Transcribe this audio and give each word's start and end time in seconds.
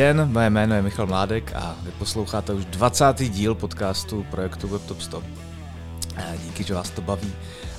den, 0.00 0.28
moje 0.32 0.50
jméno 0.50 0.74
je 0.74 0.82
Michal 0.82 1.06
Mládek 1.06 1.52
a 1.54 1.76
vy 1.82 1.90
posloucháte 1.90 2.52
už 2.52 2.64
20. 2.64 3.22
díl 3.22 3.54
podcastu 3.54 4.26
projektu 4.30 4.68
WebTop 4.68 5.00
100. 5.00 5.22
Díky, 6.44 6.64
že 6.64 6.74
vás 6.74 6.90
to 6.90 7.02
baví. 7.02 7.32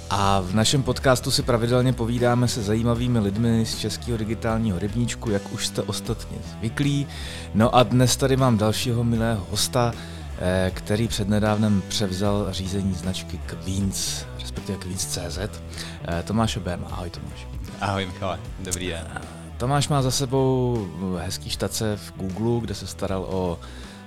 A 0.10 0.42
v 0.42 0.54
našem 0.56 0.84
podcastu 0.84 1.32
si 1.32 1.44
pravidelně 1.44 1.94
povídáme 1.94 2.48
se 2.48 2.64
zajímavými 2.64 3.20
lidmi 3.20 3.66
z 3.66 3.78
českého 3.78 4.18
digitálního 4.18 4.80
rybníčku, 4.80 5.30
jak 5.30 5.54
už 5.54 5.68
jste 5.68 5.82
ostatně 5.82 6.38
zvyklí. 6.58 7.08
No 7.54 7.76
a 7.76 7.84
dnes 7.84 8.18
tady 8.18 8.38
mám 8.38 8.58
dalšího 8.58 9.04
milého 9.04 9.46
hosta, 9.50 9.94
eh, 10.40 10.72
který 10.74 11.08
přednedávnem 11.08 11.84
převzal 11.88 12.48
řízení 12.50 12.94
značky 12.94 13.40
Queens, 13.46 14.26
respektive 14.40 14.78
Queens.cz. 14.78 15.38
Eh, 15.38 16.24
Tomáš 16.24 16.58
Obem, 16.58 16.86
ahoj 16.92 17.10
Tomáš. 17.10 17.48
Ahoj 17.82 18.06
Michale, 18.06 18.40
dobrý 18.60 18.88
den. 18.88 19.41
Tomáš 19.62 19.88
má 19.88 20.02
za 20.02 20.12
sebou 20.12 20.88
hezký 21.18 21.50
štace 21.50 21.98
v 21.98 22.14
Google, 22.18 22.62
kde 22.62 22.76
se 22.76 22.88
staral 22.88 23.26
o 23.30 23.60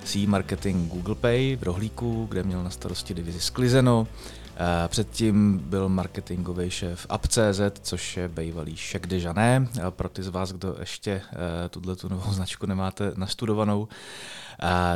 C 0.03 0.27
marketing 0.27 0.91
Google 0.91 1.15
Pay 1.15 1.55
v 1.55 1.63
rohlíku, 1.63 2.25
kde 2.29 2.43
měl 2.43 2.63
na 2.63 2.69
starosti 2.69 3.13
divizi 3.13 3.41
Sklizeno. 3.41 4.07
Předtím 4.87 5.61
byl 5.63 5.89
marketingový 5.89 6.69
šéf 6.69 7.05
App.cz, 7.09 7.61
což 7.81 8.17
je 8.17 8.27
bývalý 8.27 8.75
Šek 8.75 9.07
de 9.07 9.19
Jané, 9.19 9.67
pro 9.89 10.09
ty 10.09 10.23
z 10.23 10.27
vás, 10.27 10.51
kdo 10.51 10.75
ještě 10.79 11.11
eh, 11.11 11.69
tuhle 11.69 11.95
tu 11.95 12.09
novou 12.09 12.33
značku 12.33 12.65
nemáte 12.65 13.11
nastudovanou. 13.15 13.87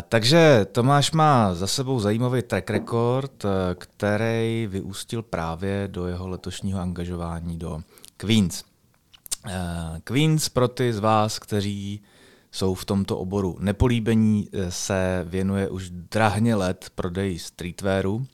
Takže 0.10 0.66
Tomáš 0.72 1.12
má 1.12 1.54
za 1.54 1.68
sebou 1.68 2.00
zajímavý 2.00 2.42
track 2.42 2.70
record, 2.70 3.46
eh, 3.46 3.50
který 3.76 4.68
vyústil 4.72 5.24
právě 5.24 5.88
do 5.92 6.08
jeho 6.08 6.28
letošního 6.28 6.80
angažování 6.80 7.58
do 7.58 7.82
Queens. 8.18 8.69
Eh, 9.46 10.02
Queens 10.04 10.50
pro 10.50 10.68
ty 10.68 10.94
z 10.94 11.00
vás, 11.00 11.40
kteří 11.40 12.02
jsou 12.52 12.74
v 12.74 12.86
tomto 12.86 13.18
oboru 13.18 13.58
nepolíbení, 13.60 14.50
eh, 14.54 14.72
se 14.72 15.26
věnuje 15.28 15.70
už 15.70 15.90
drahně 15.90 16.56
let 16.56 16.92
prodeji 16.96 17.40
streetwearu. 17.40 18.28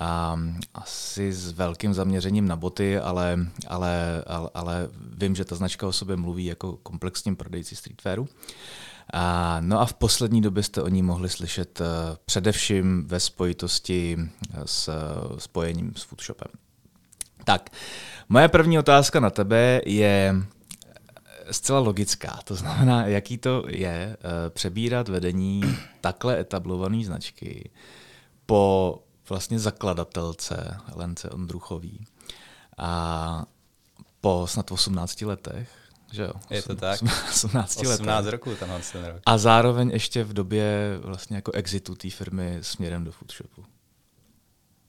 A 0.00 0.40
asi 0.74 1.32
s 1.32 1.52
velkým 1.52 1.94
zaměřením 1.94 2.48
na 2.48 2.56
boty, 2.56 2.98
ale, 2.98 3.38
ale, 3.68 4.24
ale, 4.26 4.50
ale 4.54 4.88
vím, 5.16 5.34
že 5.34 5.44
ta 5.44 5.54
značka 5.54 5.86
o 5.86 5.92
sobě 5.92 6.16
mluví 6.16 6.44
jako 6.44 6.76
komplexním 6.76 7.36
prodejci 7.36 7.76
streetwearu. 7.76 8.28
A, 9.12 9.56
no 9.60 9.80
a 9.80 9.86
v 9.86 9.94
poslední 9.94 10.40
době 10.42 10.62
jste 10.62 10.82
o 10.82 10.88
ní 10.88 11.02
mohli 11.02 11.28
slyšet 11.28 11.80
především 12.24 13.04
ve 13.06 13.20
spojitosti 13.20 14.18
s 14.64 14.90
spojením 15.38 15.92
s 15.96 16.02
Foodshopem. 16.02 16.65
Tak, 17.44 17.70
moje 18.28 18.48
první 18.48 18.78
otázka 18.78 19.20
na 19.20 19.30
tebe 19.30 19.80
je 19.86 20.34
zcela 21.50 21.78
logická. 21.78 22.38
To 22.44 22.54
znamená, 22.54 23.06
jaký 23.06 23.38
to 23.38 23.64
je 23.68 24.16
uh, 24.16 24.50
přebírat 24.50 25.08
vedení 25.08 25.62
takhle 26.00 26.40
etablované 26.40 27.04
značky 27.04 27.70
po 28.46 28.98
vlastně 29.28 29.58
zakladatelce 29.58 30.76
Lence 30.94 31.30
Ondruchový 31.30 32.06
a 32.78 33.44
po 34.20 34.46
snad 34.46 34.72
18 34.72 35.22
letech, 35.22 35.68
že 36.12 36.22
jo? 36.22 36.32
Je 36.50 36.62
to 36.62 36.74
tak. 36.74 37.02
18, 37.28 37.76
18 37.76 38.08
letech. 38.08 38.32
roků 38.32 38.54
tenhle 38.54 38.80
ten 38.92 39.04
rok. 39.04 39.20
A 39.26 39.38
zároveň 39.38 39.90
ještě 39.90 40.24
v 40.24 40.32
době 40.32 40.98
vlastně 41.02 41.36
jako 41.36 41.52
exitu 41.52 41.94
té 41.94 42.10
firmy 42.10 42.58
směrem 42.60 43.04
do 43.04 43.12
foodshopu. 43.12 43.64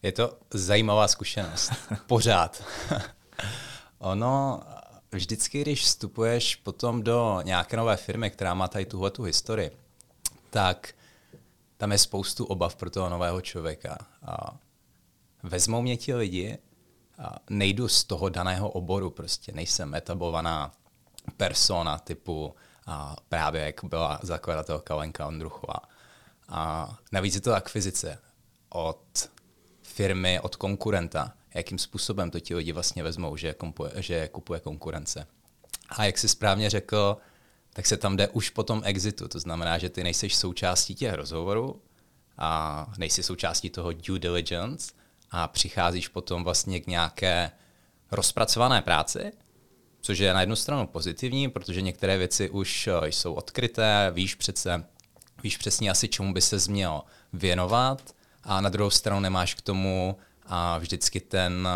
Je 0.08 0.12
to 0.12 0.38
zajímavá 0.54 1.08
zkušenost. 1.08 1.72
Pořád. 2.08 2.64
ono, 4.00 4.62
vždycky, 5.12 5.62
když 5.62 5.82
vstupuješ 5.82 6.56
potom 6.56 7.04
do 7.04 7.42
nějaké 7.44 7.78
nové 7.78 7.98
firmy, 7.98 8.32
která 8.32 8.54
má 8.54 8.68
tady 8.68 8.86
tuhle 8.86 9.12
tu 9.12 9.24
historii, 9.24 9.72
tak 10.50 10.94
tam 11.78 11.92
je 11.92 11.98
spoustu 11.98 12.46
obav 12.46 12.76
pro 12.76 12.90
toho 12.90 13.10
nového 13.10 13.42
člověka. 13.42 13.98
A 14.26 14.58
vezmou 15.44 15.82
mě 15.82 15.98
ti 15.98 16.16
lidi, 16.16 16.58
a 17.20 17.36
nejdu 17.50 17.88
z 17.88 18.04
toho 18.04 18.30
daného 18.30 18.70
oboru, 18.70 19.10
prostě 19.10 19.52
nejsem 19.52 19.96
etablovaná 19.96 20.72
persona 21.38 22.00
typu 22.00 22.56
a 22.86 23.16
právě 23.30 23.62
jak 23.62 23.84
byla 23.84 24.20
zakladatelka 24.24 24.96
Lenka 24.96 25.28
Ondruchová. 25.28 25.80
A 26.50 26.96
navíc 27.12 27.36
je 27.36 27.42
to 27.42 27.56
akvizice 27.56 28.20
od 28.70 29.30
firmy, 29.98 30.40
od 30.40 30.56
konkurenta, 30.56 31.34
jakým 31.54 31.78
způsobem 31.78 32.32
to 32.32 32.40
ti 32.40 32.56
lidi 32.56 32.72
vlastně 32.72 33.04
vezmou, 33.04 33.38
že, 33.38 33.54
kompuje, 33.54 33.92
že 33.96 34.28
kupuje 34.28 34.60
konkurence. 34.60 35.28
A 35.90 36.06
jak 36.06 36.18
jsi 36.18 36.28
správně 36.28 36.70
řekl, 36.70 37.18
tak 37.74 37.86
se 37.86 37.98
tam 37.98 38.18
jde 38.18 38.28
už 38.28 38.50
po 38.50 38.64
tom 38.64 38.82
exitu. 38.86 39.28
To 39.28 39.40
znamená, 39.40 39.78
že 39.78 39.90
ty 39.90 40.04
nejseš 40.04 40.36
součástí 40.36 40.96
těch 40.96 41.14
rozhovorů 41.14 41.82
a 42.38 42.94
nejsi 42.98 43.24
součástí 43.24 43.70
toho 43.70 43.94
due 43.94 44.20
diligence 44.20 44.94
a 45.32 45.48
přicházíš 45.48 46.08
potom 46.08 46.44
vlastně 46.44 46.80
k 46.80 46.88
nějaké 46.88 47.52
rozpracované 48.12 48.82
práci, 48.82 49.32
což 50.02 50.20
je 50.20 50.34
na 50.34 50.40
jednu 50.40 50.56
stranu 50.56 50.88
pozitivní, 50.88 51.50
protože 51.50 51.82
některé 51.82 52.18
věci 52.18 52.50
už 52.50 52.88
eh, 52.88 53.08
jsou 53.08 53.34
odkryté, 53.34 54.12
víš 54.14 54.36
přece, 54.36 54.86
víš 55.44 55.58
přesně 55.58 55.90
asi, 55.90 56.08
čemu 56.08 56.34
by 56.34 56.42
se 56.42 56.58
měl 56.72 57.02
věnovat 57.34 58.17
a 58.48 58.62
na 58.62 58.70
druhou 58.70 58.90
stranu 58.90 59.20
nemáš 59.20 59.54
k 59.54 59.62
tomu 59.62 60.18
a 60.46 60.78
vždycky 60.78 61.20
ten 61.20 61.68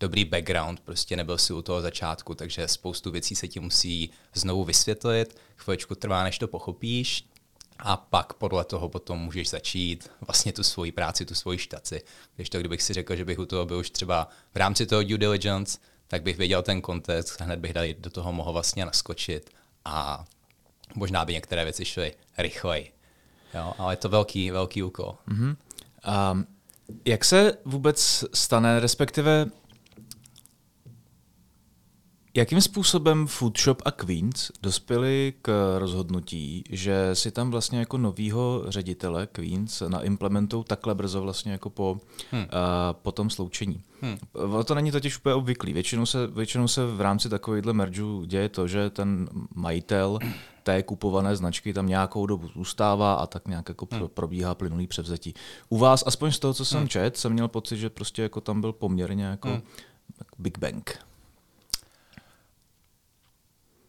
dobrý 0.00 0.24
background, 0.24 0.80
prostě 0.80 1.16
nebyl 1.16 1.38
si 1.38 1.52
u 1.52 1.62
toho 1.62 1.82
začátku, 1.82 2.34
takže 2.34 2.68
spoustu 2.68 3.10
věcí 3.10 3.36
se 3.36 3.48
ti 3.48 3.60
musí 3.60 4.10
znovu 4.34 4.64
vysvětlit, 4.64 5.38
chvíličku 5.56 5.94
trvá, 5.94 6.24
než 6.24 6.38
to 6.38 6.48
pochopíš 6.48 7.28
a 7.78 7.96
pak 7.96 8.32
podle 8.32 8.64
toho 8.64 8.88
potom 8.88 9.18
můžeš 9.18 9.50
začít 9.50 10.10
vlastně 10.20 10.52
tu 10.52 10.62
svoji 10.62 10.92
práci, 10.92 11.24
tu 11.24 11.34
svoji 11.34 11.58
štaci. 11.58 12.02
Když 12.36 12.50
to, 12.50 12.58
kdybych 12.58 12.82
si 12.82 12.92
řekl, 12.92 13.16
že 13.16 13.24
bych 13.24 13.38
u 13.38 13.46
toho 13.46 13.66
byl 13.66 13.78
už 13.78 13.90
třeba 13.90 14.28
v 14.54 14.56
rámci 14.56 14.86
toho 14.86 15.02
due 15.02 15.18
diligence, 15.18 15.78
tak 16.08 16.22
bych 16.22 16.36
věděl 16.36 16.62
ten 16.62 16.80
kontext, 16.80 17.40
hned 17.40 17.60
bych 17.60 17.72
tady 17.72 17.94
do 17.98 18.10
toho 18.10 18.32
mohl 18.32 18.52
vlastně 18.52 18.84
naskočit 18.84 19.50
a 19.84 20.24
možná 20.94 21.24
by 21.24 21.32
některé 21.32 21.64
věci 21.64 21.84
šly 21.84 22.14
rychleji. 22.38 22.92
Jo, 23.54 23.74
ale 23.78 23.92
je 23.92 23.96
to 23.96 24.08
velký, 24.08 24.50
velký 24.50 24.82
úkol. 24.82 25.16
Mm-hmm. 25.28 25.56
Um, 26.06 26.46
jak 27.04 27.24
se 27.24 27.52
vůbec 27.64 28.24
stane, 28.34 28.80
respektive 28.80 29.46
Jakým 32.36 32.60
způsobem 32.60 33.26
Foodshop 33.26 33.82
a 33.84 33.90
Queens 33.90 34.50
dospěli 34.62 35.34
k 35.42 35.76
rozhodnutí, 35.78 36.64
že 36.70 37.10
si 37.14 37.30
tam 37.30 37.50
vlastně 37.50 37.78
jako 37.78 37.98
novýho 37.98 38.64
ředitele 38.68 39.26
Queens 39.26 39.82
naimplementou 39.88 40.62
takhle 40.62 40.94
brzo 40.94 41.22
vlastně 41.22 41.52
jako 41.52 41.70
po, 41.70 41.98
hmm. 42.30 42.42
uh, 42.42 42.48
po 42.92 43.12
tom 43.12 43.30
sloučení? 43.30 43.82
Hmm. 44.00 44.18
To 44.64 44.74
není 44.74 44.90
totiž 44.90 45.18
úplně 45.18 45.34
obvyklý. 45.34 45.72
Většinou 45.72 46.06
se, 46.06 46.26
většinou 46.26 46.68
se 46.68 46.86
v 46.86 47.00
rámci 47.00 47.28
takovýchhle 47.28 47.72
mergeů 47.72 48.24
děje 48.24 48.48
to, 48.48 48.68
že 48.68 48.90
ten 48.90 49.28
majitel 49.54 50.18
té 50.62 50.82
kupované 50.82 51.36
značky 51.36 51.72
tam 51.72 51.86
nějakou 51.86 52.26
dobu 52.26 52.48
zůstává 52.48 53.14
a 53.14 53.26
tak 53.26 53.48
nějak 53.48 53.68
jako 53.68 53.88
hmm. 53.92 54.08
probíhá 54.08 54.54
plynulý 54.54 54.86
převzetí. 54.86 55.34
U 55.68 55.78
vás, 55.78 56.04
aspoň 56.06 56.32
z 56.32 56.38
toho, 56.38 56.54
co 56.54 56.64
jsem 56.64 56.78
hmm. 56.78 56.88
čet, 56.88 57.16
jsem 57.16 57.32
měl 57.32 57.48
pocit, 57.48 57.76
že 57.76 57.90
prostě 57.90 58.22
jako 58.22 58.40
tam 58.40 58.60
byl 58.60 58.72
poměrně 58.72 59.24
jako 59.24 59.48
hmm. 59.48 59.62
Big 60.38 60.58
Bang. 60.58 61.05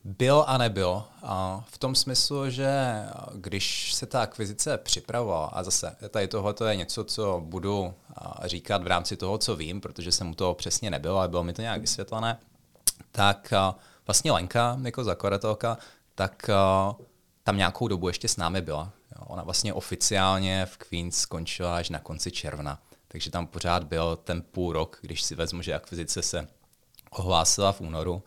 Byl 0.09 0.44
a 0.47 0.57
nebyl. 0.57 1.03
A 1.23 1.66
v 1.68 1.78
tom 1.78 1.95
smyslu, 1.95 2.50
že 2.50 3.03
když 3.35 3.94
se 3.94 4.06
ta 4.06 4.22
akvizice 4.22 4.78
připravovala, 4.78 5.45
a 5.47 5.63
zase 5.63 5.95
tady 6.09 6.28
tohle 6.28 6.53
je 6.69 6.75
něco, 6.75 7.03
co 7.03 7.41
budu 7.45 7.94
říkat 8.45 8.84
v 8.84 8.88
rámci 8.88 9.18
toho, 9.18 9.38
co 9.38 9.56
vím, 9.56 9.81
protože 9.81 10.12
jsem 10.12 10.31
u 10.31 10.35
toho 10.35 10.53
přesně 10.53 10.90
nebyl, 10.90 11.18
ale 11.18 11.27
bylo 11.27 11.44
mi 11.44 11.54
to 11.54 11.62
nějak 11.62 11.81
vysvětlené, 11.81 12.39
tak 13.12 13.54
vlastně 14.07 14.31
Lenka 14.31 14.80
jako 14.83 15.04
zakladatelka, 15.04 15.77
tak 16.15 16.50
tam 17.44 17.57
nějakou 17.57 17.88
dobu 17.88 18.07
ještě 18.07 18.27
s 18.27 18.38
námi 18.38 18.62
byla. 18.62 18.92
Ona 19.19 19.44
vlastně 19.44 19.74
oficiálně 19.74 20.65
v 20.65 20.77
Queens 20.77 21.15
skončila 21.15 21.77
až 21.77 21.89
na 21.89 22.00
konci 22.00 22.31
června, 22.31 22.80
takže 23.07 23.31
tam 23.31 23.48
pořád 23.48 23.83
byl 23.83 24.15
ten 24.15 24.42
půl 24.42 24.74
rok, 24.74 24.98
když 25.01 25.24
si 25.24 25.36
vezmu, 25.36 25.62
že 25.62 25.74
akvizice 25.74 26.21
se 26.21 26.48
ohlásila 27.09 27.71
v 27.71 27.81
únoru, 27.81 28.24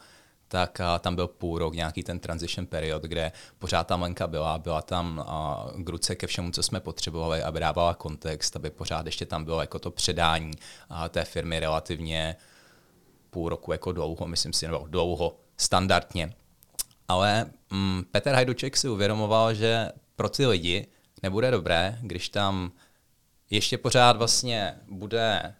tak 0.50 0.80
a, 0.80 0.98
tam 0.98 1.14
byl 1.14 1.28
půl 1.28 1.58
rok, 1.58 1.74
nějaký 1.74 2.02
ten 2.02 2.20
transition 2.20 2.66
period, 2.66 3.02
kde 3.02 3.32
pořád 3.58 3.86
tam 3.86 4.02
Lenka 4.02 4.26
byla, 4.26 4.58
byla 4.58 4.82
tam 4.82 5.24
a, 5.26 5.66
k 5.76 5.88
ruce 5.88 6.14
ke 6.14 6.26
všemu, 6.26 6.50
co 6.50 6.62
jsme 6.62 6.80
potřebovali, 6.80 7.42
aby 7.42 7.60
dávala 7.60 7.94
kontext, 7.94 8.56
aby 8.56 8.70
pořád 8.70 9.06
ještě 9.06 9.26
tam 9.26 9.44
bylo 9.44 9.60
jako 9.60 9.78
to 9.78 9.90
předání 9.90 10.52
a, 10.88 11.08
té 11.08 11.24
firmy 11.24 11.60
relativně 11.60 12.36
půl 13.30 13.48
roku 13.48 13.72
jako 13.72 13.92
dlouho, 13.92 14.26
myslím 14.26 14.52
si, 14.52 14.66
nebo 14.66 14.86
dlouho, 14.86 15.36
standardně. 15.56 16.32
Ale 17.08 17.50
mm, 17.70 18.04
Petr 18.10 18.30
Hajduček 18.30 18.76
si 18.76 18.88
uvědomoval, 18.88 19.54
že 19.54 19.88
pro 20.16 20.28
ty 20.28 20.46
lidi 20.46 20.86
nebude 21.22 21.50
dobré, 21.50 21.98
když 22.02 22.28
tam 22.28 22.72
ještě 23.50 23.78
pořád 23.78 24.16
vlastně 24.16 24.74
bude 24.88 25.54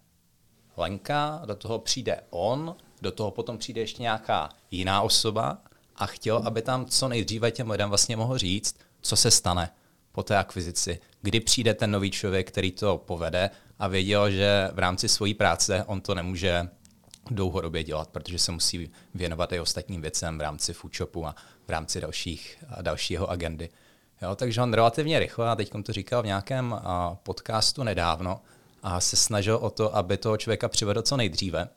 Lenka, 0.77 1.41
do 1.45 1.55
toho 1.55 1.79
přijde 1.79 2.21
on, 2.29 2.75
do 3.01 3.11
toho 3.11 3.31
potom 3.31 3.57
přijde 3.57 3.81
ještě 3.81 4.01
nějaká 4.01 4.49
jiná 4.71 5.01
osoba 5.01 5.57
a 5.95 6.05
chtěl, 6.05 6.37
aby 6.45 6.61
tam 6.61 6.85
co 6.85 7.07
nejdříve 7.07 7.51
těm 7.51 7.71
lidem 7.71 7.89
vlastně 7.89 8.17
mohl 8.17 8.37
říct, 8.37 8.75
co 9.01 9.15
se 9.15 9.31
stane 9.31 9.69
po 10.11 10.23
té 10.23 10.37
akvizici, 10.37 10.99
kdy 11.21 11.39
přijde 11.39 11.73
ten 11.73 11.91
nový 11.91 12.11
člověk, 12.11 12.47
který 12.47 12.71
to 12.71 12.97
povede 12.97 13.49
a 13.79 13.87
věděl, 13.87 14.31
že 14.31 14.69
v 14.73 14.79
rámci 14.79 15.09
své 15.09 15.33
práce 15.33 15.83
on 15.87 16.01
to 16.01 16.15
nemůže 16.15 16.69
dlouhodobě 17.31 17.83
dělat, 17.83 18.09
protože 18.09 18.39
se 18.39 18.51
musí 18.51 18.91
věnovat 19.13 19.53
i 19.53 19.59
ostatním 19.59 20.01
věcem 20.01 20.37
v 20.37 20.41
rámci 20.41 20.73
foodshopu 20.73 21.27
a 21.27 21.35
v 21.67 21.69
rámci 21.69 22.01
dalších, 22.01 22.63
dalšího 22.81 23.29
agendy. 23.29 23.69
Jo, 24.21 24.35
takže 24.35 24.61
on 24.61 24.73
relativně 24.73 25.19
rychle, 25.19 25.49
a 25.49 25.55
teď 25.55 25.71
to 25.83 25.93
říkal 25.93 26.21
v 26.21 26.25
nějakém 26.25 26.81
podcastu 27.23 27.83
nedávno, 27.83 28.41
a 28.83 28.99
se 28.99 29.15
snažil 29.15 29.55
o 29.55 29.69
to, 29.69 29.95
aby 29.95 30.17
toho 30.17 30.37
člověka 30.37 30.69
přivedl 30.69 31.01
co 31.01 31.17
nejdříve. 31.17 31.69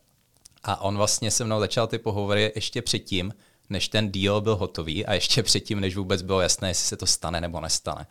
A 0.65 0.81
on 0.81 0.97
vlastně 0.97 1.31
se 1.31 1.45
mnou 1.45 1.61
začal 1.61 1.87
ty 1.87 1.99
pohovory 1.99 2.53
ještě 2.55 2.83
předtím, 2.83 3.35
než 3.71 3.89
ten 3.89 4.13
deal 4.13 4.41
byl 4.41 4.57
hotový 4.57 5.07
a 5.07 5.15
ještě 5.15 5.43
předtím, 5.43 5.81
než 5.81 5.97
vůbec 5.97 6.23
bylo 6.23 6.41
jasné, 6.41 6.69
jestli 6.69 6.89
se 6.89 6.97
to 6.97 7.07
stane 7.07 7.41
nebo 7.41 7.61
nestane. 7.61 8.07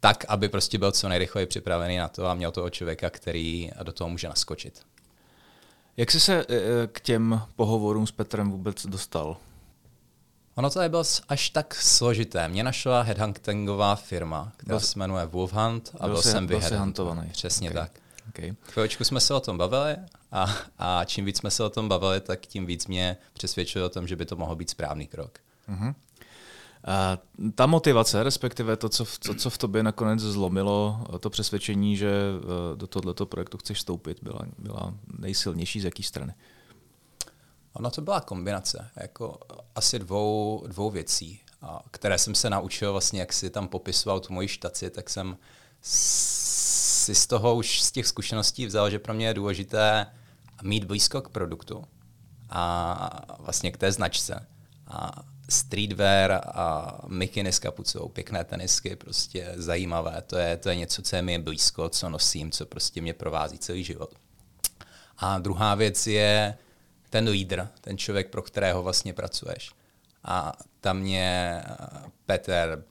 Tak, 0.00 0.24
aby 0.28 0.48
prostě 0.48 0.78
byl 0.78 0.92
co 0.92 1.08
nejrychleji 1.08 1.46
připravený 1.46 1.96
na 1.96 2.08
to 2.08 2.26
a 2.26 2.34
měl 2.34 2.50
toho 2.50 2.70
člověka, 2.70 3.10
který 3.10 3.70
do 3.82 3.92
toho 3.92 4.10
může 4.10 4.28
naskočit. 4.28 4.82
Jak 5.96 6.10
jsi 6.10 6.20
se 6.20 6.46
e, 6.48 6.86
k 6.86 7.00
těm 7.00 7.42
pohovorům 7.56 8.06
s 8.06 8.12
Petrem 8.12 8.50
vůbec 8.50 8.86
dostal? 8.86 9.36
Ono 10.54 10.70
to 10.70 10.80
nebylo 10.80 11.04
až 11.28 11.50
tak 11.50 11.74
složité. 11.74 12.48
Mě 12.48 12.62
našla 12.62 13.02
headhuntingová 13.02 13.96
firma, 13.96 14.52
která 14.56 14.80
se 14.80 14.98
jmenuje 14.98 15.26
Wolfhunt 15.26 15.90
a 16.00 16.06
byl, 16.06 16.14
byl 16.14 16.22
jsem 16.22 16.46
vyheadhuntovaný. 16.46 17.30
Přesně 17.32 17.70
okay. 17.70 17.82
tak. 17.82 17.92
Okay. 18.28 18.54
Chvíličku 18.62 19.04
jsme 19.04 19.20
se 19.20 19.34
o 19.34 19.40
tom 19.40 19.58
bavili 19.58 19.96
a, 20.32 20.54
a 20.78 21.04
čím 21.04 21.24
víc 21.24 21.38
jsme 21.38 21.50
se 21.50 21.64
o 21.64 21.70
tom 21.70 21.88
bavili, 21.88 22.20
tak 22.20 22.40
tím 22.40 22.66
víc 22.66 22.86
mě 22.86 23.16
přesvědčilo 23.32 23.86
o 23.86 23.88
tom, 23.88 24.06
že 24.06 24.16
by 24.16 24.26
to 24.26 24.36
mohl 24.36 24.56
být 24.56 24.70
správný 24.70 25.06
krok. 25.06 25.38
Uh-huh. 25.68 25.94
A 26.84 27.18
ta 27.54 27.66
motivace, 27.66 28.22
respektive 28.22 28.76
to 28.76 28.88
co, 28.88 29.04
v, 29.04 29.18
to, 29.18 29.34
co 29.34 29.50
v 29.50 29.58
tobě 29.58 29.82
nakonec 29.82 30.20
zlomilo, 30.20 31.06
to 31.20 31.30
přesvědčení, 31.30 31.96
že 31.96 32.10
eh, 32.12 32.76
do 32.76 32.86
tohoto 32.86 33.26
projektu 33.26 33.58
chceš 33.58 33.78
vstoupit, 33.78 34.18
byla, 34.22 34.40
byla 34.58 34.94
nejsilnější 35.18 35.80
z 35.80 35.84
jaký 35.84 36.02
strany? 36.02 36.34
Ono 37.72 37.90
to 37.90 38.00
byla 38.00 38.20
kombinace 38.20 38.90
jako 38.96 39.38
asi 39.74 39.98
dvou, 39.98 40.64
dvou 40.66 40.90
věcí, 40.90 41.40
které 41.90 42.18
jsem 42.18 42.34
se 42.34 42.50
naučil 42.50 42.92
vlastně, 42.92 43.20
jak 43.20 43.32
si 43.32 43.50
tam 43.50 43.68
popisoval 43.68 44.20
tu 44.20 44.32
moji 44.32 44.48
štaci, 44.48 44.90
tak 44.90 45.10
jsem 45.10 45.36
si 47.08 47.14
z 47.14 47.26
toho 47.26 47.54
už 47.54 47.82
z 47.82 47.92
těch 47.92 48.06
zkušeností 48.06 48.66
vzal, 48.66 48.90
že 48.90 48.98
pro 48.98 49.14
mě 49.14 49.26
je 49.26 49.34
důležité 49.34 50.06
mít 50.62 50.84
blízko 50.84 51.22
k 51.22 51.28
produktu 51.28 51.84
a 52.50 53.36
vlastně 53.38 53.72
k 53.72 53.76
té 53.76 53.92
značce. 53.92 54.46
A 54.86 55.22
streetwear 55.48 56.32
a 56.32 56.98
mikiny 57.06 57.52
s 57.52 57.58
kapucou, 57.58 58.08
pěkné 58.08 58.44
tenisky, 58.44 58.96
prostě 58.96 59.52
zajímavé. 59.56 60.22
To 60.26 60.36
je, 60.36 60.56
to 60.56 60.68
je 60.68 60.76
něco, 60.76 61.02
co 61.02 61.16
je 61.16 61.22
mi 61.22 61.38
blízko, 61.38 61.88
co 61.88 62.08
nosím, 62.08 62.50
co 62.50 62.66
prostě 62.66 63.00
mě 63.00 63.14
provází 63.14 63.58
celý 63.58 63.84
život. 63.84 64.14
A 65.18 65.38
druhá 65.38 65.74
věc 65.74 66.06
je 66.06 66.58
ten 67.10 67.28
lídr, 67.28 67.68
ten 67.80 67.98
člověk, 67.98 68.30
pro 68.30 68.42
kterého 68.42 68.82
vlastně 68.82 69.12
pracuješ. 69.12 69.72
A 70.24 70.52
tam 70.80 70.98
mě 70.98 71.60
Petr 72.26 72.84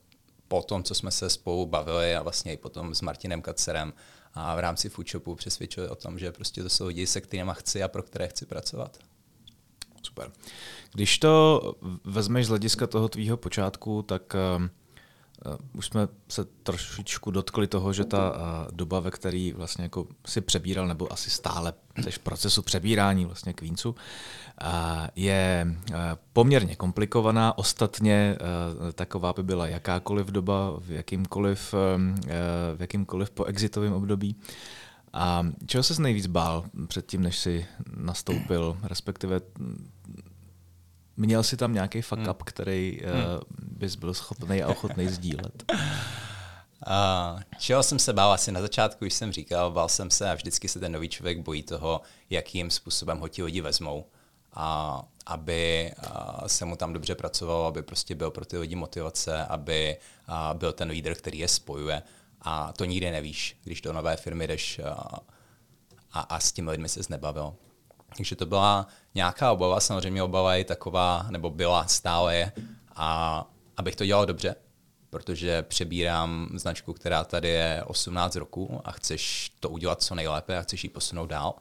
po 0.48 0.62
tom, 0.62 0.84
co 0.84 0.96
jsme 0.96 1.12
se 1.12 1.30
spolu 1.30 1.66
bavili 1.66 2.16
a 2.16 2.24
vlastně 2.24 2.54
i 2.54 2.58
potom 2.58 2.96
s 2.96 3.02
Martinem 3.02 3.42
Kacerem 3.42 3.94
a 4.34 4.56
v 4.56 4.60
rámci 4.60 4.90
Foodshopu 4.90 5.36
přesvědčili 5.36 5.90
o 5.90 5.96
tom, 5.96 6.20
že 6.20 6.32
prostě 6.32 6.64
to 6.64 6.70
jsou 6.70 6.88
lidi, 6.88 7.08
se 7.08 7.22
kterými 7.22 7.52
chci 7.54 7.84
a 7.84 7.88
pro 7.88 8.04
které 8.04 8.28
chci 8.28 8.46
pracovat. 8.46 8.98
Super. 10.04 10.32
Když 10.94 11.20
to 11.20 11.62
vezmeš 12.04 12.46
z 12.46 12.50
hlediska 12.50 12.88
toho 12.88 13.10
tvýho 13.10 13.38
počátku, 13.38 14.02
tak 14.02 14.36
uh, 14.58 14.66
už 15.74 15.86
jsme 15.86 16.08
se 16.30 16.46
trošičku 16.46 17.32
dotkli 17.32 17.68
toho, 17.68 17.94
že 17.94 18.06
ta 18.06 18.32
uh, 18.32 18.38
doba, 18.72 19.00
ve 19.00 19.12
které 19.12 19.52
vlastně 19.56 19.84
jako 19.84 20.08
si 20.28 20.42
přebíral, 20.42 20.88
nebo 20.88 21.14
asi 21.14 21.30
stále 21.30 21.74
jsi 22.04 22.12
v 22.12 22.20
procesu 22.20 22.62
přebírání 22.62 23.26
vlastně 23.26 23.54
Queensu, 23.54 23.90
uh, 23.90 24.68
je 25.16 25.68
poměrně 26.34 26.76
komplikovaná. 26.76 27.58
Ostatně 27.58 28.38
taková 28.94 29.34
by 29.34 29.44
byla 29.44 29.68
jakákoliv 29.68 30.28
doba 30.28 30.74
v 30.80 30.92
jakýmkoliv, 30.92 31.74
v 32.76 32.82
jakýmkoliv 32.82 33.30
po 33.30 33.44
exitovém 33.44 33.94
období. 33.94 34.36
A 35.14 35.48
čeho 35.66 35.84
se 35.84 36.02
nejvíc 36.02 36.28
bál 36.28 36.66
předtím, 36.88 37.22
než 37.22 37.40
si 37.40 37.66
nastoupil, 37.96 38.78
respektive 38.84 39.42
Měl 41.18 41.44
jsi 41.44 41.58
tam 41.58 41.74
nějaký 41.74 42.02
fuck 42.02 42.22
hmm. 42.22 42.30
up, 42.30 42.44
který 42.44 43.02
uh, 43.02 43.10
bys 43.60 43.96
byl 43.96 44.14
schopný 44.14 44.64
a 44.64 44.68
ochotný 44.68 45.08
sdílet? 45.14 45.64
Uh, 45.72 47.42
čeho 47.60 47.84
jsem 47.84 48.00
se 48.00 48.14
bál 48.14 48.32
asi 48.34 48.52
na 48.52 48.62
začátku, 48.62 49.06
už 49.06 49.14
jsem 49.14 49.32
říkal, 49.32 49.72
bál 49.72 49.90
jsem 49.90 50.12
se 50.12 50.30
a 50.30 50.34
vždycky 50.34 50.68
se 50.68 50.80
ten 50.80 50.92
nový 50.92 51.10
člověk 51.10 51.40
bojí 51.40 51.64
toho, 51.64 52.02
jakým 52.30 52.72
způsobem 52.72 53.20
ho 53.20 53.28
ti 53.28 53.44
lidi 53.44 53.62
vezmou. 53.62 54.06
A 54.54 55.04
aby 55.26 55.92
se 56.48 56.66
mu 56.66 56.76
tam 56.76 56.94
dobře 56.94 57.16
pracovalo, 57.16 57.66
aby 57.66 57.84
prostě 57.84 58.16
byl 58.16 58.32
pro 58.32 58.46
ty 58.46 58.58
lidi 58.58 58.76
motivace, 58.76 59.46
aby 59.46 59.98
byl 60.54 60.74
ten 60.74 60.90
lídr, 60.90 61.16
který 61.16 61.40
je 61.40 61.48
spojuje. 61.48 62.04
A 62.42 62.74
to 62.74 62.86
nikdy 62.86 63.12
nevíš, 63.12 63.58
když 63.64 63.82
do 63.82 63.94
nové 63.94 64.18
firmy 64.18 64.48
jdeš 64.48 64.80
uh, 64.80 64.86
a, 66.12 66.20
a 66.20 66.40
s 66.40 66.52
těmi 66.52 66.70
lidmi 66.72 66.90
se 66.90 67.04
znebavil. 67.04 67.54
Takže 68.18 68.36
to 68.36 68.46
byla 68.46 68.88
nějaká 69.18 69.52
obava, 69.52 69.80
samozřejmě 69.80 70.24
obava 70.24 70.56
je 70.56 70.64
taková, 70.64 71.26
nebo 71.30 71.50
byla 71.50 71.88
stále 71.88 72.36
je, 72.36 72.52
a 72.96 73.46
abych 73.78 73.96
to 73.96 74.06
dělal 74.06 74.26
dobře, 74.26 74.56
protože 75.10 75.64
přebírám 75.64 76.50
značku, 76.54 76.94
která 76.94 77.24
tady 77.24 77.50
je 77.50 77.84
18 77.86 78.36
roků 78.36 78.82
a 78.84 78.92
chceš 78.92 79.52
to 79.60 79.70
udělat 79.70 80.04
co 80.04 80.16
nejlépe 80.16 80.58
a 80.58 80.62
chceš 80.62 80.84
ji 80.84 80.90
posunout 80.90 81.26
dál. 81.26 81.56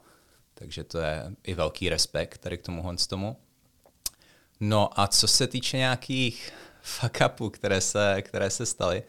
Takže 0.55 0.85
to 0.85 0.99
je 0.99 1.33
i 1.45 1.55
velký 1.55 1.89
respekt 1.89 2.39
tady 2.39 2.59
k 2.59 2.63
tomu 2.63 2.83
tomu. 3.07 3.37
No 4.61 5.01
a 5.01 5.07
co 5.07 5.29
se 5.29 5.47
týče 5.47 5.77
nějakých 5.77 6.53
fuck 6.83 7.21
upů, 7.27 7.51
které 7.51 7.81
se, 7.81 8.23
které 8.23 8.51
se 8.51 8.67
staly, 8.67 9.03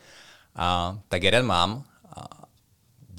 a, 0.55 1.00
tak 1.07 1.23
jeden 1.23 1.45
mám, 1.45 1.83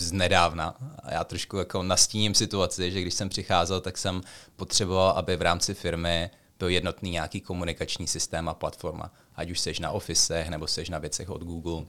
z 0.00 0.12
nedávna. 0.12 0.74
A 1.02 1.12
já 1.12 1.24
trošku 1.24 1.56
jako 1.56 1.82
nastíním 1.82 2.34
situaci, 2.34 2.92
že 2.92 3.00
když 3.00 3.14
jsem 3.14 3.28
přicházel, 3.28 3.80
tak 3.80 3.98
jsem 3.98 4.22
potřeboval, 4.56 5.10
aby 5.10 5.36
v 5.36 5.42
rámci 5.42 5.74
firmy 5.74 6.30
byl 6.58 6.68
jednotný 6.68 7.10
nějaký 7.10 7.40
komunikační 7.40 8.06
systém 8.06 8.48
a 8.48 8.54
platforma. 8.54 9.10
Ať 9.36 9.50
už 9.50 9.60
seš 9.60 9.78
na 9.78 9.90
Office 9.90 10.46
nebo 10.50 10.66
seš 10.66 10.88
na 10.88 10.98
věcech 10.98 11.30
od 11.30 11.42
Google. 11.42 11.84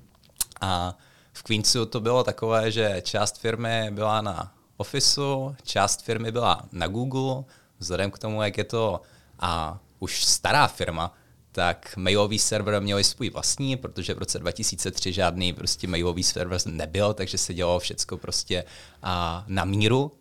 A 0.61 0.97
v 1.33 1.43
Queensu 1.43 1.85
to 1.85 1.99
bylo 1.99 2.23
takové, 2.23 2.71
že 2.71 3.01
část 3.05 3.37
firmy 3.37 3.87
byla 3.91 4.21
na 4.21 4.53
Officeu, 4.77 5.55
část 5.63 6.01
firmy 6.01 6.31
byla 6.31 6.63
na 6.71 6.87
Google, 6.87 7.43
vzhledem 7.79 8.11
k 8.11 8.19
tomu, 8.19 8.43
jak 8.43 8.57
je 8.57 8.63
to 8.63 9.01
a 9.39 9.79
už 9.99 10.25
stará 10.25 10.67
firma, 10.67 11.13
tak 11.59 11.93
mailový 11.97 12.39
server 12.39 12.81
měli 12.81 13.03
svůj 13.03 13.29
vlastní, 13.29 13.77
protože 13.77 14.13
v 14.13 14.17
roce 14.17 14.39
2003 14.39 15.13
žádný 15.13 15.53
prostě 15.53 15.87
mailový 15.87 16.23
server 16.23 16.59
nebyl, 16.65 17.13
takže 17.13 17.37
se 17.37 17.53
dělalo 17.53 17.79
všecko 17.79 18.17
prostě 18.17 18.63
a, 19.03 19.43
na 19.47 19.65
míru. 19.65 20.11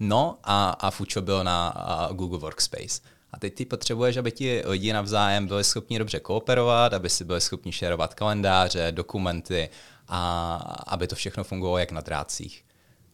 No 0.00 0.38
a, 0.44 0.70
a 0.70 0.90
Fucho 0.90 1.20
byl 1.20 1.44
na 1.44 1.68
a, 1.68 2.12
Google 2.12 2.38
Workspace. 2.38 3.00
A 3.32 3.38
teď 3.38 3.54
ty 3.54 3.64
potřebuješ, 3.64 4.16
aby 4.16 4.32
ti 4.32 4.62
lidi 4.64 4.92
navzájem 4.92 5.46
byli 5.46 5.64
schopni 5.64 5.98
dobře 5.98 6.20
kooperovat, 6.20 6.92
aby 6.92 7.10
si 7.10 7.24
byli 7.24 7.40
schopni 7.40 7.72
šerovat 7.72 8.14
kalendáře, 8.14 8.92
dokumenty 8.92 9.68
a 10.08 10.54
aby 10.86 11.06
to 11.06 11.14
všechno 11.14 11.44
fungovalo 11.44 11.78
jak 11.78 11.92
na 11.92 12.00
drácích. 12.00 12.64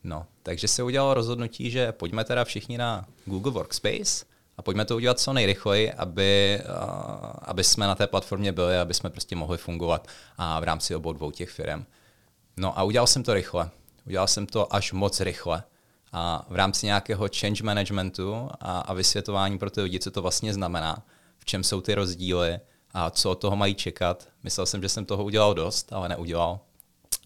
No, 0.05 0.27
takže 0.43 0.69
se 0.69 0.83
udělalo 0.83 1.15
rozhodnutí, 1.15 1.71
že 1.71 1.93
pojďme 1.93 2.25
teda 2.25 2.45
všichni 2.45 2.79
na 2.79 3.05
Google 3.27 3.53
Workspace 3.53 4.34
a 4.57 4.63
pojďme 4.63 4.85
to 4.85 4.97
udělat 4.97 5.21
co 5.21 5.33
nejrychleji, 5.33 5.93
aby, 5.93 6.61
aby 7.43 7.65
jsme 7.65 7.87
na 7.87 7.95
té 7.95 8.07
platformě 8.07 8.53
byli, 8.53 8.79
aby 8.79 8.95
jsme 8.95 9.11
prostě 9.11 9.37
mohli 9.37 9.59
fungovat 9.59 10.09
a 10.39 10.61
v 10.61 10.65
rámci 10.65 10.95
obou 10.95 11.13
dvou 11.13 11.31
těch 11.31 11.51
firm. 11.51 11.85
No 12.57 12.79
a 12.79 12.83
udělal 12.83 13.07
jsem 13.07 13.23
to 13.23 13.35
rychle. 13.35 13.71
Udělal 14.07 14.27
jsem 14.27 14.47
to 14.47 14.75
až 14.75 14.93
moc 14.93 15.21
rychle. 15.21 15.63
A 16.13 16.47
v 16.49 16.57
rámci 16.57 16.87
nějakého 16.87 17.29
change 17.41 17.65
managementu 17.65 18.49
a, 18.61 18.79
a 18.79 18.95
vysvětování 18.95 19.59
pro 19.59 19.71
ty 19.71 19.81
lidi, 19.81 20.01
co 20.01 20.11
to 20.11 20.23
vlastně 20.23 20.55
znamená, 20.55 21.03
v 21.39 21.45
čem 21.45 21.65
jsou 21.65 21.81
ty 21.81 21.95
rozdíly 21.95 22.61
a 22.93 23.11
co 23.11 23.31
od 23.31 23.35
toho 23.35 23.57
mají 23.57 23.75
čekat. 23.75 24.29
Myslel 24.43 24.67
jsem, 24.67 24.83
že 24.83 24.89
jsem 24.89 25.05
toho 25.05 25.25
udělal 25.25 25.55
dost, 25.55 25.93
ale 25.93 26.09
neudělal. 26.09 26.61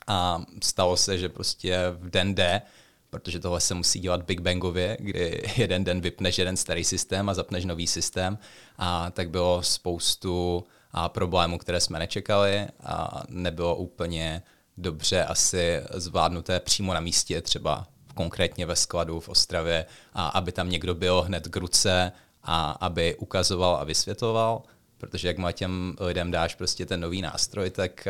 A 0.06 0.42
stalo 0.62 0.96
se, 0.96 1.18
že 1.18 1.28
prostě 1.28 1.78
v 1.90 2.10
den 2.10 2.34
D 2.34 2.62
protože 3.10 3.40
tohle 3.40 3.60
se 3.60 3.74
musí 3.74 4.00
dělat 4.00 4.22
Big 4.22 4.40
Bangově, 4.40 4.96
kdy 5.00 5.42
jeden 5.56 5.84
den 5.84 6.00
vypneš 6.00 6.38
jeden 6.38 6.56
starý 6.56 6.84
systém 6.84 7.28
a 7.28 7.34
zapneš 7.34 7.64
nový 7.64 7.86
systém. 7.86 8.38
A 8.78 9.10
tak 9.10 9.30
bylo 9.30 9.62
spoustu 9.62 10.64
a 10.92 11.08
problémů, 11.08 11.58
které 11.58 11.80
jsme 11.80 11.98
nečekali 11.98 12.66
a 12.84 13.22
nebylo 13.28 13.76
úplně 13.76 14.42
dobře 14.76 15.24
asi 15.24 15.80
zvládnuté 15.94 16.60
přímo 16.60 16.94
na 16.94 17.00
místě, 17.00 17.42
třeba 17.42 17.86
konkrétně 18.14 18.66
ve 18.66 18.76
skladu 18.76 19.20
v 19.20 19.28
Ostravě, 19.28 19.86
a 20.14 20.28
aby 20.28 20.52
tam 20.52 20.70
někdo 20.70 20.94
byl 20.94 21.22
hned 21.22 21.48
k 21.48 21.56
ruce 21.56 22.12
a 22.42 22.70
aby 22.70 23.16
ukazoval 23.16 23.76
a 23.76 23.84
vysvětloval. 23.84 24.62
Protože 24.98 25.28
jak 25.28 25.38
má 25.38 25.52
těm 25.52 25.96
lidem 26.00 26.30
dáš 26.30 26.54
prostě 26.54 26.86
ten 26.86 27.00
nový 27.00 27.22
nástroj, 27.22 27.70
tak 27.70 28.08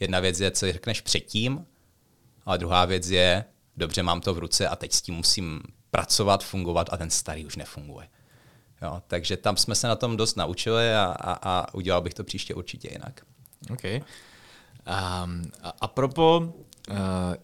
jedna 0.00 0.20
věc 0.20 0.40
je, 0.40 0.50
co 0.50 0.72
řekneš 0.72 1.00
předtím, 1.00 1.66
ale 2.44 2.58
druhá 2.58 2.84
věc 2.84 3.10
je, 3.10 3.44
dobře, 3.76 4.02
mám 4.02 4.20
to 4.20 4.34
v 4.34 4.38
ruce 4.38 4.68
a 4.68 4.76
teď 4.76 4.92
s 4.92 5.02
tím 5.02 5.14
musím 5.14 5.60
pracovat, 5.90 6.44
fungovat 6.44 6.88
a 6.92 6.96
ten 6.96 7.10
starý 7.10 7.46
už 7.46 7.56
nefunguje. 7.56 8.08
Jo, 8.82 9.02
takže 9.06 9.36
tam 9.36 9.56
jsme 9.56 9.74
se 9.74 9.88
na 9.88 9.96
tom 9.96 10.16
dost 10.16 10.36
naučili 10.36 10.94
a, 10.94 11.04
a, 11.04 11.32
a 11.32 11.74
udělal 11.74 12.00
bych 12.00 12.14
to 12.14 12.24
příště 12.24 12.54
určitě 12.54 12.88
jinak. 12.92 13.20
OK. 13.70 13.84
Um, 13.84 14.02
a, 15.62 15.72
a 15.80 15.88
propo, 15.88 16.54
uh, 16.90 16.96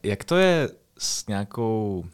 jak 0.03 0.25
to 0.25 0.37
je 0.37 0.71
s 0.99 1.27
nějakou 1.27 2.05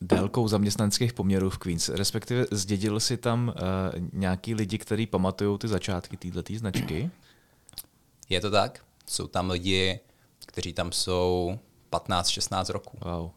délkou 0.00 0.48
zaměstnanských 0.48 1.12
poměrů 1.12 1.50
v 1.50 1.58
Queens, 1.58 1.88
respektive 1.88 2.46
zdědil 2.50 3.00
si 3.00 3.16
tam 3.16 3.48
uh, 3.48 4.08
nějaký 4.12 4.54
lidi, 4.54 4.78
kteří 4.78 5.06
pamatují 5.06 5.58
ty 5.58 5.68
začátky 5.68 6.16
této 6.16 6.42
značky? 6.56 7.10
Je 8.28 8.40
to 8.40 8.50
tak. 8.50 8.84
Jsou 9.06 9.26
tam 9.26 9.50
lidi, 9.50 10.00
kteří 10.46 10.72
tam 10.72 10.92
jsou 10.92 11.58
15-16 11.90 12.72
roků. 12.72 12.98
Wow. 13.04 13.30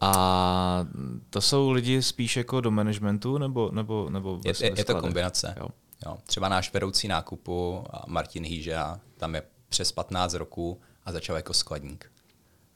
A 0.00 0.86
to 1.30 1.40
jsou 1.40 1.70
lidi 1.70 2.02
spíš 2.02 2.36
jako 2.36 2.60
do 2.60 2.70
managementu 2.70 3.38
nebo, 3.38 3.70
nebo, 3.72 4.10
nebo 4.10 4.40
je, 4.44 4.52
je, 4.60 4.72
je 4.76 4.84
to 4.84 5.00
kombinace. 5.00 5.54
Jo. 5.60 5.68
Jo. 6.06 6.18
Třeba 6.26 6.48
náš 6.48 6.72
vedoucí 6.72 7.08
nákupu 7.08 7.84
Martin 8.06 8.44
Hýža, 8.44 9.00
tam 9.16 9.34
je 9.34 9.42
přes 9.68 9.92
15 9.92 10.34
roků 10.34 10.80
a 11.04 11.12
začal 11.12 11.36
jako 11.36 11.54
skladník. 11.54 12.12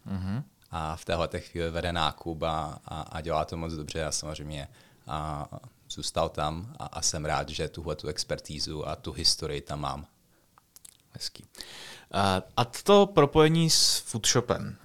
Mm-hmm. 0.06 0.42
A 0.70 0.96
v 0.96 1.04
téhle 1.04 1.28
chvíli 1.38 1.70
vede 1.70 1.92
nákup 1.92 2.42
a, 2.42 2.78
a, 2.84 3.00
a 3.00 3.20
dělá 3.20 3.44
to 3.44 3.56
moc 3.56 3.72
dobře 3.72 4.04
a 4.04 4.12
samozřejmě 4.12 4.68
a 5.06 5.48
zůstal 5.90 6.28
tam 6.28 6.74
a, 6.78 6.86
a 6.86 7.02
jsem 7.02 7.24
rád, 7.24 7.48
že 7.48 7.68
tuhle 7.68 7.96
tu 7.96 8.08
expertízu 8.08 8.88
a 8.88 8.96
tu 8.96 9.12
historii 9.12 9.60
tam 9.60 9.80
mám. 9.80 10.06
Hezký. 11.10 11.44
A 12.56 12.64
to 12.84 13.06
propojení 13.06 13.70
s 13.70 13.98
foodshopem. 13.98 14.76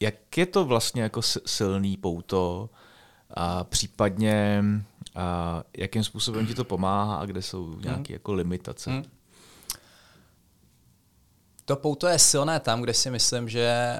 Jak 0.00 0.38
je 0.38 0.46
to 0.46 0.64
vlastně 0.64 1.02
jako 1.02 1.22
silný 1.22 1.96
pouto 1.96 2.70
a 3.30 3.64
případně 3.64 4.64
a 5.14 5.62
jakým 5.76 6.04
způsobem 6.04 6.46
ti 6.46 6.54
to 6.54 6.64
pomáhá 6.64 7.16
a 7.16 7.24
kde 7.24 7.42
jsou 7.42 7.64
hmm. 7.64 7.82
nějaké 7.82 8.12
jako 8.12 8.32
limitace? 8.32 8.90
Hmm. 8.90 9.04
To 11.64 11.76
pouto 11.76 12.06
je 12.06 12.18
silné 12.18 12.60
tam, 12.60 12.80
kde 12.80 12.94
si 12.94 13.10
myslím, 13.10 13.48
že 13.48 13.98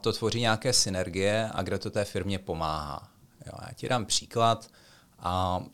to 0.00 0.12
tvoří 0.12 0.40
nějaké 0.40 0.72
synergie 0.72 1.50
a 1.52 1.62
kde 1.62 1.78
to 1.78 1.90
té 1.90 2.04
firmě 2.04 2.38
pomáhá. 2.38 3.08
Jo, 3.46 3.52
já 3.66 3.72
ti 3.72 3.88
dám 3.88 4.06
příklad. 4.06 4.68
A 5.18 5.64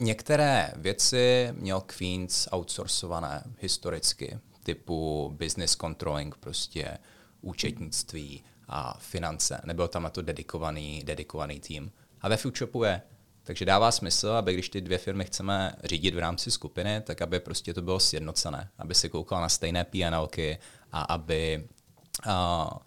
některé 0.00 0.72
věci 0.76 1.48
měl 1.52 1.80
Queens 1.80 2.48
outsourcované 2.52 3.42
historicky, 3.60 4.38
typu 4.62 5.30
business 5.38 5.76
controlling, 5.76 6.36
prostě 6.36 6.98
účetnictví, 7.40 8.44
a 8.70 8.96
finance. 8.98 9.60
Nebyl 9.64 9.88
tam 9.88 10.02
na 10.02 10.10
to 10.10 10.22
dedikovaný, 10.22 11.02
dedikovaný 11.04 11.60
tým. 11.60 11.92
A 12.20 12.28
ve 12.28 12.36
Foodshopu 12.36 12.84
je. 12.84 13.02
Takže 13.42 13.64
dává 13.64 13.90
smysl, 13.90 14.28
aby 14.28 14.54
když 14.54 14.68
ty 14.68 14.80
dvě 14.80 14.98
firmy 14.98 15.24
chceme 15.24 15.74
řídit 15.84 16.14
v 16.14 16.18
rámci 16.18 16.50
skupiny, 16.50 17.00
tak 17.00 17.22
aby 17.22 17.40
prostě 17.40 17.74
to 17.74 17.82
bylo 17.82 18.00
sjednocené, 18.00 18.70
aby 18.78 18.94
si 18.94 19.08
koukal 19.08 19.40
na 19.40 19.48
stejné 19.48 19.84
PNLky 19.84 20.58
a 20.92 21.02
aby, 21.02 21.68
a, 22.26 22.78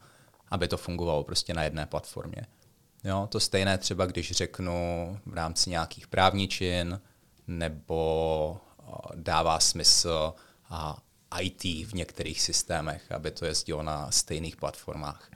aby 0.51 0.67
to 0.67 0.77
fungovalo 0.77 1.23
prostě 1.23 1.53
na 1.53 1.63
jedné 1.63 1.85
platformě. 1.85 2.45
Jo, 3.03 3.27
to 3.31 3.39
stejné 3.39 3.77
třeba, 3.77 4.05
když 4.05 4.31
řeknu 4.31 4.73
v 5.25 5.33
rámci 5.33 5.69
nějakých 5.69 6.07
právničin, 6.07 7.01
nebo 7.47 8.57
dává 9.15 9.59
smysl 9.59 10.33
a 10.69 10.97
IT 11.41 11.63
v 11.63 11.93
některých 11.93 12.41
systémech, 12.41 13.11
aby 13.11 13.31
to 13.31 13.45
jezdilo 13.45 13.83
na 13.83 14.11
stejných 14.11 14.55
platformách. 14.55 15.31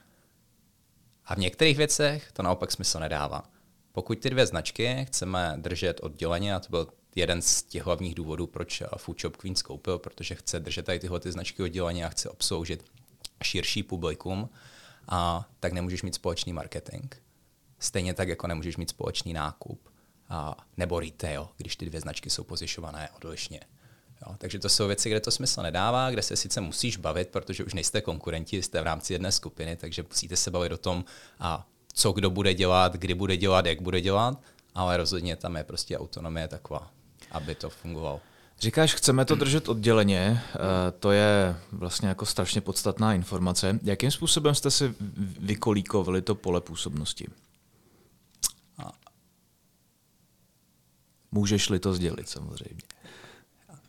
A 1.24 1.34
v 1.34 1.38
některých 1.38 1.76
věcech 1.76 2.32
to 2.32 2.42
naopak 2.42 2.72
smysl 2.72 3.00
nedává. 3.00 3.50
Pokud 3.92 4.18
ty 4.18 4.30
dvě 4.30 4.46
značky 4.46 5.04
chceme 5.08 5.54
držet 5.56 6.00
odděleně, 6.02 6.54
a 6.54 6.60
to 6.60 6.68
byl 6.70 6.88
jeden 7.14 7.42
z 7.42 7.62
těch 7.62 7.82
hlavních 7.82 8.14
důvodů, 8.14 8.46
proč 8.46 8.82
Foodshop 8.96 9.36
Queens 9.36 9.62
koupil, 9.62 9.98
protože 9.98 10.34
chce 10.34 10.60
držet 10.60 10.86
tady 10.86 10.98
tyhle 10.98 11.20
ty 11.20 11.32
značky 11.32 11.62
odděleně 11.62 12.06
a 12.06 12.08
chce 12.08 12.30
obsloužit 12.30 12.84
širší 13.42 13.82
publikum, 13.82 14.50
a 15.08 15.48
tak 15.60 15.72
nemůžeš 15.72 16.02
mít 16.02 16.14
společný 16.14 16.52
marketing. 16.52 17.14
Stejně 17.78 18.14
tak, 18.14 18.28
jako 18.28 18.46
nemůžeš 18.46 18.76
mít 18.76 18.90
společný 18.90 19.32
nákup 19.32 19.88
a, 20.28 20.56
nebo 20.76 21.00
retail, 21.00 21.48
když 21.56 21.76
ty 21.76 21.86
dvě 21.86 22.00
značky 22.00 22.30
jsou 22.30 22.44
pozišované 22.44 23.10
odlišně. 23.16 23.60
Jo, 24.26 24.34
takže 24.38 24.58
to 24.58 24.68
jsou 24.68 24.86
věci, 24.86 25.10
kde 25.10 25.20
to 25.20 25.30
smysl 25.30 25.62
nedává, 25.62 26.10
kde 26.10 26.22
se 26.22 26.36
sice 26.36 26.60
musíš 26.60 26.96
bavit, 26.96 27.28
protože 27.28 27.64
už 27.64 27.74
nejste 27.74 28.00
konkurenti, 28.00 28.62
jste 28.62 28.80
v 28.80 28.84
rámci 28.84 29.12
jedné 29.12 29.32
skupiny, 29.32 29.76
takže 29.76 30.02
musíte 30.02 30.36
se 30.36 30.50
bavit 30.50 30.72
o 30.72 30.78
tom, 30.78 31.04
a 31.40 31.66
co 31.92 32.12
kdo 32.12 32.30
bude 32.30 32.54
dělat, 32.54 32.92
kdy 32.92 33.14
bude 33.14 33.36
dělat, 33.36 33.66
jak 33.66 33.80
bude 33.80 34.00
dělat, 34.00 34.40
ale 34.74 34.96
rozhodně 34.96 35.36
tam 35.36 35.56
je 35.56 35.64
prostě 35.64 35.98
autonomie 35.98 36.48
taková, 36.48 36.90
aby 37.30 37.54
to 37.54 37.70
fungovalo. 37.70 38.20
Říkáš, 38.60 38.94
chceme 38.94 39.24
to 39.24 39.34
držet 39.34 39.68
odděleně, 39.68 40.42
eh, 40.54 40.58
to 40.98 41.10
je 41.10 41.56
vlastně 41.72 42.08
jako 42.08 42.26
strašně 42.26 42.60
podstatná 42.60 43.14
informace. 43.14 43.78
Jakým 43.82 44.10
způsobem 44.10 44.54
jste 44.54 44.70
si 44.70 44.94
vykolíkovali 45.40 46.22
to 46.22 46.34
pole 46.34 46.60
působnosti? 46.60 47.26
Můžeš-li 51.32 51.78
to 51.78 51.94
sdělit 51.94 52.28
samozřejmě. 52.28 52.82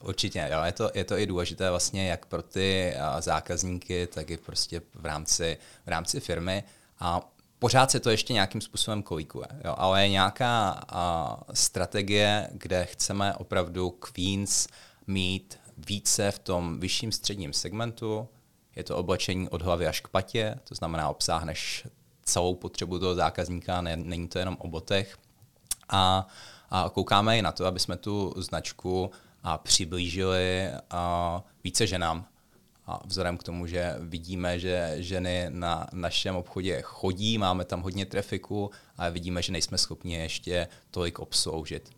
Určitě, 0.03 0.49
jo. 0.51 0.63
Je, 0.63 0.71
to, 0.71 0.91
je 0.93 1.03
to 1.03 1.17
i 1.17 1.25
důležité 1.25 1.69
vlastně 1.69 2.09
jak 2.09 2.25
pro 2.25 2.41
ty 2.41 2.93
zákazníky, 3.19 4.07
tak 4.07 4.29
i 4.29 4.37
prostě 4.37 4.81
v 4.93 5.05
rámci, 5.05 5.57
v 5.85 5.89
rámci 5.89 6.19
firmy. 6.19 6.63
A 6.99 7.31
pořád 7.59 7.91
se 7.91 7.99
to 7.99 8.09
ještě 8.09 8.33
nějakým 8.33 8.61
způsobem 8.61 9.03
kolíkuje, 9.03 9.47
jo. 9.65 9.75
ale 9.77 10.03
je 10.03 10.09
nějaká 10.09 10.81
a, 10.87 11.37
strategie, 11.53 12.49
kde 12.51 12.85
chceme 12.85 13.35
opravdu 13.35 13.89
Queens 13.89 14.67
mít 15.07 15.59
více 15.77 16.31
v 16.31 16.39
tom 16.39 16.79
vyšším 16.79 17.11
středním 17.11 17.53
segmentu. 17.53 18.27
Je 18.75 18.83
to 18.83 18.97
oblečení 18.97 19.49
od 19.49 19.61
hlavy 19.61 19.87
až 19.87 20.01
k 20.01 20.07
patě, 20.07 20.55
to 20.63 20.75
znamená 20.75 21.09
obsáhneš 21.09 21.87
celou 22.23 22.55
potřebu 22.55 22.99
toho 22.99 23.15
zákazníka, 23.15 23.81
ne, 23.81 23.97
není 23.97 24.27
to 24.27 24.39
jenom 24.39 24.57
o 24.59 24.67
botech. 24.67 25.17
A, 25.89 26.27
a 26.69 26.89
koukáme 26.89 27.37
i 27.37 27.41
na 27.41 27.51
to, 27.51 27.65
aby 27.65 27.79
jsme 27.79 27.97
tu 27.97 28.33
značku 28.37 29.11
a 29.43 29.57
přiblížili 29.57 30.69
a 30.89 31.43
více 31.63 31.87
ženám. 31.87 32.25
A 32.87 33.01
vzhledem 33.05 33.37
k 33.37 33.43
tomu, 33.43 33.67
že 33.67 33.95
vidíme, 33.99 34.59
že 34.59 34.95
ženy 34.97 35.45
na 35.49 35.87
našem 35.93 36.35
obchodě 36.35 36.81
chodí, 36.81 37.37
máme 37.37 37.65
tam 37.65 37.81
hodně 37.81 38.05
trafiku, 38.05 38.71
ale 38.97 39.11
vidíme, 39.11 39.41
že 39.41 39.51
nejsme 39.51 39.77
schopni 39.77 40.13
ještě 40.13 40.67
tolik 40.91 41.19
obsloužit. 41.19 41.89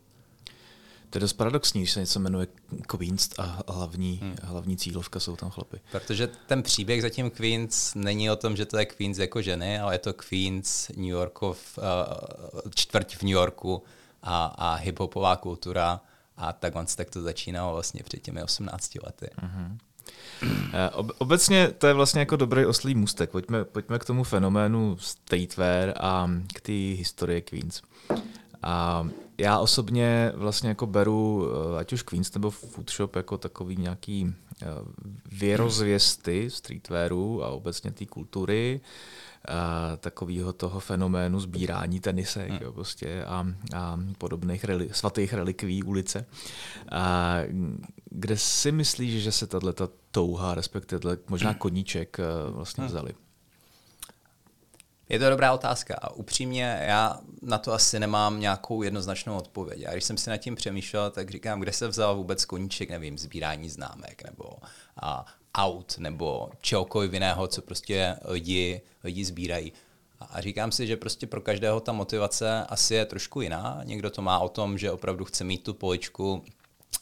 To 1.10 1.18
je 1.18 1.20
dost 1.20 1.32
paradoxní, 1.32 1.80
když 1.80 1.92
se 1.92 2.00
něco 2.00 2.20
jmenuje 2.20 2.46
Queens 2.86 3.30
a 3.38 3.72
hlavní, 3.72 4.18
hmm. 4.22 4.36
hlavní 4.42 4.76
cílovka 4.76 5.20
jsou 5.20 5.36
tam 5.36 5.50
chlapy. 5.50 5.80
Protože 5.90 6.26
ten 6.26 6.62
příběh 6.62 7.02
zatím 7.02 7.30
Queens 7.30 7.94
není 7.94 8.30
o 8.30 8.36
tom, 8.36 8.56
že 8.56 8.66
to 8.66 8.78
je 8.78 8.86
Queens 8.86 9.18
jako 9.18 9.42
ženy, 9.42 9.80
ale 9.80 9.94
je 9.94 9.98
to 9.98 10.12
Queens 10.12 10.88
New 10.88 11.04
Yorkov, 11.04 11.78
uh, 11.78 11.84
čtvrť 12.74 13.16
v 13.16 13.22
New 13.22 13.32
Yorku 13.32 13.82
a, 14.22 14.46
a 14.46 14.74
hiphopová 14.74 15.36
kultura 15.36 16.00
a 16.42 16.52
tak 16.52 16.76
on 16.76 16.86
tak 16.96 17.10
to 17.10 17.22
začínalo 17.22 17.72
vlastně 17.72 18.02
před 18.02 18.22
těmi 18.22 18.42
18 18.42 18.94
lety. 18.94 19.30
Mm-hmm. 19.42 19.76
Obecně 21.18 21.68
to 21.78 21.86
je 21.86 21.94
vlastně 21.94 22.20
jako 22.20 22.36
dobrý 22.36 22.66
oslý 22.66 22.94
můstek. 22.94 23.30
Pojďme, 23.30 23.64
pojďme 23.64 23.98
k 23.98 24.04
tomu 24.04 24.24
fenoménu 24.24 24.96
streetwear 25.00 25.94
a 26.00 26.30
k 26.54 26.60
té 26.60 26.72
historii 26.72 27.42
Queens. 27.42 27.82
A 28.62 29.08
já 29.38 29.58
osobně 29.58 30.32
vlastně 30.34 30.68
jako 30.68 30.86
beru 30.86 31.46
eh, 31.46 31.78
ať 31.78 31.92
už 31.92 32.02
Queens 32.02 32.34
nebo 32.34 32.50
Foodshop 32.50 33.16
jako 33.16 33.38
takový 33.38 33.76
nějaký 33.76 34.34
eh, 34.62 34.66
věrozvěsty 35.32 36.50
streetwearu 36.50 37.44
a 37.44 37.48
obecně 37.48 37.90
té 37.90 38.06
kultury 38.06 38.80
takového 39.96 40.52
toho 40.52 40.80
fenoménu 40.80 41.40
sbírání 41.40 42.00
tenisek 42.00 42.50
hmm. 42.50 42.58
jo, 42.62 42.72
prostě 42.72 43.24
a, 43.24 43.46
a 43.76 44.00
podobných 44.18 44.64
reli, 44.64 44.90
svatých 44.92 45.32
relikví 45.32 45.82
ulice. 45.82 46.26
A, 46.92 47.36
kde 48.10 48.38
si 48.38 48.72
myslíš, 48.72 49.22
že 49.22 49.32
se 49.32 49.46
tato 49.46 49.90
touha, 50.10 50.54
respektive 50.54 51.16
možná 51.28 51.54
koníček 51.54 52.18
eh, 52.20 52.50
vlastně 52.50 52.82
hmm. 52.82 52.88
vzali? 52.88 53.14
Je 55.08 55.18
to 55.18 55.30
dobrá 55.30 55.52
otázka 55.52 55.94
a 56.02 56.10
upřímně 56.10 56.78
já 56.82 57.20
na 57.42 57.58
to 57.58 57.72
asi 57.72 58.00
nemám 58.00 58.40
nějakou 58.40 58.82
jednoznačnou 58.82 59.36
odpověď. 59.36 59.84
A 59.88 59.92
když 59.92 60.04
jsem 60.04 60.16
si 60.16 60.30
nad 60.30 60.36
tím 60.36 60.54
přemýšlel, 60.54 61.10
tak 61.10 61.30
říkám, 61.30 61.60
kde 61.60 61.72
se 61.72 61.88
vzal 61.88 62.16
vůbec 62.16 62.44
koníček, 62.44 62.90
nevím, 62.90 63.18
sbírání 63.18 63.68
známek 63.68 64.24
nebo 64.24 64.44
a, 65.02 65.24
aut 65.54 65.98
nebo 65.98 66.50
čehokoliv 66.60 67.12
jiného, 67.12 67.46
co 67.46 67.62
prostě 67.62 68.16
lidi, 68.24 68.80
lidi 69.04 69.24
sbírají. 69.24 69.72
A 70.30 70.40
říkám 70.40 70.72
si, 70.72 70.86
že 70.86 70.96
prostě 70.96 71.26
pro 71.26 71.40
každého 71.40 71.80
ta 71.80 71.92
motivace 71.92 72.64
asi 72.68 72.94
je 72.94 73.04
trošku 73.04 73.40
jiná. 73.40 73.80
Někdo 73.84 74.10
to 74.10 74.22
má 74.22 74.38
o 74.38 74.48
tom, 74.48 74.78
že 74.78 74.90
opravdu 74.90 75.24
chce 75.24 75.44
mít 75.44 75.64
tu 75.64 75.74
poličku 75.74 76.44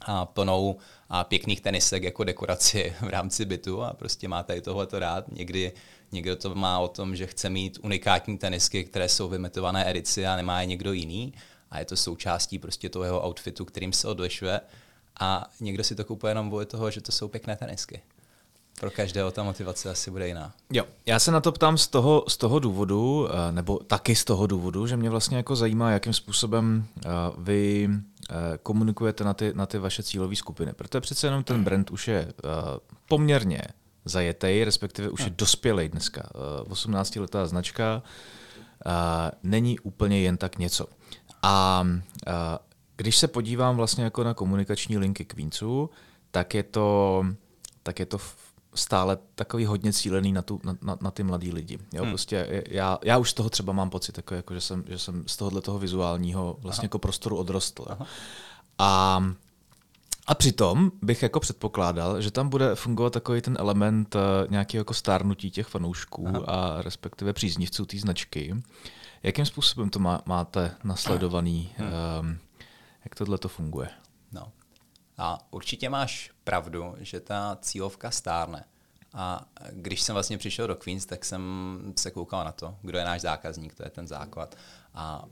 a 0.01 0.27
plnou 0.27 0.77
a 1.09 1.25
pěkných 1.25 1.61
tenisek 1.61 2.03
jako 2.03 2.25
dekoraci 2.25 2.97
v 3.01 3.09
rámci 3.09 3.45
bytu 3.45 3.83
a 3.83 3.93
prostě 3.93 4.29
má 4.29 4.43
tady 4.43 4.61
tohleto 4.61 4.99
rád. 4.99 5.25
Někdy 5.33 5.73
někdo 6.13 6.37
to 6.37 6.55
má 6.55 6.79
o 6.79 6.89
tom, 6.89 7.17
že 7.17 7.27
chce 7.27 7.51
mít 7.51 7.79
unikátní 7.83 8.39
tenisky, 8.39 8.85
které 8.85 9.09
jsou 9.09 9.29
vymetované 9.29 9.91
edici 9.91 10.27
a 10.27 10.37
nemá 10.37 10.61
je 10.61 10.67
někdo 10.67 10.93
jiný 10.93 11.35
a 11.71 11.79
je 11.79 11.85
to 11.85 11.97
součástí 11.97 12.59
prostě 12.59 12.89
toho 12.89 13.05
jeho 13.05 13.27
outfitu, 13.29 13.65
kterým 13.65 13.93
se 13.93 14.09
odlišuje 14.09 14.61
a 15.21 15.51
někdo 15.61 15.85
si 15.85 15.95
to 15.95 16.05
kupuje 16.05 16.31
jenom 16.31 16.49
kvůli 16.49 16.67
toho, 16.67 16.91
že 16.91 17.01
to 17.01 17.13
jsou 17.13 17.29
pěkné 17.29 17.57
tenisky. 17.57 18.03
Pro 18.81 18.91
každého 18.91 19.31
ta 19.31 19.43
motivace 19.43 19.91
asi 19.91 20.11
bude 20.11 20.29
jiná. 20.29 20.53
Jo, 20.73 20.85
já 21.07 21.19
se 21.19 21.31
na 21.31 21.41
to 21.41 21.53
ptám 21.53 21.79
z 21.79 21.89
toho, 21.89 22.25
z 22.29 22.37
toho 22.37 22.59
důvodu, 22.59 23.29
eh, 23.31 23.53
nebo 23.53 23.79
taky 23.79 24.17
z 24.17 24.25
toho 24.25 24.47
důvodu, 24.47 24.87
že 24.87 24.97
mě 24.97 25.11
vlastně 25.11 25.37
jako 25.37 25.57
zajímá, 25.57 25.91
jakým 25.91 26.13
způsobem 26.13 26.85
eh, 26.97 27.09
vy 27.39 27.89
eh, 28.31 28.35
komunikujete 28.63 29.25
na 29.25 29.35
ty, 29.35 29.53
na 29.55 29.67
ty 29.67 29.79
vaše 29.79 30.03
cílové 30.03 30.37
skupiny. 30.37 30.73
Protože 30.73 31.01
přece 31.01 31.27
jenom 31.27 31.45
ten 31.45 31.65
brand 31.65 31.91
už 31.91 32.09
je 32.09 32.33
poměrně 33.09 33.63
zajetej, 34.05 34.65
respektive 34.65 35.09
už 35.09 35.21
je 35.21 35.31
dospělý 35.31 35.89
dneska. 35.89 36.31
18-letá 36.65 37.47
značka 37.47 38.03
není 39.43 39.79
úplně 39.79 40.21
jen 40.21 40.37
tak 40.37 40.59
něco. 40.59 40.87
A 41.43 41.85
když 42.97 43.17
se 43.17 43.29
podívám 43.29 43.77
vlastně 43.77 44.05
jako 44.05 44.25
na 44.25 44.35
komunikační 44.35 44.99
linky 44.99 45.25
Queensu, 45.25 45.91
tak 46.31 46.55
je 46.55 46.63
to, 46.63 47.25
tak 47.83 47.99
je 47.99 48.07
to 48.07 48.19
stále 48.75 49.19
takový 49.35 49.65
hodně 49.65 49.93
cílený 49.93 50.33
na, 50.33 50.43
tu, 50.43 50.61
na, 50.65 50.77
na, 50.83 50.99
na 51.01 51.11
ty 51.11 51.23
mladý 51.23 51.53
lidi. 51.53 51.79
Jo, 51.93 52.03
hmm. 52.03 52.11
prostě 52.11 52.65
já, 52.69 52.99
já 53.05 53.19
už 53.19 53.31
z 53.31 53.35
toho 53.35 53.51
třeba 53.51 53.73
mám 53.73 53.91
pocit, 53.91 54.17
jako, 54.17 54.35
jako, 54.35 54.55
že, 54.55 54.61
jsem, 54.61 54.85
že 54.89 54.99
jsem 54.99 55.25
z 55.27 55.37
tohohle 55.37 55.61
toho 55.61 55.79
vizuálního 55.79 56.57
vlastně 56.61 56.83
Aha. 56.83 56.85
jako 56.85 56.99
prostoru 56.99 57.37
odrostl. 57.37 57.85
Aha. 57.89 58.07
A 58.79 59.23
a 60.27 60.35
přitom 60.35 60.93
bych 61.03 61.23
jako 61.23 61.41
předpokládal, 61.41 62.21
že 62.21 62.31
tam 62.31 62.49
bude 62.49 62.75
fungovat 62.75 63.13
takový 63.13 63.41
ten 63.41 63.57
element 63.61 64.15
uh, 64.15 64.21
nějakého 64.51 64.81
jako 64.81 64.95
stárnutí 64.95 65.51
těch 65.51 65.67
fanoušků 65.67 66.29
Aha. 66.29 66.45
a 66.47 66.83
respektive 66.83 67.33
příznivců 67.33 67.87
té 67.87 67.99
značky. 67.99 68.55
Jakým 69.23 69.47
způsobem 69.47 69.91
to 69.91 69.99
má, 69.99 70.23
máte 70.27 70.75
nasledovaný? 70.85 71.73
Hmm. 71.77 71.89
Um, 72.21 72.39
jak 73.05 73.15
tohle 73.15 73.39
to 73.39 73.49
funguje? 73.49 73.89
No. 74.33 74.53
A 75.23 75.39
určitě 75.51 75.89
máš 75.89 76.31
pravdu, 76.45 76.95
že 76.99 77.21
ta 77.21 77.59
cílovka 77.61 78.11
stárne. 78.11 78.65
A 79.15 79.47
když 79.71 80.03
jsem 80.03 80.15
vlastně 80.15 80.39
přišel 80.39 80.67
do 80.67 80.77
Queens, 80.77 81.07
tak 81.07 81.25
jsem 81.25 81.43
se 81.99 82.11
koukal 82.11 82.45
na 82.45 82.53
to, 82.53 82.77
kdo 82.83 82.99
je 82.99 83.05
náš 83.05 83.21
zákazník, 83.21 83.75
to 83.75 83.83
je 83.83 83.91
ten 83.91 84.07
základ 84.07 84.57
a 84.95 85.25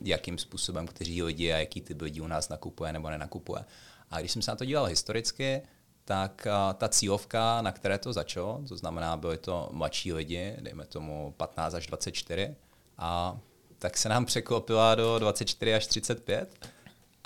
jakým 0.00 0.38
způsobem, 0.38 0.86
kteří 0.86 1.22
lidi 1.22 1.52
a 1.52 1.58
jaký 1.58 1.80
typ 1.80 2.00
lidí 2.00 2.20
u 2.20 2.26
nás 2.26 2.48
nakupuje 2.48 2.92
nebo 2.92 3.10
nenakupuje. 3.10 3.64
A 4.10 4.20
když 4.20 4.32
jsem 4.32 4.42
se 4.42 4.50
na 4.50 4.56
to 4.56 4.64
díval 4.64 4.84
historicky, 4.84 5.62
tak 6.04 6.46
ta 6.74 6.88
cílovka, 6.88 7.62
na 7.62 7.72
které 7.72 7.98
to 7.98 8.12
začalo, 8.12 8.62
to 8.68 8.76
znamená, 8.76 9.16
byly 9.16 9.38
to 9.38 9.68
mladší 9.72 10.12
lidi, 10.12 10.56
dejme 10.60 10.86
tomu 10.86 11.34
15 11.36 11.74
až 11.74 11.86
24, 11.86 12.54
a 12.98 13.38
tak 13.78 13.96
se 13.96 14.08
nám 14.08 14.24
překlopila 14.24 14.94
do 14.94 15.18
24 15.18 15.74
až 15.74 15.86
35 15.86 16.66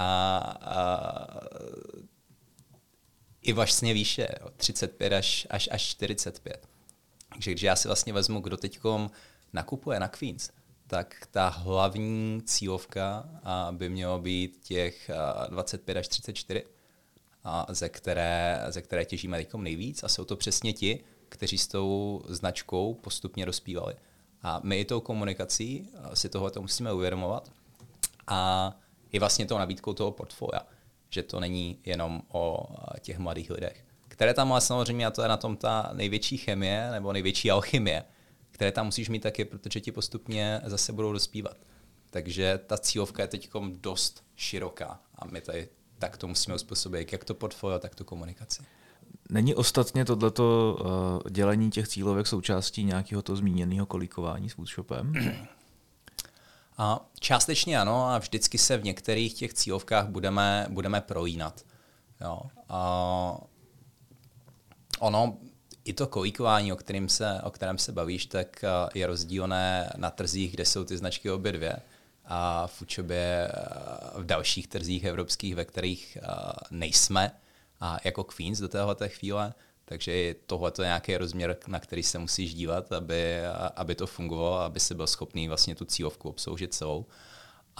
a, 0.03 0.39
a 0.61 1.41
i 3.43 3.53
vlastně 3.53 3.95
výše, 3.95 4.29
jo, 4.41 4.51
35 4.57 5.13
až, 5.13 5.47
až, 5.51 5.69
až 5.73 5.83
45. 5.83 6.69
Takže 7.29 7.51
když 7.51 7.63
já 7.63 7.77
si 7.77 7.89
vlastně 7.89 8.13
vezmu, 8.13 8.41
kdo 8.41 8.57
teď 8.57 8.81
nakupuje 9.53 10.01
na 10.01 10.09
Queens, 10.09 10.51
tak 10.87 11.27
ta 11.31 11.49
hlavní 11.49 12.43
cílovka 12.45 13.29
by 13.71 13.89
mělo 13.89 14.19
být 14.19 14.59
těch 14.63 15.11
25 15.49 15.97
až 15.97 16.09
34, 16.09 16.65
a 17.45 17.67
ze, 17.69 17.89
které, 17.89 18.65
ze 18.69 18.83
které 18.83 19.05
těžíme 19.05 19.37
teď 19.39 19.55
nejvíc 19.55 20.05
a 20.05 20.09
jsou 20.09 20.25
to 20.25 20.37
přesně 20.37 20.73
ti, 20.73 21.05
kteří 21.29 21.59
s 21.59 21.67
tou 21.67 22.23
značkou 22.29 22.95
postupně 22.95 23.47
dospívali. 23.47 23.95
A 24.43 24.61
my 24.63 24.81
i 24.81 24.85
tou 24.85 25.01
komunikací 25.01 25.89
si 26.15 26.29
tohle 26.29 26.53
musíme 26.61 26.93
uvědomovat 26.93 27.53
a 28.27 28.73
i 29.13 29.19
vlastně 29.19 29.47
tou 29.47 29.59
nabídkou 29.59 29.93
toho 29.93 30.11
portfolia, 30.11 30.63
že 31.11 31.23
to 31.23 31.41
není 31.41 31.79
jenom 31.85 32.23
o 32.29 32.67
těch 33.01 33.19
mladých 33.19 33.51
lidech. 33.51 33.85
Které 34.09 34.35
tam 34.35 34.49
má 34.49 34.61
samozřejmě, 34.61 35.07
a 35.07 35.11
to 35.11 35.23
je 35.23 35.29
na 35.29 35.37
tom 35.37 35.57
ta 35.57 35.91
největší 35.93 36.37
chemie 36.37 36.91
nebo 36.91 37.13
největší 37.13 37.51
alchymie, 37.51 38.05
které 38.51 38.73
tam 38.73 38.87
musíš 38.87 39.09
mít 39.09 39.23
taky, 39.23 39.45
protože 39.45 39.81
ti 39.81 39.93
postupně 39.93 40.61
zase 40.65 40.93
budou 40.93 41.13
dospívat. 41.13 41.57
Takže 42.11 42.61
ta 42.67 42.79
cílovka 42.79 43.23
je 43.23 43.29
teď 43.29 43.51
dost 43.81 44.25
široká 44.37 45.01
a 45.15 45.27
my 45.27 45.41
tady 45.41 45.69
tak 45.99 46.17
to 46.17 46.29
musíme 46.29 46.55
uspůsobit, 46.55 47.13
jak 47.13 47.25
to 47.25 47.35
portfolio, 47.35 47.79
tak 47.79 47.95
tu 47.95 48.05
komunikaci. 48.05 48.63
Není 49.31 49.55
ostatně 49.55 50.05
tohleto 50.05 50.79
uh, 50.81 51.31
dělení 51.31 51.71
těch 51.71 51.89
cílovek 51.89 52.27
součástí 52.27 52.85
nějakého 52.85 53.23
to 53.23 53.37
zmíněného 53.37 53.87
kolíkování 53.87 54.51
s 54.51 54.57
Woodshopem? 54.57 55.13
A 56.79 57.07
částečně 57.21 57.81
ano 57.81 58.07
a 58.07 58.19
vždycky 58.19 58.59
se 58.59 58.77
v 58.77 58.85
některých 58.85 59.35
těch 59.35 59.55
cílovkách 59.55 60.07
budeme, 60.07 60.67
budeme 60.71 61.01
prolínat. 61.01 61.65
Jo. 62.21 62.41
A 62.69 63.39
ono, 65.01 65.37
i 65.85 65.93
to 65.93 66.07
kolíkování, 66.07 66.73
o, 66.73 66.77
kterým 66.77 67.09
se, 67.09 67.41
o 67.43 67.51
kterém 67.51 67.79
se 67.79 67.93
bavíš, 67.93 68.27
tak 68.27 68.65
eh, 68.65 68.69
je 68.95 69.07
rozdílné 69.07 69.93
na 69.97 70.11
trzích, 70.11 70.53
kde 70.53 70.65
jsou 70.65 70.85
ty 70.85 70.97
značky 70.99 71.31
obě 71.31 71.53
dvě 71.53 71.77
a 72.25 72.67
v 72.67 72.83
učebě 72.83 73.51
eh, 73.53 74.21
v 74.21 74.25
dalších 74.25 74.69
trzích 74.69 75.05
evropských, 75.05 75.55
ve 75.55 75.65
kterých 75.65 76.19
nejsme 76.71 77.33
a 77.81 77.99
jako 78.05 78.25
Queens 78.25 78.59
do 78.59 78.69
téhle 78.69 78.97
chvíle, 79.09 79.55
takže 79.85 80.35
tohle 80.47 80.73
je 80.79 80.85
nějaký 80.85 81.17
rozměr, 81.17 81.57
na 81.67 81.81
který 81.81 82.03
se 82.03 82.19
musíš 82.19 82.55
dívat, 82.55 82.93
aby, 82.93 83.41
aby 83.77 83.95
to 83.95 84.07
fungovalo, 84.07 84.59
aby 84.59 84.81
si 84.81 84.95
byl 84.95 85.07
schopný 85.07 85.49
vlastně 85.49 85.75
tu 85.75 85.85
cílovku 85.85 86.29
obsloužit 86.29 86.75
celou. 86.75 87.07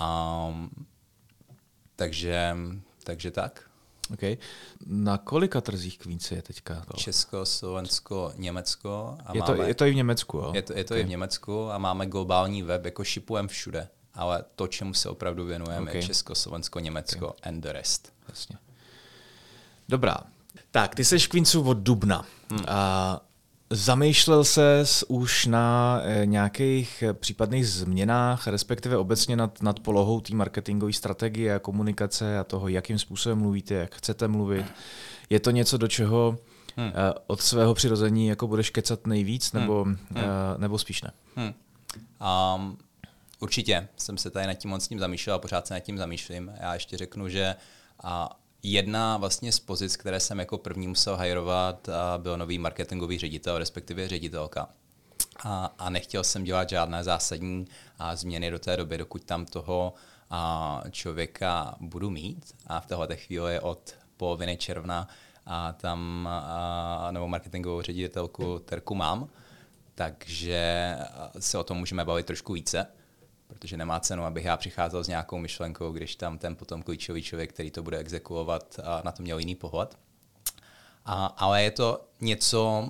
Um, 0.01 0.71
takže, 1.97 2.57
takže 3.05 3.31
tak. 3.31 3.73
Okay. 4.13 4.37
Na 4.87 5.19
kolika 5.19 5.61
trzích 5.61 5.99
Queens 5.99 6.31
je 6.31 6.43
teďka? 6.43 6.85
Česko, 6.97 7.47
Slovensko, 7.47 8.33
Německo. 8.37 9.19
A 9.25 9.33
je, 9.35 9.41
máme, 9.41 9.57
to, 9.57 9.63
je 9.63 9.75
to 9.75 9.85
i 9.85 9.91
v 9.91 9.95
Německu, 9.95 10.39
jo? 10.39 10.53
Je 10.55 10.63
to, 10.63 10.73
je 10.73 10.85
to 10.85 10.95
okay. 10.95 11.01
i 11.01 11.05
v 11.05 11.09
Německu 11.09 11.71
a 11.71 11.79
máme 11.79 12.07
globální 12.07 12.63
web, 12.63 12.85
jako 12.85 13.05
šipujeme 13.05 13.49
všude. 13.49 13.89
Ale 14.15 14.45
to, 14.57 14.69
čemu 14.69 14.95
se 14.95 15.09
opravdu 15.09 15.45
věnujeme, 15.45 15.91
okay. 15.91 15.97
je 15.97 16.07
Česko, 16.07 16.35
Slovensko, 16.35 16.81
Německo 16.81 17.29
okay. 17.29 17.53
and 17.53 17.61
the 17.61 17.73
rest. 17.73 18.13
Jasně. 18.29 18.57
Dobrá, 19.89 20.17
tak, 20.71 20.95
ty 20.95 21.05
jsi 21.05 21.19
v 21.19 21.29
Queensu 21.29 21.63
od 21.63 21.79
Dubna. 21.79 22.25
Hmm. 22.51 22.65
A 22.69 23.21
zamýšlel 23.71 24.45
se 24.45 24.85
už 25.09 25.47
na 25.47 26.01
e, 26.03 26.27
nějakých 26.27 27.05
případných 27.13 27.69
změnách, 27.69 28.47
respektive 28.47 28.97
obecně 28.97 29.37
nad, 29.37 29.63
nad 29.63 29.81
polohou 29.81 30.21
té 30.21 30.35
marketingové 30.35 30.93
strategie 30.93 31.55
a 31.55 31.59
komunikace 31.59 32.39
a 32.39 32.45
toho, 32.45 32.69
jakým 32.69 32.99
způsobem 32.99 33.39
mluvíte, 33.39 33.75
jak 33.75 33.95
chcete 33.95 34.29
mluvit. 34.29 34.67
Je 35.31 35.41
to 35.41 35.51
něco, 35.51 35.79
do 35.79 35.89
čeho 35.89 36.39
hmm. 36.77 36.87
uh, 36.87 36.93
od 37.27 37.41
svého 37.41 37.75
přirození 37.75 38.27
jako 38.27 38.47
budeš 38.47 38.71
kecat 38.71 39.07
nejvíc, 39.07 39.53
hmm. 39.53 39.61
nebo, 39.63 39.85
hmm. 39.85 39.99
Nebo 40.57 40.79
spíš 40.79 41.03
ne? 41.03 41.13
Hmm. 41.37 41.53
Um, 42.57 42.79
určitě 43.41 43.89
jsem 43.97 44.19
se 44.19 44.31
tady 44.31 44.47
nad 44.47 44.55
tím 44.55 44.71
moc 44.71 44.89
tím 44.89 44.99
zamýšlel 44.99 45.37
a 45.37 45.39
pořád 45.39 45.67
se 45.67 45.75
nad 45.75 45.81
tím 45.81 45.99
zamýšlím. 45.99 46.53
Já 46.61 46.75
ještě 46.75 46.97
řeknu, 46.97 47.29
že 47.29 47.55
a 48.03 48.39
Jedna 48.65 49.17
vlastně 49.17 49.53
z 49.53 49.61
pozic, 49.61 49.97
které 49.97 50.21
jsem 50.21 50.39
jako 50.39 50.59
první 50.59 50.89
musel 50.89 51.17
hajrovat, 51.17 51.89
byl 52.19 52.37
nový 52.37 52.59
marketingový 52.59 53.19
ředitel, 53.19 53.59
respektive 53.59 54.09
ředitelka. 54.09 54.69
A, 55.45 55.75
a 55.79 55.91
nechtěl 55.91 56.25
jsem 56.25 56.45
dělat 56.45 56.69
žádné 56.69 57.05
zásadní 57.05 57.67
a, 57.99 58.17
změny 58.17 58.51
do 58.51 58.59
té 58.59 58.77
doby, 58.77 58.99
dokud 58.99 59.25
tam 59.25 59.47
toho 59.47 59.95
a, 60.31 60.83
člověka 60.91 61.75
budu 61.81 62.11
mít. 62.11 62.55
A 62.67 62.81
v 62.81 62.87
této 62.87 63.15
chvíli 63.15 63.61
od 63.61 63.95
poloviny 64.17 64.57
června 64.57 65.09
a 65.47 65.73
tam 65.73 66.29
a, 66.33 67.09
nebo 67.11 67.29
marketingovou 67.29 67.83
ředitelku 67.83 68.59
Terku 68.59 68.95
mám, 68.95 69.29
takže 69.95 70.97
se 71.39 71.59
o 71.59 71.65
tom 71.65 71.79
můžeme 71.79 72.05
bavit 72.05 72.27
trošku 72.27 72.53
více 72.53 72.87
protože 73.53 73.77
nemá 73.77 74.01
cenu, 74.01 74.25
abych 74.25 74.45
já 74.45 74.57
přicházel 74.57 75.05
s 75.05 75.09
nějakou 75.09 75.39
myšlenkou, 75.39 75.93
když 75.93 76.17
tam 76.17 76.39
ten 76.39 76.57
potom 76.57 76.83
klíčový 76.83 77.23
člověk, 77.23 77.53
který 77.53 77.71
to 77.71 77.83
bude 77.83 77.99
exekuovat, 77.99 78.81
a 78.85 79.03
na 79.05 79.13
to 79.13 79.23
měl 79.23 79.39
jiný 79.39 79.55
pohled. 79.55 79.99
A, 81.05 81.27
ale 81.27 81.63
je 81.63 81.71
to 81.71 82.05
něco, 82.21 82.89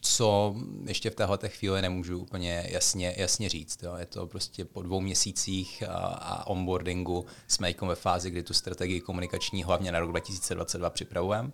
co 0.00 0.56
ještě 0.86 1.10
v 1.10 1.14
téhle 1.14 1.38
chvíli 1.46 1.82
nemůžu 1.82 2.18
úplně 2.18 2.66
jasně, 2.68 3.14
jasně 3.16 3.48
říct. 3.48 3.82
Jo. 3.82 3.94
Je 3.96 4.06
to 4.06 4.26
prostě 4.26 4.64
po 4.64 4.82
dvou 4.82 5.00
měsících 5.00 5.82
a, 5.88 5.92
a 5.96 6.46
onboardingu 6.46 7.26
jsme 7.48 7.68
jako 7.68 7.86
ve 7.86 7.94
fázi, 7.94 8.30
kdy 8.30 8.42
tu 8.42 8.54
strategii 8.54 9.00
komunikační 9.00 9.64
hlavně 9.64 9.92
na 9.92 10.00
rok 10.00 10.10
2022 10.10 10.90
připravujeme, 10.90 11.50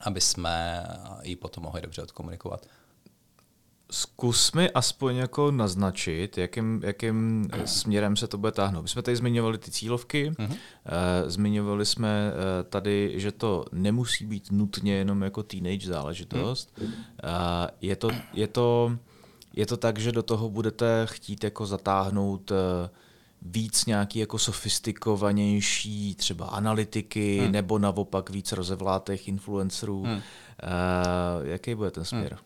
aby 0.00 0.20
jsme 0.20 0.86
ji 1.22 1.36
potom 1.36 1.64
mohli 1.64 1.80
dobře 1.80 2.02
odkomunikovat 2.02 2.66
Zkus 3.94 4.52
mi 4.52 4.70
aspoň 4.70 5.16
jako 5.16 5.50
naznačit, 5.50 6.38
jakým, 6.38 6.80
jakým 6.84 7.48
směrem 7.64 8.16
se 8.16 8.26
to 8.26 8.38
bude 8.38 8.52
táhnout. 8.52 8.82
My 8.82 8.88
jsme 8.88 9.02
tady 9.02 9.16
zmiňovali 9.16 9.58
ty 9.58 9.70
cílovky, 9.70 10.30
uh-huh. 10.30 10.56
zmiňovali 11.26 11.86
jsme 11.86 12.32
tady, 12.68 13.12
že 13.16 13.32
to 13.32 13.64
nemusí 13.72 14.26
být 14.26 14.50
nutně 14.50 14.94
jenom 14.94 15.22
jako 15.22 15.42
teenage 15.42 15.88
záležitost. 15.88 16.78
Uh-huh. 16.78 17.68
Je 17.80 17.96
to, 17.96 18.08
je 18.32 18.46
to, 18.46 18.96
je 19.52 19.66
to 19.66 19.76
tak, 19.76 19.98
že 19.98 20.12
do 20.12 20.22
toho 20.22 20.50
budete 20.50 21.06
chtít 21.10 21.44
jako 21.44 21.66
zatáhnout 21.66 22.52
víc 23.42 23.86
nějaký 23.86 24.18
jako 24.18 24.38
sofistikovanější 24.38 26.14
třeba 26.14 26.46
analytiky, 26.46 27.38
hmm. 27.38 27.52
nebo 27.52 27.78
naopak 27.78 28.30
víc 28.30 28.52
rozevlátých 28.52 29.28
influencerů. 29.28 30.02
Hmm. 30.02 30.14
Uh, 30.14 30.20
jaký 31.42 31.74
bude 31.74 31.90
ten 31.90 32.04
směr? 32.04 32.32
Hmm. 32.32 32.40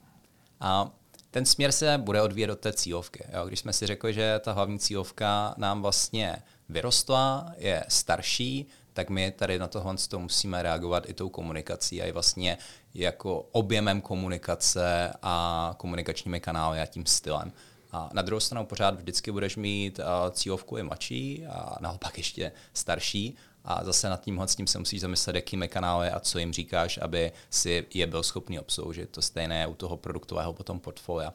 A 0.60 0.90
ten 1.38 1.46
směr 1.46 1.72
se 1.72 1.98
bude 1.98 2.22
odvíjet 2.22 2.50
od 2.50 2.60
té 2.60 2.72
cílovky. 2.72 3.24
Jo? 3.32 3.46
Když 3.46 3.58
jsme 3.58 3.72
si 3.72 3.86
řekli, 3.86 4.14
že 4.14 4.40
ta 4.44 4.52
hlavní 4.52 4.78
cílovka 4.78 5.54
nám 5.56 5.82
vlastně 5.82 6.42
vyrostla, 6.68 7.52
je 7.56 7.84
starší, 7.88 8.66
tak 8.92 9.10
my 9.10 9.30
tady 9.30 9.58
na 9.58 9.68
tohle 9.68 9.94
to 10.08 10.18
musíme 10.18 10.62
reagovat 10.62 11.10
i 11.10 11.14
tou 11.14 11.28
komunikací 11.28 12.02
a 12.02 12.06
i 12.06 12.12
vlastně 12.12 12.58
jako 12.94 13.48
objemem 13.52 14.00
komunikace 14.00 15.12
a 15.22 15.74
komunikačními 15.76 16.40
kanály 16.40 16.80
a 16.80 16.86
tím 16.86 17.06
stylem. 17.06 17.52
A 17.92 18.10
na 18.12 18.22
druhou 18.22 18.40
stranu 18.40 18.66
pořád 18.66 18.94
vždycky 18.94 19.32
budeš 19.32 19.56
mít 19.56 20.00
cílovku 20.30 20.76
i 20.76 20.82
mladší 20.82 21.46
a 21.46 21.76
naopak 21.80 22.18
ještě 22.18 22.52
starší. 22.74 23.36
A 23.70 23.84
zase 23.84 24.08
nad 24.08 24.20
tímhle 24.20 24.48
s 24.48 24.56
tím 24.56 24.66
se 24.66 24.78
musíš 24.78 25.00
zamyslet, 25.00 25.36
jakými 25.36 25.68
kanály 25.68 26.10
a 26.10 26.20
co 26.20 26.38
jim 26.38 26.52
říkáš, 26.52 26.98
aby 27.02 27.32
si 27.50 27.86
je 27.94 28.06
byl 28.06 28.22
schopný 28.22 28.60
obsloužit. 28.60 29.10
To 29.10 29.22
stejné 29.22 29.66
u 29.66 29.74
toho 29.74 29.96
produktového 29.96 30.52
potom 30.52 30.80
portfolia. 30.80 31.32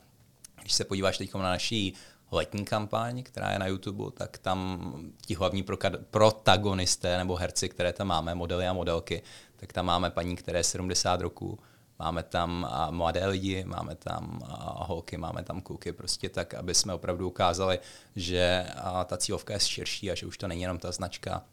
Když 0.61 0.73
se 0.73 0.83
podíváš 0.83 1.17
teď 1.17 1.33
na 1.33 1.41
naší 1.41 1.93
letní 2.31 2.65
kampaň, 2.65 3.23
která 3.23 3.51
je 3.51 3.59
na 3.59 3.67
YouTube, 3.67 4.11
tak 4.13 4.37
tam 4.37 4.93
ti 5.25 5.35
hlavní 5.35 5.65
protagonisté 6.11 7.17
nebo 7.17 7.35
herci, 7.35 7.69
které 7.69 7.93
tam 7.93 8.07
máme, 8.07 8.35
modely 8.35 8.67
a 8.67 8.73
modelky, 8.73 9.21
tak 9.55 9.73
tam 9.73 9.85
máme 9.85 10.09
paní, 10.09 10.35
které 10.35 10.59
je 10.59 10.63
70 10.63 11.21
roků, 11.21 11.59
máme 11.99 12.23
tam 12.23 12.69
mladé 12.89 13.25
lidi, 13.25 13.63
máme 13.65 13.95
tam 13.95 14.41
holky, 14.75 15.17
máme 15.17 15.43
tam 15.43 15.61
kluky, 15.61 15.91
prostě 15.91 16.29
tak, 16.29 16.53
aby 16.53 16.75
jsme 16.75 16.93
opravdu 16.93 17.27
ukázali, 17.27 17.79
že 18.15 18.67
ta 19.05 19.17
cílovka 19.17 19.53
je 19.53 19.59
širší 19.59 20.11
a 20.11 20.15
že 20.15 20.25
už 20.25 20.37
to 20.37 20.47
není 20.47 20.61
jenom 20.61 20.77
ta 20.77 20.91
značka 20.91 21.43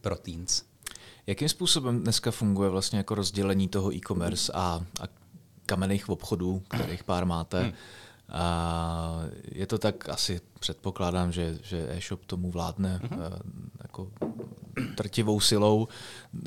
pro 0.00 0.16
teens. 0.16 0.62
Jakým 1.26 1.48
způsobem 1.48 2.00
dneska 2.00 2.30
funguje 2.30 2.70
vlastně 2.70 2.98
jako 2.98 3.14
rozdělení 3.14 3.68
toho 3.68 3.94
e-commerce 3.94 4.52
a, 4.54 4.84
a 5.00 5.04
kamenných 5.66 6.08
obchodů, 6.08 6.62
kterých 6.68 7.04
pár 7.04 7.26
máte? 7.26 7.62
Hmm. 7.62 7.72
A 8.28 9.20
je 9.52 9.66
to 9.66 9.78
tak, 9.78 10.08
asi 10.08 10.40
předpokládám, 10.60 11.32
že, 11.32 11.58
že 11.62 11.88
e-shop 11.90 12.24
tomu 12.26 12.50
vládne 12.50 13.00
mm-hmm. 13.02 13.18
jako 13.82 14.10
trtivou 14.96 15.40
silou. 15.40 15.88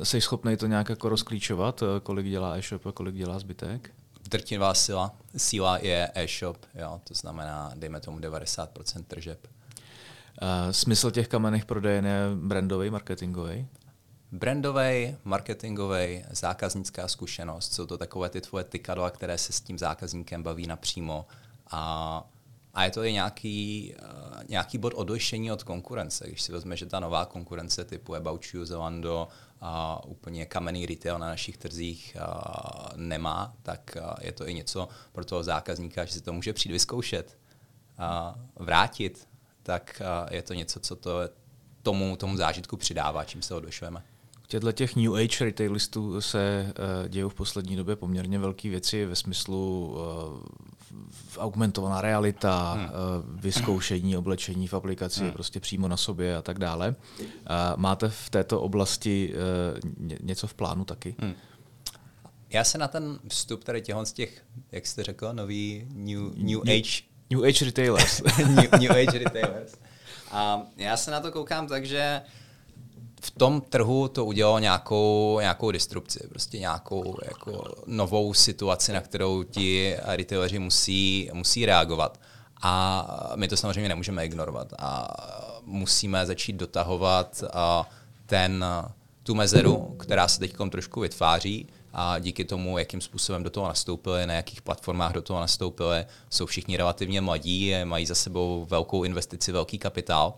Jsi 0.04 0.22
schopný 0.22 0.58
to 0.58 0.68
nějak 0.68 0.90
jako 0.90 1.10
rozklíčovat, 1.10 1.84
eh, 1.84 2.00
kolik 2.00 2.28
dělá 2.28 2.58
e-shop 2.58 2.86
a 2.86 2.92
kolik 2.92 3.16
dělá 3.16 3.40
zbytek? 3.40 3.92
Drtivá 4.30 4.74
sila, 4.74 5.16
síla 5.38 5.78
je 5.78 6.12
e-shop, 6.16 6.58
jo, 6.76 7.02
to 7.04 7.14
znamená, 7.14 7.72
dejme 7.76 8.00
tomu 8.00 8.20
90% 8.20 9.04
tržeb. 9.08 9.48
Smysl 10.72 11.12
těch 11.12 11.28
kamenných 11.28 11.66
prodejen 11.66 12.06
je 12.06 12.20
brandový, 12.36 12.90
marketingový? 12.90 13.68
Brandový, 14.32 15.16
marketingový, 15.24 16.24
zákaznická 16.32 17.08
zkušenost. 17.08 17.74
Jsou 17.74 17.86
to 17.86 17.98
takové 17.98 18.30
ty 18.30 18.42
tvoje 18.42 18.64
tykadla, 18.64 19.10
které 19.10 19.38
se 19.38 19.54
s 19.54 19.62
tím 19.62 19.80
zákazníkem 19.80 20.44
baví 20.44 20.68
napřímo. 20.68 21.26
A 21.72 22.24
a 22.78 22.84
je 22.84 22.92
to 22.92 23.04
i 23.04 23.14
nějaký, 23.14 23.94
uh, 24.02 24.44
nějaký 24.50 24.78
bod 24.78 24.94
odlišení 24.94 25.52
od 25.52 25.64
konkurence. 25.64 26.28
Když 26.28 26.42
si 26.42 26.52
vezme, 26.52 26.78
že 26.78 26.86
ta 26.86 27.00
nová 27.00 27.26
konkurence 27.26 27.86
typu 27.86 28.16
About 28.16 28.46
You, 28.54 28.66
Zalando 28.66 29.28
a 29.62 30.04
úplně 30.06 30.46
kamenný 30.46 30.86
retail 30.86 31.20
na 31.20 31.28
našich 31.28 31.58
trzích 31.58 32.18
uh, 32.20 32.98
nemá, 32.98 33.54
tak 33.64 33.98
uh, 34.02 34.14
je 34.22 34.32
to 34.32 34.48
i 34.48 34.54
něco 34.54 34.88
pro 35.12 35.26
toho 35.26 35.44
zákazníka, 35.44 36.06
že 36.06 36.14
si 36.14 36.22
to 36.22 36.34
může 36.34 36.54
přijít 36.54 36.72
vyzkoušet, 36.72 37.38
uh, 38.00 38.66
vrátit, 38.66 39.27
tak 39.68 40.02
je 40.32 40.42
to 40.42 40.54
něco, 40.54 40.80
co 40.80 40.96
to 40.96 41.20
tomu, 41.84 42.16
tomu 42.16 42.38
zážitku 42.38 42.78
přidává, 42.78 43.24
čím 43.24 43.42
se 43.42 43.56
odlišujeme. 43.56 44.04
Těchto 44.48 44.72
těch 44.72 44.96
New 44.96 45.16
Age 45.16 45.46
retailistů 45.46 46.22
se 46.22 46.74
uh, 47.04 47.10
dějou 47.10 47.30
v 47.30 47.34
poslední 47.34 47.76
době 47.76 47.96
poměrně 47.96 48.40
velké 48.40 48.70
věci 48.70 49.06
ve 49.06 49.16
smyslu 49.16 49.92
uh, 49.92 51.38
augmentovaná 51.38 52.02
realita, 52.02 52.74
hmm. 52.74 52.86
uh, 52.86 52.92
vyzkoušení 53.42 54.18
oblečení 54.18 54.68
v 54.68 54.74
aplikaci 54.74 55.22
hmm. 55.22 55.32
prostě 55.32 55.60
přímo 55.60 55.88
na 55.88 55.98
sobě 55.98 56.38
a 56.38 56.42
tak 56.42 56.60
dále. 56.60 56.96
Uh, 57.20 57.26
máte 57.76 58.10
v 58.10 58.30
této 58.30 58.62
oblasti 58.62 59.34
uh, 59.34 60.10
něco 60.22 60.48
v 60.48 60.54
plánu 60.54 60.86
taky? 60.86 61.16
Hmm. 61.20 61.34
Já 62.50 62.64
se 62.64 62.78
na 62.78 62.88
ten 62.88 63.20
vstup 63.30 63.64
tady 63.64 63.82
těchto 63.82 64.06
z 64.06 64.14
těch, 64.14 64.46
jak 64.72 64.88
jste 64.88 65.04
řekl, 65.04 65.34
nový 65.34 65.88
new, 65.94 66.38
new 66.38 66.62
Age... 66.62 67.17
New 67.30 67.44
Age 67.44 67.66
retailers. 67.66 68.22
new, 68.38 68.72
new 68.80 68.92
Age 68.92 69.20
retailers. 69.20 69.74
A 70.32 70.62
já 70.78 70.98
se 70.98 71.12
na 71.12 71.20
to 71.20 71.32
koukám 71.32 71.68
tak, 71.68 71.86
že 71.86 72.22
v 73.22 73.32
tom 73.32 73.62
trhu 73.62 74.08
to 74.08 74.26
udělalo 74.26 74.60
nějakou, 74.60 75.38
nějakou 75.40 75.72
disrupci, 75.72 76.28
prostě 76.30 76.60
nějakou 76.60 77.18
jako 77.26 77.64
novou 77.86 78.34
situaci, 78.34 78.94
na 78.94 79.02
kterou 79.02 79.44
ti 79.44 79.96
retaileri 80.06 80.60
musí, 80.60 81.30
musí 81.34 81.66
reagovat. 81.66 82.20
A 82.62 83.34
my 83.36 83.48
to 83.48 83.58
samozřejmě 83.58 83.90
nemůžeme 83.90 84.26
ignorovat. 84.26 84.74
A 84.80 85.08
musíme 85.64 86.26
začít 86.26 86.54
dotahovat 86.54 87.44
ten, 88.26 88.66
tu 89.24 89.36
mezeru, 89.36 89.96
která 90.00 90.28
se 90.28 90.40
teď 90.40 90.56
trošku 90.70 91.00
vytváří, 91.00 91.68
a 92.00 92.20
díky 92.20 92.46
tomu, 92.46 92.78
jakým 92.78 93.02
způsobem 93.02 93.44
do 93.44 93.50
toho 93.50 93.68
nastoupili, 93.68 94.28
na 94.28 94.34
jakých 94.34 94.62
platformách 94.62 95.14
do 95.14 95.22
toho 95.22 95.40
nastoupili, 95.40 96.06
jsou 96.30 96.46
všichni 96.46 96.78
relativně 96.78 97.22
mladí, 97.22 97.74
mají 97.84 98.06
za 98.06 98.16
sebou 98.16 98.66
velkou 98.70 99.04
investici, 99.04 99.52
velký 99.52 99.78
kapitál, 99.78 100.34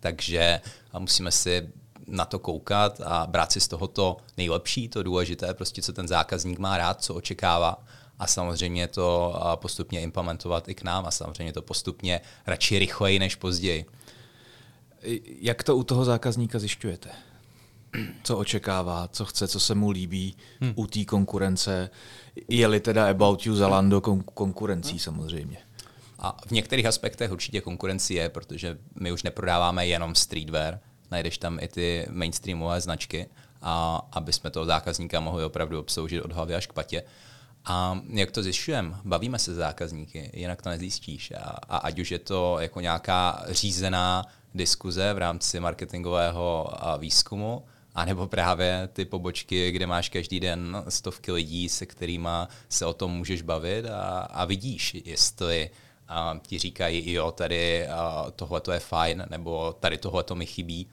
takže 0.00 0.60
musíme 0.98 1.32
si 1.32 1.68
na 2.06 2.24
to 2.24 2.38
koukat 2.38 3.00
a 3.00 3.26
brát 3.26 3.52
si 3.52 3.60
z 3.60 3.68
toho 3.68 3.86
to 3.86 4.16
nejlepší, 4.36 4.88
to 4.88 5.02
důležité, 5.02 5.54
prostě 5.54 5.82
co 5.82 5.92
ten 5.92 6.08
zákazník 6.08 6.58
má 6.58 6.76
rád, 6.76 7.02
co 7.02 7.14
očekává 7.14 7.84
a 8.18 8.26
samozřejmě 8.26 8.88
to 8.88 9.34
postupně 9.54 10.00
implementovat 10.00 10.68
i 10.68 10.74
k 10.74 10.82
nám 10.82 11.06
a 11.06 11.10
samozřejmě 11.10 11.52
to 11.52 11.62
postupně 11.62 12.20
radši 12.46 12.78
rychleji 12.78 13.18
než 13.18 13.34
později. 13.34 13.86
Jak 15.40 15.62
to 15.62 15.76
u 15.76 15.82
toho 15.82 16.04
zákazníka 16.04 16.58
zjišťujete? 16.58 17.08
Co 18.22 18.38
očekává, 18.38 19.08
co 19.08 19.24
chce, 19.24 19.48
co 19.48 19.60
se 19.60 19.74
mu 19.74 19.90
líbí 19.90 20.36
hmm. 20.60 20.72
u 20.76 20.86
té 20.86 21.04
konkurence? 21.04 21.90
Je-li 22.48 22.80
teda 22.80 23.10
About 23.10 23.46
You 23.46 23.54
Zalando 23.54 24.00
kon- 24.00 24.24
konkurencí 24.34 24.90
hmm. 24.90 24.98
samozřejmě? 24.98 25.58
A 26.18 26.36
v 26.46 26.50
některých 26.50 26.86
aspektech 26.86 27.32
určitě 27.32 27.60
konkurenci 27.60 28.14
je, 28.14 28.28
protože 28.28 28.78
my 28.94 29.12
už 29.12 29.22
neprodáváme 29.22 29.86
jenom 29.86 30.14
streetwear, 30.14 30.78
najdeš 31.10 31.38
tam 31.38 31.58
i 31.60 31.68
ty 31.68 32.06
mainstreamové 32.10 32.80
značky, 32.80 33.26
a 33.62 34.02
aby 34.12 34.32
jsme 34.32 34.50
toho 34.50 34.66
zákazníka 34.66 35.20
mohli 35.20 35.44
opravdu 35.44 35.80
obsloužit 35.80 36.22
od 36.22 36.32
hlavy 36.32 36.54
až 36.54 36.66
k 36.66 36.72
patě. 36.72 37.02
A 37.64 38.00
jak 38.08 38.30
to 38.30 38.42
zjišťujeme? 38.42 38.96
Bavíme 39.04 39.38
se 39.38 39.54
s 39.54 39.56
zákazníky, 39.56 40.30
jinak 40.34 40.62
to 40.62 40.68
nezjistíš. 40.68 41.30
A, 41.30 41.42
a 41.68 41.76
ať 41.76 41.98
už 41.98 42.10
je 42.10 42.18
to 42.18 42.56
jako 42.60 42.80
nějaká 42.80 43.44
řízená 43.48 44.24
diskuze 44.54 45.14
v 45.14 45.18
rámci 45.18 45.60
marketingového 45.60 46.70
výzkumu, 46.98 47.62
anebo 47.96 48.26
právě 48.26 48.88
ty 48.92 49.04
pobočky, 49.04 49.70
kde 49.70 49.86
máš 49.86 50.08
každý 50.08 50.40
den 50.40 50.84
stovky 50.88 51.32
lidí, 51.32 51.68
se 51.68 51.86
kterými 51.86 52.28
se 52.68 52.86
o 52.86 52.94
tom 52.94 53.10
můžeš 53.10 53.42
bavit 53.42 53.86
a, 53.86 54.18
a 54.20 54.44
vidíš, 54.44 54.96
jestli 55.04 55.70
a 56.08 56.38
ti 56.46 56.58
říkají, 56.58 57.12
jo, 57.12 57.30
tady 57.32 57.86
tohle 58.36 58.60
je 58.72 58.78
fajn, 58.78 59.26
nebo 59.30 59.72
tady 59.72 59.98
tohle 59.98 60.24
mi 60.34 60.46
chybí. 60.46 60.86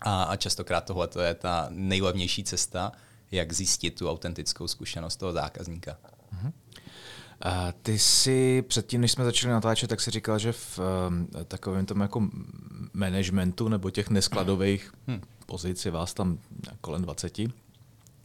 A, 0.00 0.22
a 0.22 0.36
častokrát 0.36 0.84
tohle 0.84 1.08
je 1.24 1.34
ta 1.34 1.66
nejlevnější 1.70 2.44
cesta, 2.44 2.92
jak 3.30 3.52
zjistit 3.52 3.98
tu 3.98 4.10
autentickou 4.10 4.68
zkušenost 4.68 5.16
toho 5.16 5.32
zákazníka. 5.32 5.96
Uh-huh. 6.32 6.52
A 7.42 7.72
ty 7.72 7.98
si 7.98 8.62
předtím, 8.62 9.00
než 9.00 9.12
jsme 9.12 9.24
začali 9.24 9.52
natáčet, 9.52 9.90
tak 9.90 10.00
si 10.00 10.10
říkal, 10.10 10.38
že 10.38 10.52
v 10.52 10.80
um, 11.08 11.28
takovém 11.44 11.86
tom 11.86 12.00
jako 12.00 12.28
managementu 12.92 13.68
nebo 13.68 13.90
těch 13.90 14.10
neskladových 14.10 14.92
hmm. 15.06 15.20
Pozic 15.46 15.84
je 15.84 15.90
vás 15.90 16.14
tam 16.14 16.38
kolem 16.80 17.02
20. 17.02 17.38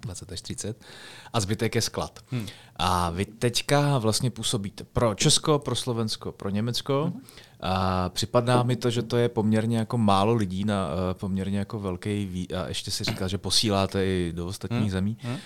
20 0.01 0.31
až 0.31 0.41
30, 0.41 0.85
a 1.33 1.39
zbytek 1.39 1.75
je 1.75 1.81
sklad. 1.81 2.19
Hmm. 2.31 2.47
A 2.75 3.09
vy 3.09 3.25
teďka 3.25 3.97
vlastně 3.97 4.31
působíte 4.31 4.83
pro 4.83 5.15
Česko, 5.15 5.59
pro 5.59 5.75
Slovensko, 5.75 6.31
pro 6.31 6.49
Německo. 6.49 7.03
Hmm. 7.03 7.21
A 7.59 8.09
připadá 8.09 8.63
mi 8.63 8.75
to, 8.75 8.89
že 8.89 9.01
to 9.01 9.17
je 9.17 9.29
poměrně 9.29 9.77
jako 9.77 9.97
málo 9.97 10.33
lidí 10.33 10.63
na 10.63 10.87
uh, 10.87 10.93
poměrně 11.13 11.59
jako 11.59 11.79
velký 11.79 12.25
ví- 12.25 12.53
a 12.55 12.67
ještě 12.67 12.91
si 12.91 13.03
říkal, 13.03 13.27
že 13.27 13.37
posíláte 13.37 14.05
i 14.05 14.31
do 14.35 14.47
ostatních 14.47 14.81
hmm. 14.81 14.89
zemí, 14.89 15.17
hmm. 15.21 15.33
Uh, 15.33 15.39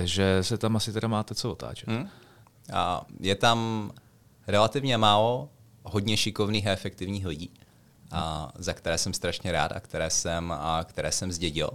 že 0.00 0.38
se 0.40 0.58
tam 0.58 0.76
asi 0.76 0.92
teda 0.92 1.08
máte 1.08 1.34
co 1.34 1.52
otáčet. 1.52 1.88
Hmm. 1.88 2.08
A 2.72 3.06
je 3.20 3.34
tam 3.34 3.90
relativně 4.46 4.98
málo 4.98 5.48
hodně 5.82 6.16
šikovných 6.16 6.66
a 6.66 6.70
efektivních 6.70 7.26
lidí, 7.26 7.50
a, 8.10 8.52
za 8.54 8.72
které 8.72 8.98
jsem 8.98 9.14
strašně 9.14 9.52
rád 9.52 9.72
a 9.72 9.80
které 9.80 10.10
jsem, 10.10 10.52
a, 10.52 10.84
které 10.84 11.12
jsem 11.12 11.32
zdědil. 11.32 11.70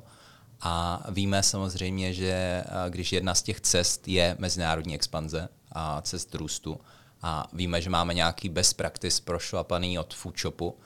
A 0.62 1.04
víme 1.12 1.44
samozřejmě, 1.44 2.14
že 2.14 2.64
když 2.90 3.14
jedna 3.14 3.36
z 3.36 3.42
těch 3.42 3.62
cest 3.62 4.08
je 4.08 4.36
mezinárodní 4.40 4.96
expanze 4.96 5.50
a 5.72 6.02
cest 6.02 6.36
růstu, 6.36 6.80
a 7.22 7.48
víme, 7.54 7.82
že 7.82 7.90
máme 7.90 8.14
nějaký 8.14 8.50
best 8.50 8.78
practice 8.78 9.22
prošlapaný 9.26 10.00
od 10.00 10.14
foodshopu, 10.14 10.78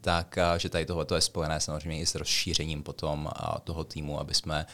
tak 0.00 0.38
že 0.56 0.68
tady 0.68 0.86
tohle 0.86 1.06
je 1.14 1.20
spojené 1.20 1.60
samozřejmě 1.60 2.00
i 2.00 2.06
s 2.06 2.14
rozšířením 2.14 2.82
potom 2.82 3.30
toho 3.64 3.84
týmu, 3.84 4.20
aby 4.20 4.34
jsme 4.34 4.66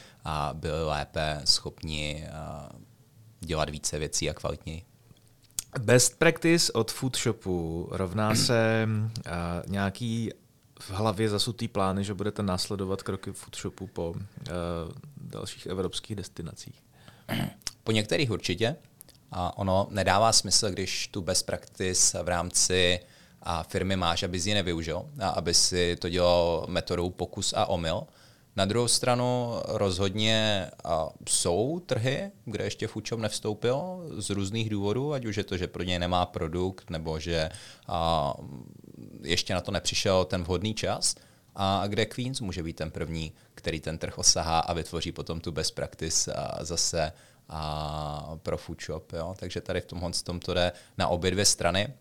byli 0.53 0.85
lépe 0.85 1.41
schopni 1.45 2.29
dělat 3.41 3.71
více 3.71 3.99
věcí 3.99 4.31
a 4.31 4.35
kvalitněji. 4.35 4.83
Best 5.81 6.19
practice 6.19 6.73
od 6.73 6.91
foodshopu 6.93 7.89
rovná 7.91 8.35
se 8.47 8.89
nějaký 9.67 10.31
v 10.81 10.91
hlavě 10.91 11.29
zasutý 11.29 11.69
plány, 11.69 12.05
že 12.05 12.15
budete 12.15 12.43
následovat 12.43 13.03
kroky 13.03 13.33
foodshopu 13.33 13.87
po 13.87 14.11
uh, 14.11 14.17
dalších 15.17 15.67
evropských 15.67 16.17
destinacích? 16.17 16.83
Po 17.85 17.93
některých 17.93 18.31
určitě. 18.31 18.77
A 19.33 19.59
ono 19.59 19.87
nedává 19.91 20.33
smysl, 20.33 20.71
když 20.71 21.09
tu 21.09 21.23
best 21.23 21.47
practice 21.47 22.23
v 22.23 22.29
rámci 22.29 23.01
a 23.43 23.63
firmy 23.63 23.97
máš, 23.97 24.23
aby 24.23 24.39
ji 24.39 24.55
nevyužil 24.55 25.05
a 25.21 25.29
aby 25.29 25.55
si 25.55 25.97
to 25.97 26.09
dělal 26.09 26.67
metodou 26.69 27.11
pokus 27.11 27.55
a 27.57 27.67
omyl. 27.67 28.03
Na 28.57 28.65
druhou 28.65 28.89
stranu 28.89 29.55
rozhodně 29.65 30.71
jsou 31.29 31.81
trhy, 31.87 32.31
kde 32.45 32.65
ještě 32.65 32.87
Foodshop 32.87 33.21
nevstoupil 33.21 34.07
z 34.17 34.31
různých 34.31 34.71
důvodů, 34.71 35.13
ať 35.13 35.25
už 35.25 35.37
je 35.37 35.45
to, 35.45 35.57
že 35.57 35.67
pro 35.67 35.83
něj 35.83 35.99
nemá 35.99 36.27
produkt, 36.27 36.91
nebo 36.91 37.19
že 37.21 37.51
ještě 39.23 39.55
na 39.55 39.61
to 39.61 39.73
nepřišel 39.73 40.25
ten 40.25 40.43
vhodný 40.43 40.75
čas. 40.75 41.15
A 41.57 41.87
kde 41.87 42.07
Queens 42.07 42.41
může 42.41 42.63
být 42.63 42.77
ten 42.77 42.91
první, 42.91 43.33
který 43.55 43.81
ten 43.81 43.99
trh 43.99 44.19
osahá 44.19 44.59
a 44.59 44.73
vytvoří 44.73 45.13
potom 45.13 45.41
tu 45.41 45.53
best 45.53 45.75
practice 45.75 46.35
zase 46.61 47.13
a 47.49 48.37
pro 48.43 48.59
Foodshop. 48.59 49.13
Jo? 49.13 49.35
Takže 49.39 49.61
tady 49.61 49.81
v 49.81 49.87
tomhle 49.87 50.11
tom 50.25 50.41
to 50.41 50.55
jde 50.55 50.73
na 50.99 51.09
obě 51.09 51.31
dvě 51.31 51.45
strany. 51.45 51.95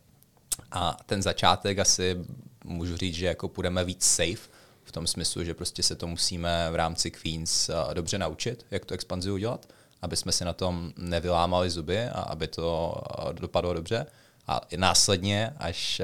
A 0.71 0.97
ten 1.05 1.21
začátek 1.21 1.79
asi 1.79 2.25
můžu 2.63 2.97
říct, 2.97 3.15
že 3.15 3.25
jako 3.25 3.47
půjdeme 3.47 3.83
víc 3.83 4.05
safe, 4.05 4.49
v 4.83 4.91
tom 4.91 5.07
smyslu, 5.07 5.43
že 5.43 5.53
prostě 5.53 5.83
se 5.83 5.95
to 5.95 6.07
musíme 6.07 6.67
v 6.71 6.75
rámci 6.75 7.11
Queens 7.11 7.69
dobře 7.93 8.17
naučit, 8.17 8.65
jak 8.71 8.85
tu 8.85 8.93
expanzi 8.93 9.31
udělat, 9.31 9.67
aby 10.01 10.15
jsme 10.15 10.31
si 10.31 10.45
na 10.45 10.53
tom 10.53 10.93
nevylámali 10.97 11.69
zuby 11.69 12.05
a 12.05 12.21
aby 12.21 12.47
to 12.47 12.95
dopadlo 13.31 13.73
dobře. 13.73 14.05
A 14.47 14.61
následně, 14.77 15.53
až 15.57 16.01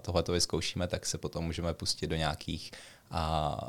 tohle 0.00 0.22
to 0.22 0.32
vyzkoušíme, 0.32 0.88
tak 0.88 1.06
se 1.06 1.18
potom 1.18 1.44
můžeme 1.44 1.74
pustit 1.74 2.06
do 2.06 2.16
nějakých 2.16 2.70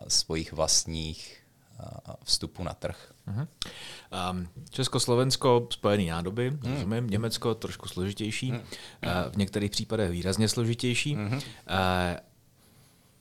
svojich 0.07 0.53
vlastních 0.53 1.43
vstupů 2.23 2.63
na 2.63 2.73
trh. 2.73 3.13
Uh-huh. 3.27 3.47
Um, 4.31 4.49
Československo, 4.69 5.67
spojený 5.69 6.07
nádoby, 6.07 6.51
mm. 6.51 6.73
rozumím, 6.73 7.07
Německo 7.07 7.55
trošku 7.55 7.87
složitější, 7.87 8.51
mm. 8.51 8.57
uh, 8.57 8.63
v 9.31 9.37
některých 9.37 9.71
případech 9.71 10.11
výrazně 10.11 10.49
složitější. 10.49 11.15
Mm-hmm. 11.15 11.35
Uh, 11.35 11.41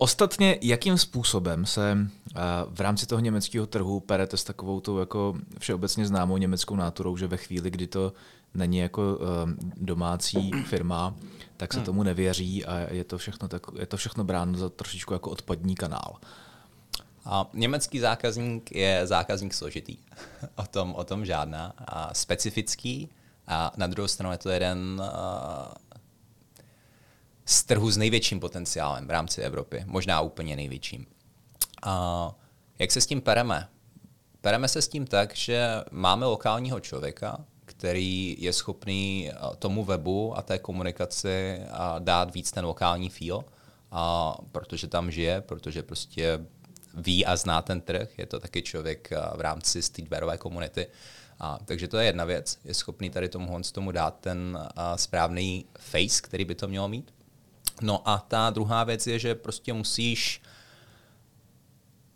Ostatně, 0.02 0.58
jakým 0.62 0.98
způsobem 0.98 1.66
se 1.66 1.92
uh, 1.96 2.40
v 2.74 2.80
rámci 2.80 3.06
toho 3.06 3.20
německého 3.20 3.66
trhu 3.66 4.00
perete 4.00 4.36
s 4.36 4.44
takovou 4.44 4.80
tou 4.80 4.98
jako 4.98 5.34
všeobecně 5.58 6.06
známou 6.06 6.36
německou 6.36 6.76
náturou, 6.76 7.16
že 7.16 7.26
ve 7.26 7.36
chvíli, 7.36 7.70
kdy 7.70 7.86
to 7.86 8.12
není 8.54 8.78
jako 8.78 9.16
uh, 9.16 9.50
domácí 9.76 10.50
firma, 10.66 11.14
tak 11.56 11.72
se 11.72 11.78
hmm. 11.78 11.86
tomu 11.86 12.02
nevěří 12.02 12.64
a 12.64 12.92
je 12.92 13.04
to 13.04 13.18
všechno, 13.18 13.48
tak, 13.48 13.62
je 13.78 13.86
to 13.86 13.96
všechno 13.96 14.24
bráno 14.24 14.58
za 14.58 14.68
trošičku 14.68 15.12
jako 15.12 15.30
odpadní 15.30 15.74
kanál. 15.74 16.16
A 17.24 17.46
německý 17.52 17.98
zákazník 18.00 18.72
je 18.72 19.06
zákazník 19.06 19.54
složitý. 19.54 19.96
o, 20.54 20.66
tom, 20.66 20.94
o 20.94 21.04
tom 21.04 21.24
žádná. 21.24 21.72
A 21.78 22.14
specifický. 22.14 23.08
A 23.46 23.72
na 23.76 23.86
druhou 23.86 24.08
stranu 24.08 24.32
je 24.32 24.38
to 24.38 24.50
jeden 24.50 25.00
uh, 25.00 25.91
z 27.44 27.64
trhu 27.64 27.90
s 27.90 27.96
největším 27.96 28.40
potenciálem 28.40 29.06
v 29.06 29.10
rámci 29.10 29.42
Evropy. 29.42 29.84
Možná 29.86 30.20
úplně 30.20 30.56
největším. 30.56 31.06
A 31.82 32.34
jak 32.78 32.90
se 32.90 33.00
s 33.00 33.06
tím 33.06 33.20
pereme? 33.20 33.68
Pereme 34.40 34.68
se 34.68 34.82
s 34.82 34.88
tím 34.88 35.06
tak, 35.06 35.36
že 35.36 35.68
máme 35.90 36.26
lokálního 36.26 36.80
člověka, 36.80 37.44
který 37.64 38.36
je 38.38 38.52
schopný 38.52 39.30
tomu 39.58 39.84
webu 39.84 40.38
a 40.38 40.42
té 40.42 40.58
komunikaci 40.58 41.60
dát 41.98 42.34
víc 42.34 42.52
ten 42.52 42.64
lokální 42.64 43.10
feel, 43.10 43.44
a 43.90 44.34
protože 44.52 44.86
tam 44.86 45.10
žije, 45.10 45.40
protože 45.40 45.82
prostě 45.82 46.46
ví 46.94 47.26
a 47.26 47.36
zná 47.36 47.62
ten 47.62 47.80
trh. 47.80 48.18
Je 48.18 48.26
to 48.26 48.40
taky 48.40 48.62
člověk 48.62 49.10
v 49.36 49.40
rámci 49.40 49.82
streetwearové 49.82 50.38
komunity. 50.38 50.86
A, 51.38 51.58
takže 51.64 51.88
to 51.88 51.98
je 51.98 52.06
jedna 52.06 52.24
věc. 52.24 52.58
Je 52.64 52.74
schopný 52.74 53.10
tady 53.10 53.28
tomu 53.28 53.60
tomu 53.72 53.92
dát 53.92 54.20
ten 54.20 54.58
a, 54.76 54.96
správný 54.96 55.66
face, 55.78 56.22
který 56.22 56.44
by 56.44 56.54
to 56.54 56.68
mělo 56.68 56.88
mít. 56.88 57.14
No 57.80 58.08
a 58.08 58.18
ta 58.18 58.50
druhá 58.50 58.84
věc 58.84 59.06
je, 59.06 59.18
že 59.18 59.34
prostě 59.34 59.72
musíš 59.72 60.42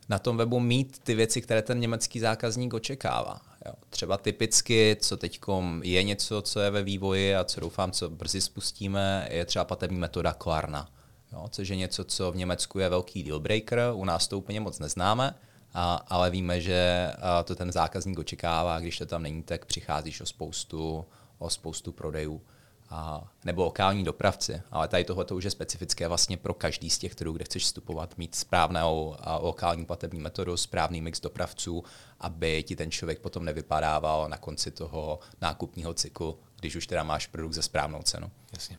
na 0.08 0.18
tom 0.18 0.36
webu 0.36 0.60
mít 0.60 0.98
ty 0.98 1.14
věci, 1.14 1.42
které 1.42 1.62
ten 1.62 1.80
německý 1.80 2.20
zákazník 2.20 2.74
očekává. 2.74 3.40
Jo. 3.66 3.72
Třeba 3.90 4.16
typicky, 4.16 4.96
co 5.00 5.16
teď 5.16 5.40
je 5.82 6.02
něco, 6.02 6.42
co 6.42 6.60
je 6.60 6.70
ve 6.70 6.82
vývoji 6.82 7.36
a 7.36 7.44
co 7.44 7.60
doufám, 7.60 7.92
co 7.92 8.10
brzy 8.10 8.40
spustíme, 8.40 9.28
je 9.30 9.44
třeba 9.44 9.64
platební 9.64 9.98
metoda 9.98 10.32
Klarna. 10.32 10.88
Jo, 11.32 11.46
což 11.50 11.68
je 11.68 11.76
něco, 11.76 12.04
co 12.04 12.32
v 12.32 12.36
Německu 12.36 12.78
je 12.78 12.88
velký 12.88 13.22
deal 13.22 13.40
breaker, 13.40 13.80
u 13.94 14.04
nás 14.04 14.28
to 14.28 14.38
úplně 14.38 14.60
moc 14.60 14.78
neznáme, 14.78 15.34
a, 15.74 15.94
ale 16.08 16.30
víme, 16.30 16.60
že 16.60 17.12
to 17.44 17.54
ten 17.54 17.72
zákazník 17.72 18.18
očekává, 18.18 18.80
když 18.80 18.98
to 18.98 19.06
tam 19.06 19.22
není, 19.22 19.42
tak 19.42 19.66
přicházíš 19.66 20.20
o 20.20 20.26
spoustu, 20.26 21.06
o 21.38 21.50
spoustu 21.50 21.92
prodejů 21.92 22.42
a, 22.90 23.30
nebo 23.44 23.64
lokální 23.64 24.04
dopravci. 24.04 24.62
Ale 24.70 24.88
tady 24.88 25.04
tohle 25.04 25.24
už 25.24 25.44
je 25.44 25.50
specifické 25.50 26.08
vlastně 26.08 26.36
pro 26.36 26.54
každý 26.54 26.90
z 26.90 26.98
těch 26.98 27.14
trhů, 27.14 27.32
kde 27.32 27.44
chceš 27.44 27.64
vstupovat, 27.64 28.18
mít 28.18 28.34
správnou 28.34 29.16
a, 29.18 29.36
lokální 29.36 29.86
platební 29.86 30.20
metodu, 30.20 30.56
správný 30.56 31.00
mix 31.00 31.20
dopravců, 31.20 31.84
aby 32.20 32.62
ti 32.62 32.76
ten 32.76 32.90
člověk 32.90 33.18
potom 33.18 33.44
nevypadával 33.44 34.28
na 34.28 34.36
konci 34.36 34.70
toho 34.70 35.18
nákupního 35.40 35.94
cyklu, 35.94 36.38
když 36.60 36.76
už 36.76 36.86
teda 36.86 37.02
máš 37.02 37.26
produkt 37.26 37.52
za 37.52 37.62
správnou 37.62 38.02
cenu. 38.02 38.30
Jasně. 38.52 38.78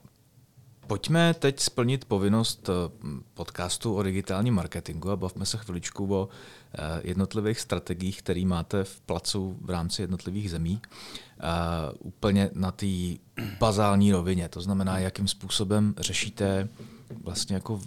Pojďme 0.87 1.33
teď 1.33 1.59
splnit 1.59 2.05
povinnost 2.05 2.69
eh, 2.69 2.73
podcastu 3.33 3.95
o 3.95 4.03
digitálním 4.03 4.53
marketingu 4.53 5.11
a 5.11 5.15
bavme 5.15 5.45
se 5.45 5.57
chviličku 5.57 6.15
o 6.15 6.29
eh, 6.73 7.01
jednotlivých 7.03 7.59
strategiích, 7.59 8.21
které 8.21 8.45
máte 8.45 8.83
v 8.83 8.99
placu 8.99 9.57
v 9.61 9.69
rámci 9.69 10.01
jednotlivých 10.01 10.51
zemí. 10.51 10.81
Uh, 11.37 11.97
úplně 11.99 12.49
na 12.53 12.71
té 12.71 12.85
bazální 13.59 14.11
rovině, 14.11 14.49
to 14.49 14.61
znamená, 14.61 14.99
jakým 14.99 15.27
způsobem 15.27 15.95
řešíte 15.97 16.69
vlastně 17.23 17.55
jako 17.55 17.81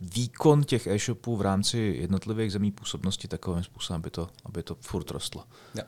výkon 0.00 0.64
těch 0.64 0.86
e-shopů 0.86 1.36
v 1.36 1.40
rámci 1.40 1.78
jednotlivých 2.00 2.52
zemí 2.52 2.72
působnosti 2.72 3.28
takovým 3.28 3.64
způsobem, 3.64 4.00
aby 4.00 4.10
to, 4.10 4.28
aby 4.44 4.62
to 4.62 4.74
furt 4.80 5.10
rostlo. 5.10 5.44
Ja. 5.74 5.82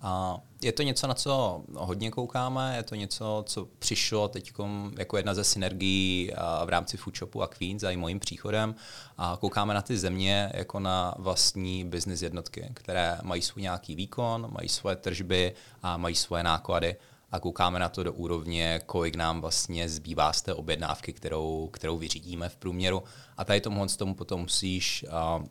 A 0.00 0.38
je 0.62 0.72
to 0.72 0.82
něco, 0.82 1.06
na 1.06 1.14
co 1.14 1.62
hodně 1.74 2.10
koukáme, 2.10 2.76
je 2.76 2.82
to 2.82 2.94
něco, 2.94 3.44
co 3.46 3.68
přišlo 3.78 4.28
teď 4.28 4.52
jako 4.98 5.16
jedna 5.16 5.34
ze 5.34 5.44
synergií 5.44 6.32
v 6.64 6.68
rámci 6.68 6.96
Foodshopu 6.96 7.42
a 7.42 7.46
Queens 7.46 7.82
a 7.82 7.90
i 7.90 7.96
mojím 7.96 8.20
příchodem. 8.20 8.74
A 9.18 9.36
koukáme 9.40 9.74
na 9.74 9.82
ty 9.82 9.98
země 9.98 10.50
jako 10.54 10.80
na 10.80 11.14
vlastní 11.18 11.84
business 11.84 12.22
jednotky, 12.22 12.70
které 12.74 13.18
mají 13.22 13.42
svůj 13.42 13.62
nějaký 13.62 13.94
výkon, 13.94 14.48
mají 14.50 14.68
svoje 14.68 14.96
tržby 14.96 15.54
a 15.82 15.96
mají 15.96 16.14
svoje 16.14 16.42
náklady 16.42 16.96
a 17.30 17.40
koukáme 17.40 17.78
na 17.78 17.88
to 17.88 18.02
do 18.02 18.12
úrovně, 18.12 18.80
kolik 18.86 19.16
nám 19.16 19.40
vlastně 19.40 19.88
zbývá 19.88 20.32
z 20.32 20.42
té 20.42 20.54
objednávky, 20.54 21.12
kterou, 21.12 21.68
kterou 21.72 21.98
vyřídíme 21.98 22.48
v 22.48 22.56
průměru. 22.56 23.02
A 23.36 23.44
tady 23.44 23.60
tomu, 23.60 23.86
tomu 23.86 24.14
potom 24.14 24.40
musíš 24.40 25.04
uh, 25.38 25.44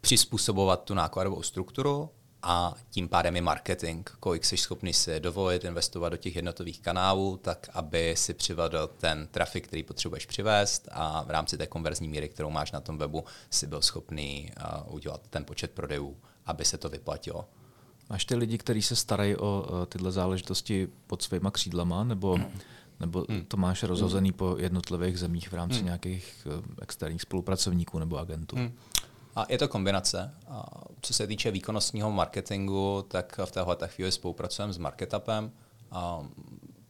přizpůsobovat 0.00 0.84
tu 0.84 0.94
nákladovou 0.94 1.42
strukturu 1.42 2.10
a 2.42 2.74
tím 2.90 3.08
pádem 3.08 3.36
i 3.36 3.40
marketing, 3.40 4.08
kolik 4.20 4.44
jsi 4.44 4.56
schopný 4.56 4.92
si 4.92 5.20
dovolit 5.20 5.64
investovat 5.64 6.08
do 6.08 6.16
těch 6.16 6.36
jednotových 6.36 6.80
kanálů, 6.80 7.36
tak 7.36 7.68
aby 7.72 8.14
si 8.16 8.34
přivedl 8.34 8.90
ten 8.98 9.28
trafik, 9.30 9.66
který 9.66 9.82
potřebuješ 9.82 10.26
přivést 10.26 10.88
a 10.92 11.24
v 11.24 11.30
rámci 11.30 11.58
té 11.58 11.66
konverzní 11.66 12.08
míry, 12.08 12.28
kterou 12.28 12.50
máš 12.50 12.72
na 12.72 12.80
tom 12.80 12.98
webu, 12.98 13.24
si 13.50 13.66
byl 13.66 13.82
schopný 13.82 14.50
uh, 14.86 14.94
udělat 14.94 15.20
ten 15.30 15.44
počet 15.44 15.70
prodejů, 15.70 16.16
aby 16.46 16.64
se 16.64 16.78
to 16.78 16.88
vyplatilo. 16.88 17.48
Máš 18.10 18.24
ty 18.24 18.34
lidi, 18.34 18.58
kteří 18.58 18.82
se 18.82 18.96
starají 18.96 19.36
o 19.36 19.66
uh, 19.70 19.86
tyhle 19.86 20.12
záležitosti 20.12 20.88
pod 21.06 21.22
svýma 21.22 21.50
křídlama, 21.50 22.04
nebo, 22.04 22.38
nebo 23.00 23.24
hmm. 23.28 23.44
to 23.44 23.56
máš 23.56 23.82
rozhozený 23.82 24.32
po 24.32 24.56
jednotlivých 24.58 25.18
zemích 25.18 25.48
v 25.48 25.54
rámci 25.54 25.76
hmm. 25.76 25.84
nějakých 25.84 26.46
uh, 26.46 26.64
externích 26.82 27.22
spolupracovníků 27.22 27.98
nebo 27.98 28.18
agentů? 28.18 28.56
Hmm. 28.56 28.72
A 29.38 29.46
je 29.48 29.58
to 29.58 29.68
kombinace. 29.68 30.34
A 30.48 30.77
co 31.08 31.14
se 31.14 31.26
týče 31.26 31.50
výkonnostního 31.50 32.10
marketingu, 32.10 33.04
tak 33.08 33.40
v 33.44 33.50
téhle 33.50 33.76
chvíli 33.86 34.12
spolupracujeme 34.12 34.72
s 34.72 34.78
Marketupem. 34.78 35.52
A 35.90 36.20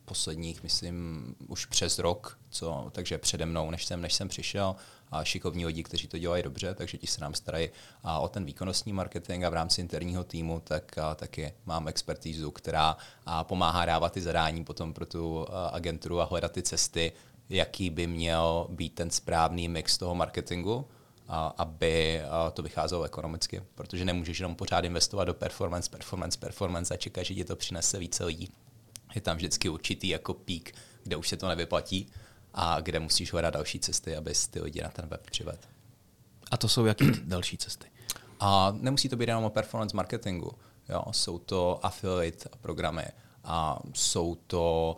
posledních, 0.04 0.62
myslím, 0.62 1.24
už 1.48 1.66
přes 1.66 1.98
rok, 1.98 2.38
co, 2.50 2.88
takže 2.92 3.18
přede 3.18 3.46
mnou, 3.46 3.70
než 3.70 3.84
jsem, 3.84 4.00
než 4.02 4.14
jsem 4.14 4.28
přišel, 4.28 4.76
a 5.10 5.24
šikovní 5.24 5.66
lidi, 5.66 5.82
kteří 5.82 6.08
to 6.08 6.18
dělají 6.18 6.42
dobře, 6.42 6.74
takže 6.74 6.98
ti 6.98 7.06
se 7.06 7.20
nám 7.20 7.34
starají 7.34 7.70
a 8.02 8.18
o 8.18 8.28
ten 8.28 8.44
výkonnostní 8.44 8.92
marketing 8.92 9.44
a 9.44 9.50
v 9.50 9.54
rámci 9.54 9.80
interního 9.80 10.24
týmu, 10.24 10.60
tak 10.64 10.98
a, 10.98 11.14
taky 11.14 11.52
mám 11.66 11.88
expertízu, 11.88 12.50
která 12.50 12.96
a, 13.26 13.44
pomáhá 13.44 13.84
dávat 13.84 14.12
ty 14.12 14.20
zadání 14.20 14.64
potom 14.64 14.94
pro 14.94 15.06
tu 15.06 15.46
a, 15.50 15.68
agenturu 15.68 16.20
a 16.20 16.24
hledat 16.24 16.52
ty 16.52 16.62
cesty, 16.62 17.12
jaký 17.48 17.90
by 17.90 18.06
měl 18.06 18.66
být 18.70 18.94
ten 18.94 19.10
správný 19.10 19.68
mix 19.68 19.98
toho 19.98 20.14
marketingu, 20.14 20.88
aby 21.56 22.22
to 22.52 22.62
vycházelo 22.62 23.04
ekonomicky, 23.04 23.62
protože 23.74 24.04
nemůžeš 24.04 24.38
jenom 24.38 24.56
pořád 24.56 24.84
investovat 24.84 25.24
do 25.24 25.34
performance, 25.34 25.90
performance, 25.90 26.38
performance 26.38 26.94
a 26.94 26.96
čekat, 26.96 27.22
že 27.22 27.34
ti 27.34 27.44
to 27.44 27.56
přinese 27.56 27.98
více 27.98 28.24
lidí. 28.24 28.52
Je 29.14 29.20
tam 29.20 29.36
vždycky 29.36 29.68
určitý 29.68 30.08
jako 30.08 30.34
pík, 30.34 30.74
kde 31.02 31.16
už 31.16 31.28
se 31.28 31.36
to 31.36 31.48
nevyplatí 31.48 32.06
a 32.54 32.80
kde 32.80 33.00
musíš 33.00 33.32
hledat 33.32 33.54
další 33.54 33.80
cesty, 33.80 34.16
abys 34.16 34.48
ty 34.48 34.60
lidi 34.60 34.82
na 34.82 34.88
ten 34.88 35.06
web 35.06 35.30
přivedl. 35.30 35.58
A 36.50 36.56
to 36.56 36.68
jsou 36.68 36.84
jaké 36.84 37.04
další 37.24 37.56
cesty? 37.56 37.86
A 38.40 38.74
nemusí 38.80 39.08
to 39.08 39.16
být 39.16 39.28
jenom 39.28 39.44
o 39.44 39.50
performance 39.50 39.96
marketingu. 39.96 40.52
Jo? 40.88 41.02
Jsou 41.12 41.38
to 41.38 41.86
affiliate 41.86 42.48
programy, 42.60 43.04
a 43.44 43.78
jsou 43.94 44.34
to 44.34 44.96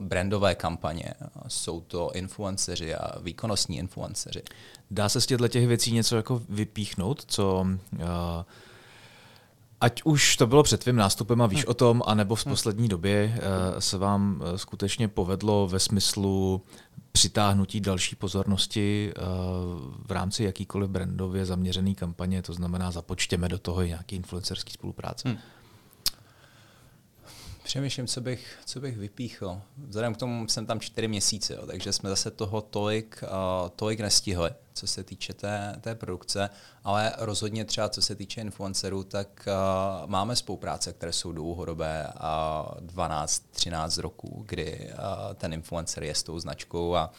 brandové 0.00 0.54
kampaně, 0.54 1.14
jsou 1.48 1.80
to 1.80 2.10
influenceři 2.14 2.94
a 2.94 3.18
výkonnostní 3.18 3.78
influenceři. 3.78 4.42
Dá 4.90 5.08
se 5.08 5.20
z 5.20 5.26
těchto 5.26 5.48
těch 5.48 5.66
věcí 5.66 5.92
něco 5.92 6.16
jako 6.16 6.42
vypíchnout, 6.48 7.24
co 7.26 7.66
uh, 7.92 8.06
Ať 9.82 10.02
už 10.04 10.36
to 10.36 10.46
bylo 10.46 10.62
před 10.62 10.80
tvým 10.80 10.96
nástupem 10.96 11.42
a 11.42 11.46
víš 11.46 11.60
hmm. 11.60 11.70
o 11.70 11.74
tom, 11.74 12.02
anebo 12.06 12.34
v 12.34 12.46
hm. 12.46 12.50
poslední 12.50 12.88
době 12.88 13.34
uh, 13.34 13.78
se 13.78 13.98
vám 13.98 14.40
uh, 14.40 14.56
skutečně 14.56 15.08
povedlo 15.08 15.68
ve 15.68 15.80
smyslu 15.80 16.62
přitáhnutí 17.12 17.80
další 17.80 18.16
pozornosti 18.16 19.12
uh, 19.16 19.24
v 20.06 20.10
rámci 20.10 20.44
jakýkoliv 20.44 20.90
brandově 20.90 21.46
zaměřený 21.46 21.94
kampaně, 21.94 22.42
to 22.42 22.52
znamená 22.52 22.90
započtěme 22.90 23.48
do 23.48 23.58
toho 23.58 23.82
nějaký 23.82 24.16
influencerský 24.16 24.72
spolupráce. 24.72 25.28
Hmm. 25.28 25.38
Přemýšlím, 27.72 28.06
co 28.06 28.20
bych, 28.20 28.58
co 28.64 28.80
bych 28.80 28.98
vypíchl. 28.98 29.60
Vzhledem 29.76 30.14
k 30.14 30.16
tomu 30.16 30.48
jsem 30.48 30.66
tam 30.66 30.80
čtyři 30.80 31.08
měsíce, 31.08 31.54
jo, 31.54 31.66
takže 31.66 31.92
jsme 31.92 32.10
zase 32.10 32.30
toho 32.30 32.60
tolik, 32.60 33.22
uh, 33.22 33.68
tolik 33.76 34.00
nestihli, 34.00 34.50
co 34.72 34.86
se 34.86 35.04
týče 35.04 35.34
té, 35.34 35.76
té 35.80 35.94
produkce, 35.94 36.50
ale 36.84 37.12
rozhodně 37.18 37.64
třeba 37.64 37.88
co 37.88 38.02
se 38.02 38.14
týče 38.14 38.40
influencerů, 38.40 39.04
tak 39.04 39.48
uh, 39.48 40.10
máme 40.10 40.36
spolupráce, 40.36 40.92
které 40.92 41.12
jsou 41.12 41.32
dlouhodobé 41.32 42.06
a 42.16 42.64
uh, 42.80 42.86
12-13 42.86 44.00
roků, 44.00 44.44
kdy 44.48 44.90
uh, 44.92 45.34
ten 45.34 45.52
influencer 45.52 46.04
je 46.04 46.14
s 46.14 46.22
tou 46.22 46.38
značkou 46.38 46.94
a 46.96 47.12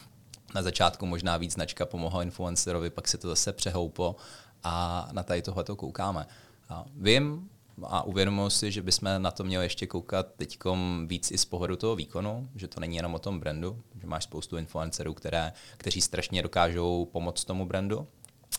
na 0.54 0.62
začátku 0.62 1.06
možná 1.06 1.36
víc 1.36 1.52
značka 1.52 1.86
pomohla 1.86 2.22
influencerovi, 2.22 2.90
pak 2.90 3.08
se 3.08 3.18
to 3.18 3.28
zase 3.28 3.52
přehouplo 3.52 4.16
a 4.64 5.08
na 5.12 5.22
tady 5.22 5.42
tohle 5.42 5.64
to 5.64 5.76
koukáme. 5.76 6.26
Vím, 6.96 7.50
a 7.82 8.02
uvědomuji 8.02 8.50
si, 8.50 8.72
že 8.72 8.82
bychom 8.82 9.08
na 9.18 9.30
to 9.30 9.44
měli 9.44 9.64
ještě 9.64 9.86
koukat 9.86 10.26
teď 10.36 10.58
víc 11.06 11.30
i 11.30 11.38
z 11.38 11.44
pohledu 11.44 11.76
toho 11.76 11.96
výkonu, 11.96 12.48
že 12.54 12.68
to 12.68 12.80
není 12.80 12.96
jenom 12.96 13.14
o 13.14 13.18
tom 13.18 13.40
brandu, 13.40 13.82
že 14.00 14.06
máš 14.06 14.24
spoustu 14.24 14.56
influencerů, 14.56 15.14
které, 15.14 15.52
kteří 15.76 16.00
strašně 16.00 16.42
dokážou 16.42 17.08
pomoct 17.12 17.44
tomu 17.44 17.66
brandu 17.66 18.06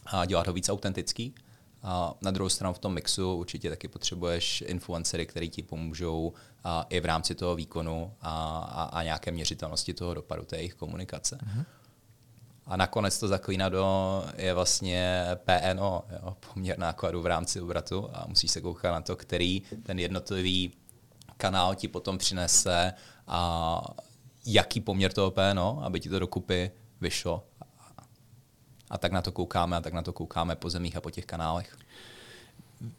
a 0.06 0.25
dělat 0.25 0.47
ho 0.47 0.54
víc 0.54 0.69
autentický. 0.69 1.36
A 1.84 2.13
na 2.21 2.32
druhou 2.32 2.49
stranu 2.49 2.73
v 2.73 2.80
tom 2.80 2.93
mixu 2.93 3.36
určitě 3.36 3.69
taky 3.69 3.88
potřebuješ 3.88 4.63
influencery, 4.67 5.25
který 5.25 5.49
ti 5.49 5.63
pomůžou 5.63 6.34
a 6.63 6.86
i 6.89 6.99
v 6.99 7.06
rámci 7.06 7.36
toho 7.36 7.56
výkonu 7.56 8.13
a, 8.21 8.58
a, 8.58 8.84
a 8.84 9.04
nějaké 9.04 9.32
měřitelnosti 9.32 9.93
toho 9.93 10.13
dopadu 10.13 10.45
té 10.45 10.58
jejich 10.58 10.73
komunikace. 10.75 11.38
Mm-hmm. 11.38 11.65
A 12.67 12.78
nakonec 12.78 13.19
to 13.19 13.28
zaklína 13.28 13.69
do 13.69 14.23
je 14.38 14.54
vlastně 14.54 15.25
PNO, 15.36 16.04
jo, 16.23 16.38
poměr 16.54 16.80
nákladu 16.80 17.21
v 17.21 17.25
rámci 17.25 17.62
obratu 17.62 18.10
a 18.13 18.25
musíš 18.28 18.51
se 18.51 18.62
koukat 18.62 18.91
na 18.91 19.01
to, 19.01 19.15
který 19.15 19.62
ten 19.84 19.99
jednotlivý 19.99 20.71
kanál 21.38 21.75
ti 21.75 21.88
potom 21.88 22.17
přinese 22.17 22.93
a 23.28 23.82
jaký 24.45 24.82
poměr 24.82 25.13
toho 25.13 25.32
PNO, 25.32 25.80
aby 25.84 25.99
ti 25.99 26.10
to 26.10 26.19
dokupy 26.19 26.71
vyšlo. 27.01 27.43
A 28.89 28.97
tak 28.97 29.12
na 29.12 29.21
to 29.21 29.32
koukáme 29.32 29.78
a 29.78 29.82
tak 29.82 29.93
na 29.93 30.01
to 30.01 30.13
koukáme 30.13 30.56
po 30.56 30.69
zemích 30.69 30.97
a 30.97 31.01
po 31.01 31.12
těch 31.12 31.25
kanálech. 31.25 31.78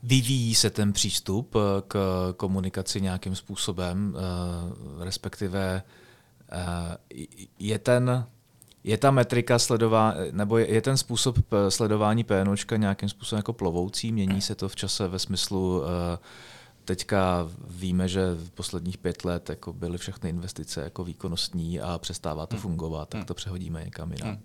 Vyvíjí 0.03 0.55
se 0.55 0.71
ten 0.71 0.93
přístup 0.93 1.57
eh, 1.57 1.83
k 1.89 1.99
komunikaci 2.37 3.01
nějakým 3.01 3.35
způsobem, 3.35 4.17
eh, 4.17 5.05
respektive 5.05 5.83
eh, 6.53 7.27
je 7.59 7.79
ten 7.79 8.27
je 8.87 8.99
ta 8.99 9.11
metrika 9.11 9.59
sledová, 9.59 10.15
nebo 10.31 10.59
je, 10.59 10.75
je 10.75 10.83
ten 10.83 10.97
způsob 10.97 11.37
sledování 11.69 12.25
PNOčka 12.25 12.77
nějakým 12.77 13.09
způsobem 13.09 13.39
jako 13.39 13.53
plovoucí? 13.53 14.13
Mění 14.13 14.41
se 14.41 14.55
to 14.55 14.69
v 14.69 14.77
čase 14.77 15.09
ve 15.09 15.19
smyslu, 15.19 15.79
uh, 15.79 15.85
teďka 16.85 17.49
víme, 17.69 18.09
že 18.09 18.35
v 18.35 18.51
posledních 18.51 18.99
pět 18.99 19.25
let 19.25 19.51
jako 19.51 19.73
byly 19.73 19.99
všechny 19.99 20.31
investice 20.31 20.83
jako 20.83 21.05
výkonnostní 21.05 21.81
a 21.81 21.99
přestává 21.99 22.47
to 22.47 22.57
hmm. 22.57 22.63
fungovat, 22.63 23.09
tak 23.09 23.19
hmm. 23.19 23.27
to 23.27 23.35
přehodíme 23.35 23.85
někam 23.85 24.13
jinam. 24.13 24.29
Hmm. 24.29 24.43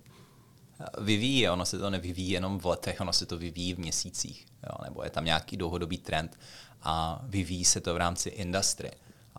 Vyvíjí, 1.05 1.49
ono 1.49 1.65
se 1.65 1.79
to 1.79 1.89
nevyvíjí 1.89 2.29
jenom 2.29 2.59
v 2.59 2.65
letech, 2.65 3.01
ono 3.01 3.13
se 3.13 3.25
to 3.25 3.37
vyvíjí 3.37 3.73
v 3.73 3.79
měsících, 3.79 4.45
jo, 4.63 4.83
nebo 4.83 5.03
je 5.03 5.09
tam 5.09 5.25
nějaký 5.25 5.57
dlouhodobý 5.57 5.97
trend 5.97 6.39
a 6.81 7.21
vyvíjí 7.23 7.65
se 7.65 7.81
to 7.81 7.93
v 7.93 7.97
rámci 7.97 8.29
industry. 8.29 8.91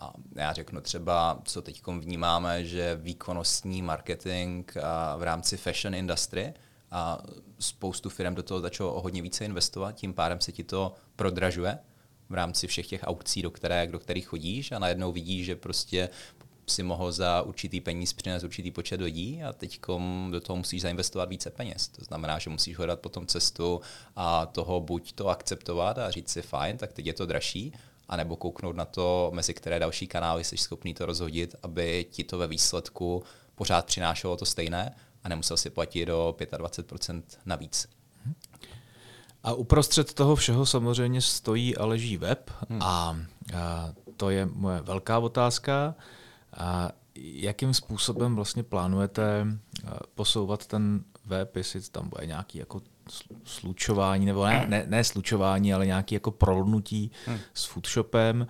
A 0.02 0.12
já 0.34 0.52
řeknu 0.52 0.80
třeba, 0.80 1.40
co 1.44 1.62
teď 1.62 1.82
vnímáme, 1.86 2.64
že 2.64 2.98
výkonnostní 3.02 3.82
marketing 3.82 4.70
v 5.16 5.22
rámci 5.22 5.56
fashion 5.56 5.94
industry 5.94 6.54
a 6.90 7.18
spoustu 7.58 8.10
firm 8.10 8.34
do 8.34 8.42
toho 8.42 8.60
začalo 8.60 8.94
o 8.94 9.00
hodně 9.00 9.22
více 9.22 9.44
investovat, 9.44 9.92
tím 9.92 10.14
pádem 10.14 10.40
se 10.40 10.52
ti 10.52 10.64
to 10.64 10.94
prodražuje 11.16 11.78
v 12.28 12.34
rámci 12.34 12.66
všech 12.66 12.86
těch 12.86 13.02
aukcí, 13.04 13.42
do, 13.42 13.50
které, 13.50 13.86
do 13.86 13.98
kterých 13.98 14.26
chodíš 14.26 14.72
a 14.72 14.78
najednou 14.78 15.12
vidíš, 15.12 15.46
že 15.46 15.56
prostě 15.56 16.08
si 16.66 16.82
mohl 16.82 17.12
za 17.12 17.42
určitý 17.42 17.80
peníz 17.80 18.12
přinést 18.12 18.44
určitý 18.44 18.70
počet 18.70 19.00
lidí 19.00 19.42
a 19.42 19.52
teď 19.52 19.80
do 20.30 20.40
toho 20.40 20.56
musíš 20.56 20.82
zainvestovat 20.82 21.28
více 21.28 21.50
peněz. 21.50 21.88
To 21.88 22.04
znamená, 22.04 22.38
že 22.38 22.50
musíš 22.50 22.76
hledat 22.76 23.00
potom 23.00 23.26
cestu 23.26 23.80
a 24.16 24.46
toho 24.46 24.80
buď 24.80 25.12
to 25.12 25.28
akceptovat 25.28 25.98
a 25.98 26.10
říct 26.10 26.30
si 26.30 26.42
fajn, 26.42 26.76
tak 26.76 26.92
teď 26.92 27.06
je 27.06 27.12
to 27.12 27.26
dražší, 27.26 27.72
anebo 28.08 28.36
kouknout 28.36 28.76
na 28.76 28.84
to, 28.84 29.30
mezi 29.34 29.54
které 29.54 29.78
další 29.78 30.06
kanály 30.06 30.44
jsi 30.44 30.56
schopný 30.56 30.94
to 30.94 31.06
rozhodit, 31.06 31.54
aby 31.62 32.06
ti 32.10 32.24
to 32.24 32.38
ve 32.38 32.46
výsledku 32.46 33.22
pořád 33.54 33.86
přinášelo 33.86 34.36
to 34.36 34.44
stejné 34.44 34.94
a 35.24 35.28
nemusel 35.28 35.56
si 35.56 35.70
platit 35.70 36.06
do 36.06 36.36
25% 36.38 37.22
navíc. 37.46 37.88
A 39.44 39.52
uprostřed 39.52 40.14
toho 40.14 40.36
všeho 40.36 40.66
samozřejmě 40.66 41.20
stojí 41.20 41.76
a 41.76 41.84
leží 41.84 42.16
web 42.16 42.50
hmm. 42.68 42.82
a, 42.82 43.16
a 43.54 43.92
to 44.16 44.30
je 44.30 44.46
moje 44.46 44.80
velká 44.80 45.18
otázka. 45.18 45.94
A 46.56 46.90
jakým 47.14 47.74
způsobem 47.74 48.36
vlastně 48.36 48.62
plánujete 48.62 49.46
posouvat 50.14 50.66
ten 50.66 51.04
web, 51.26 51.56
jestli 51.56 51.80
tam 51.80 52.08
bude 52.08 52.26
nějaký 52.26 52.58
jako 52.58 52.82
slučování, 53.44 54.26
nebo 54.26 54.46
ne, 54.46 54.64
ne, 54.68 54.84
ne 54.86 55.04
slučování, 55.04 55.74
ale 55.74 55.86
nějaký 55.86 56.14
jako 56.14 56.30
prolnutí 56.30 57.10
hmm. 57.26 57.38
s 57.54 57.64
Foodshopem. 57.64 58.42
E, 58.42 58.46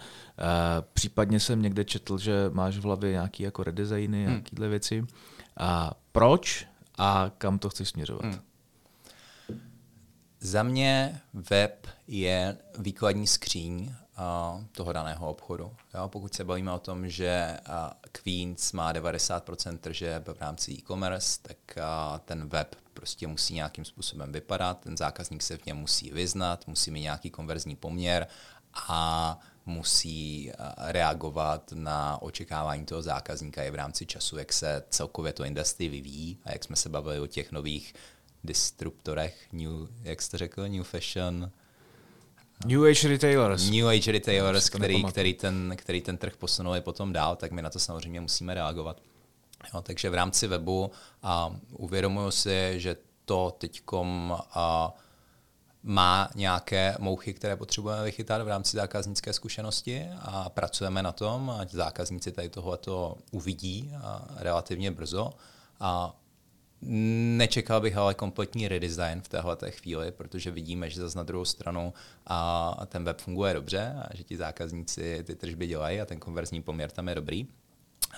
případně 0.92 1.40
jsem 1.40 1.62
někde 1.62 1.84
četl, 1.84 2.18
že 2.18 2.32
máš 2.52 2.78
v 2.78 2.82
hlavě 2.82 3.10
nějaký 3.10 3.42
jako 3.42 3.62
redesigny, 3.62 4.24
hmm. 4.24 4.30
nějakýhle 4.30 4.68
věci. 4.68 5.04
A 5.56 5.92
proč 6.12 6.66
a 6.98 7.30
kam 7.38 7.58
to 7.58 7.70
chceš 7.70 7.88
směřovat? 7.88 8.24
Hmm. 8.24 8.40
Za 10.40 10.62
mě 10.62 11.20
web 11.34 11.86
je 12.06 12.56
výkladní 12.78 13.26
skříň 13.26 13.92
toho 14.72 14.92
daného 14.92 15.30
obchodu. 15.30 15.76
Jo, 15.94 16.08
pokud 16.08 16.34
se 16.34 16.44
bavíme 16.44 16.72
o 16.72 16.78
tom, 16.78 17.08
že 17.08 17.58
Queens 18.12 18.72
má 18.72 18.92
90% 18.92 19.78
tržeb 19.78 20.28
v 20.28 20.40
rámci 20.40 20.72
e-commerce, 20.72 21.40
tak 21.42 21.56
ten 22.24 22.48
web 22.48 22.76
prostě 22.94 23.26
musí 23.26 23.54
nějakým 23.54 23.84
způsobem 23.84 24.32
vypadat, 24.32 24.80
ten 24.80 24.96
zákazník 24.96 25.42
se 25.42 25.56
v 25.56 25.66
něm 25.66 25.76
musí 25.76 26.10
vyznat, 26.10 26.66
musí 26.66 26.90
mít 26.90 27.00
nějaký 27.00 27.30
konverzní 27.30 27.76
poměr 27.76 28.26
a 28.88 29.40
musí 29.66 30.52
reagovat 30.76 31.72
na 31.74 32.22
očekávání 32.22 32.86
toho 32.86 33.02
zákazníka 33.02 33.62
i 33.62 33.70
v 33.70 33.74
rámci 33.74 34.06
času, 34.06 34.38
jak 34.38 34.52
se 34.52 34.84
celkově 34.90 35.32
to 35.32 35.44
industry 35.44 35.88
vyvíjí 35.88 36.38
a 36.44 36.52
jak 36.52 36.64
jsme 36.64 36.76
se 36.76 36.88
bavili 36.88 37.20
o 37.20 37.26
těch 37.26 37.52
nových 37.52 37.94
disruptorech, 38.44 39.48
new, 39.52 39.88
jak 40.02 40.22
jste 40.22 40.38
řekl, 40.38 40.68
new 40.68 40.82
fashion, 40.82 41.50
New 42.66 42.84
Age 42.84 43.08
Retailers. 43.08 43.70
New 43.70 43.88
Age 43.88 44.12
Retailers, 44.12 44.68
který, 44.68 45.04
který, 45.04 45.34
ten, 45.34 45.74
který 45.76 46.00
ten 46.00 46.16
trh 46.16 46.36
posunuli 46.36 46.80
potom 46.80 47.12
dál, 47.12 47.36
tak 47.36 47.52
my 47.52 47.62
na 47.62 47.70
to 47.70 47.78
samozřejmě 47.78 48.20
musíme 48.20 48.54
reagovat. 48.54 49.00
Jo, 49.74 49.82
takže 49.82 50.10
v 50.10 50.14
rámci 50.14 50.46
webu 50.46 50.90
a 51.22 51.56
uvědomuji 51.72 52.30
si, 52.30 52.74
že 52.76 52.96
to 53.24 53.56
teď 53.58 53.82
má 55.82 56.30
nějaké 56.34 56.96
mouchy, 56.98 57.34
které 57.34 57.56
potřebujeme 57.56 58.04
vychytat 58.04 58.42
v 58.42 58.48
rámci 58.48 58.76
zákaznické 58.76 59.32
zkušenosti 59.32 60.06
a 60.20 60.48
pracujeme 60.48 61.02
na 61.02 61.12
tom, 61.12 61.56
ať 61.60 61.70
zákazníci 61.70 62.32
tady 62.32 62.48
tohleto 62.48 63.16
uvidí 63.30 63.92
a 64.02 64.24
relativně 64.36 64.90
brzo. 64.90 65.30
A 65.80 66.16
Nečekal 66.82 67.80
bych 67.80 67.96
ale 67.96 68.14
kompletní 68.14 68.68
redesign 68.68 69.20
v 69.20 69.28
téhle 69.28 69.56
chvíli, 69.70 70.12
protože 70.12 70.50
vidíme, 70.50 70.90
že 70.90 71.00
zase 71.00 71.18
na 71.18 71.24
druhou 71.24 71.44
stranu 71.44 71.94
a 72.26 72.86
ten 72.86 73.04
web 73.04 73.20
funguje 73.20 73.54
dobře 73.54 73.94
a 74.02 74.16
že 74.16 74.24
ti 74.24 74.36
zákazníci 74.36 75.24
ty 75.24 75.34
tržby 75.34 75.66
dělají 75.66 76.00
a 76.00 76.06
ten 76.06 76.18
konverzní 76.18 76.62
poměr 76.62 76.90
tam 76.90 77.08
je 77.08 77.14
dobrý. 77.14 77.46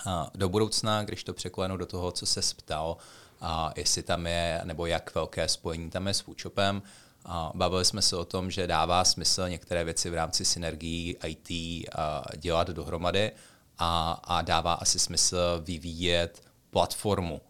A 0.05 0.31
do 0.35 0.49
budoucna, 0.49 1.03
když 1.03 1.23
to 1.23 1.33
překlenu 1.33 1.77
do 1.77 1.85
toho, 1.85 2.11
co 2.11 2.25
se 2.25 2.41
ptal, 2.57 2.97
a 3.41 3.73
jestli 3.75 4.03
tam 4.03 4.27
je, 4.27 4.61
nebo 4.63 4.85
jak 4.85 5.15
velké 5.15 5.47
spojení 5.47 5.89
tam 5.89 6.07
je 6.07 6.13
s 6.13 6.19
Foodshopem, 6.19 6.81
a 7.25 7.51
bavili 7.55 7.85
jsme 7.85 8.01
se 8.01 8.15
o 8.15 8.25
tom, 8.25 8.51
že 8.51 8.67
dává 8.67 9.03
smysl 9.03 9.49
některé 9.49 9.83
věci 9.83 10.09
v 10.09 10.13
rámci 10.13 10.45
synergií 10.45 11.15
IT 11.27 11.49
a 11.95 12.23
dělat 12.37 12.67
dohromady 12.67 13.31
a, 13.77 14.21
a 14.23 14.41
dává 14.41 14.73
asi 14.73 14.99
smysl 14.99 15.61
vyvíjet 15.63 16.41
platformu 16.71 17.41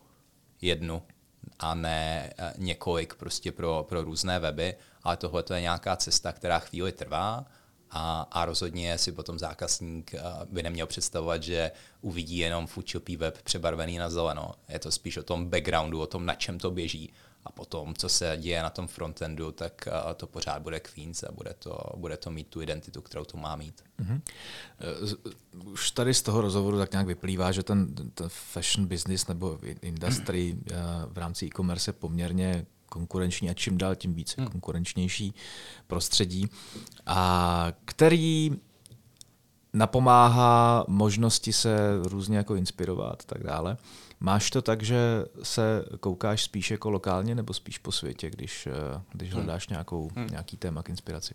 jednu 0.66 1.02
a 1.60 1.76
ne 1.76 2.34
eh, 2.38 2.54
několik 2.58 3.16
prostě 3.16 3.52
pro, 3.52 3.86
pro 3.90 4.02
různé 4.02 4.40
weby, 4.40 4.76
ale 5.04 5.18
tohle 5.18 5.44
to 5.44 5.54
je 5.54 5.62
nějaká 5.62 5.96
cesta, 5.96 6.32
která 6.32 6.60
chvíli 6.60 6.92
trvá 6.92 7.46
a, 7.92 8.28
a 8.32 8.46
rozhodně 8.46 8.98
si 8.98 9.12
potom 9.12 9.40
zákazník 9.40 10.14
eh, 10.14 10.22
by 10.50 10.64
neměl 10.64 10.88
představovat, 10.88 11.44
že 11.44 11.72
uvidí 12.02 12.38
jenom 12.38 12.68
Foodshopy 12.68 13.16
web 13.16 13.42
přebarvený 13.42 13.98
na 13.98 14.10
zeleno. 14.10 14.52
Je 14.70 14.80
to 14.80 14.92
spíš 14.92 15.18
o 15.18 15.24
tom 15.24 15.50
backgroundu, 15.50 16.02
o 16.02 16.08
tom, 16.08 16.26
na 16.26 16.36
čem 16.36 16.60
to 16.60 16.72
běží 16.72 17.14
a 17.46 17.52
potom, 17.52 17.94
co 17.94 18.10
se 18.10 18.38
děje 18.38 18.64
na 18.64 18.70
tom 18.70 18.88
frontendu, 18.88 19.52
tak 19.52 19.88
uh, 19.88 20.14
to 20.14 20.28
pořád 20.28 20.62
bude 20.62 20.80
Queens 20.80 21.24
a 21.24 21.32
bude 21.32 21.56
to, 21.60 21.80
bude 21.98 22.18
to 22.18 22.32
mít 22.32 22.48
tu 22.48 22.62
identitu, 22.62 23.02
kterou 23.02 23.26
to 23.26 23.38
má 23.38 23.56
mít. 23.56 23.84
Mm-hmm. 24.00 24.22
Už 25.66 25.92
tady 25.92 26.14
z 26.14 26.22
toho 26.22 26.42
rozhovoru 26.42 26.78
tak 26.78 26.92
nějak 26.92 27.08
vyplývá, 27.08 27.52
že 27.52 27.64
ten, 27.64 27.96
ten 27.96 28.30
fashion 28.30 28.88
business 28.88 29.28
nebo 29.28 29.60
industry 29.82 30.56
uh, 30.56 30.78
v 31.14 31.18
rámci 31.18 31.46
e-commerce 31.46 31.90
je 31.90 31.94
poměrně 31.94 32.66
konkurenční 32.86 33.50
a 33.50 33.54
čím 33.54 33.78
dál 33.78 33.96
tím 33.96 34.14
více 34.14 34.42
hmm. 34.42 34.50
konkurenčnější 34.50 35.34
prostředí, 35.88 36.50
a 37.06 37.68
který 37.86 38.52
napomáhá 39.74 40.86
možnosti 40.88 41.54
se 41.54 41.78
různě 42.04 42.38
jako 42.38 42.56
inspirovat 42.56 43.26
tak 43.26 43.44
dále. 43.44 43.78
Máš 44.26 44.50
to 44.50 44.62
tak, 44.62 44.84
že 44.84 44.98
se 45.44 45.86
koukáš 46.00 46.44
spíš 46.44 46.72
jako 46.72 46.90
lokálně 46.90 47.36
nebo 47.36 47.54
spíš 47.54 47.78
po 47.78 47.92
světě, 47.92 48.30
když, 48.30 48.68
eh, 48.68 49.02
když 49.14 49.30
hmm. 49.30 49.42
hledáš 49.42 49.68
nějakou, 49.68 50.10
hmm. 50.16 50.28
nějaký 50.28 50.58
téma 50.58 50.84
k 50.84 50.90
inspiraci? 50.90 51.34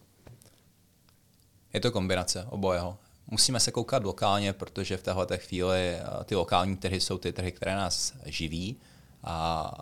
Je 1.73 1.81
to 1.81 1.93
kombinace 1.93 2.47
obojeho. 2.49 2.99
Musíme 3.27 3.61
se 3.61 3.73
koukat 3.73 4.05
lokálně, 4.05 4.53
protože 4.53 4.97
v 4.97 5.03
této 5.03 5.39
chvíli 5.39 5.79
eh, 5.79 6.03
ty 6.25 6.35
lokální 6.35 6.77
trhy 6.77 7.01
jsou 7.01 7.19
ty 7.19 7.33
trhy, 7.33 7.53
které 7.53 7.75
nás 7.75 8.13
živí 8.27 8.77
a, 9.25 9.73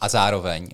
a 0.00 0.08
zároveň 0.08 0.68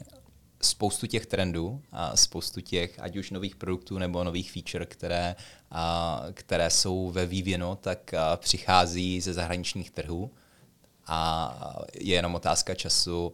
spoustu 0.62 1.06
těch 1.06 1.26
trendů 1.26 1.82
a 1.92 2.16
spoustu 2.16 2.60
těch, 2.60 2.98
ať 3.00 3.16
už 3.16 3.30
nových 3.30 3.56
produktů 3.56 3.98
nebo 3.98 4.24
nových 4.24 4.52
feature, 4.52 4.86
které, 4.86 5.36
a, 5.70 6.22
které 6.32 6.70
jsou 6.70 7.10
ve 7.10 7.26
vývinu, 7.26 7.78
tak 7.80 8.14
a, 8.14 8.36
přichází 8.36 9.20
ze 9.20 9.34
zahraničních 9.34 9.90
trhů 9.90 10.30
a 11.08 11.76
je 12.00 12.14
jenom 12.14 12.34
otázka 12.34 12.74
času, 12.74 13.32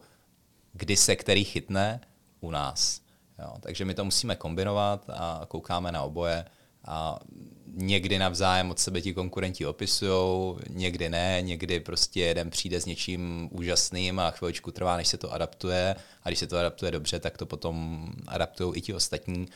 kdy 0.73 0.97
se 0.97 1.15
který 1.15 1.43
chytne 1.43 2.01
u 2.39 2.51
nás. 2.51 3.01
Jo, 3.39 3.53
takže 3.59 3.85
my 3.85 3.93
to 3.93 4.05
musíme 4.05 4.35
kombinovat 4.35 5.09
a 5.09 5.45
koukáme 5.47 5.91
na 5.91 6.01
oboje 6.01 6.45
a 6.85 7.19
někdy 7.67 8.19
navzájem 8.19 8.71
od 8.71 8.79
sebe 8.79 9.01
ti 9.01 9.13
konkurenti 9.13 9.65
opisují, 9.65 10.55
někdy 10.69 11.09
ne, 11.09 11.41
někdy 11.41 11.79
prostě 11.79 12.19
jeden 12.19 12.49
přijde 12.49 12.81
s 12.81 12.85
něčím 12.85 13.49
úžasným 13.51 14.19
a 14.19 14.31
chviličku 14.31 14.71
trvá, 14.71 14.97
než 14.97 15.07
se 15.07 15.17
to 15.17 15.33
adaptuje 15.33 15.95
a 16.23 16.29
když 16.29 16.39
se 16.39 16.47
to 16.47 16.57
adaptuje 16.57 16.91
dobře, 16.91 17.19
tak 17.19 17.37
to 17.37 17.45
potom 17.45 18.07
adaptují 18.27 18.75
i 18.75 18.81
ti 18.81 18.93
ostatní. 18.93 19.47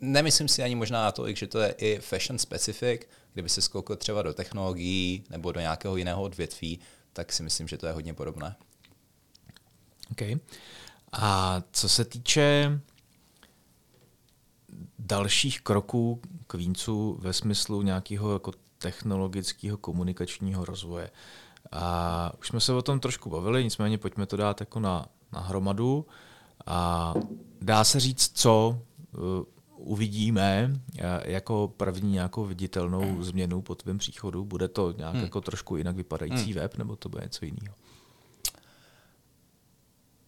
Nemyslím 0.00 0.48
si 0.48 0.62
ani 0.62 0.74
možná 0.74 1.02
na 1.02 1.12
to, 1.12 1.34
že 1.34 1.46
to 1.46 1.58
je 1.58 1.70
i 1.70 1.98
fashion 1.98 2.38
specific, 2.38 3.00
kdyby 3.32 3.48
se 3.48 3.62
skoukl 3.62 3.96
třeba 3.96 4.22
do 4.22 4.34
technologií 4.34 5.24
nebo 5.30 5.52
do 5.52 5.60
nějakého 5.60 5.96
jiného 5.96 6.22
odvětví, 6.22 6.80
tak 7.12 7.32
si 7.32 7.42
myslím, 7.42 7.68
že 7.68 7.78
to 7.78 7.86
je 7.86 7.92
hodně 7.92 8.14
podobné. 8.14 8.56
Okay. 10.12 10.36
A 11.12 11.62
co 11.72 11.88
se 11.88 12.04
týče 12.04 12.80
dalších 14.98 15.60
kroků 15.60 16.20
Queensu 16.46 17.16
ve 17.20 17.32
smyslu 17.32 17.82
nějakého 17.82 18.32
jako 18.32 18.52
technologického 18.78 19.76
komunikačního 19.76 20.64
rozvoje. 20.64 21.10
A 21.72 22.32
už 22.38 22.48
jsme 22.48 22.60
se 22.60 22.72
o 22.72 22.82
tom 22.82 23.00
trošku 23.00 23.30
bavili, 23.30 23.64
nicméně 23.64 23.98
pojďme 23.98 24.26
to 24.26 24.36
dát 24.36 24.60
jako 24.60 24.80
na, 24.80 25.06
na 25.32 25.40
hromadu. 25.40 26.06
A 26.66 27.14
dá 27.62 27.84
se 27.84 28.00
říct, 28.00 28.32
co 28.34 28.82
uh, 29.12 29.44
uvidíme 29.80 30.70
uh, 30.72 31.04
jako 31.24 31.72
první 31.76 32.12
nějakou 32.12 32.44
viditelnou 32.44 33.22
změnu 33.22 33.62
po 33.62 33.74
tvém 33.74 33.98
příchodu. 33.98 34.44
Bude 34.44 34.68
to 34.68 34.92
nějak 34.92 35.14
hmm. 35.14 35.22
jako 35.22 35.40
trošku 35.40 35.76
jinak 35.76 35.96
vypadající 35.96 36.52
hmm. 36.52 36.54
web, 36.54 36.76
nebo 36.76 36.96
to 36.96 37.08
bude 37.08 37.22
něco 37.22 37.44
jiného? 37.44 37.74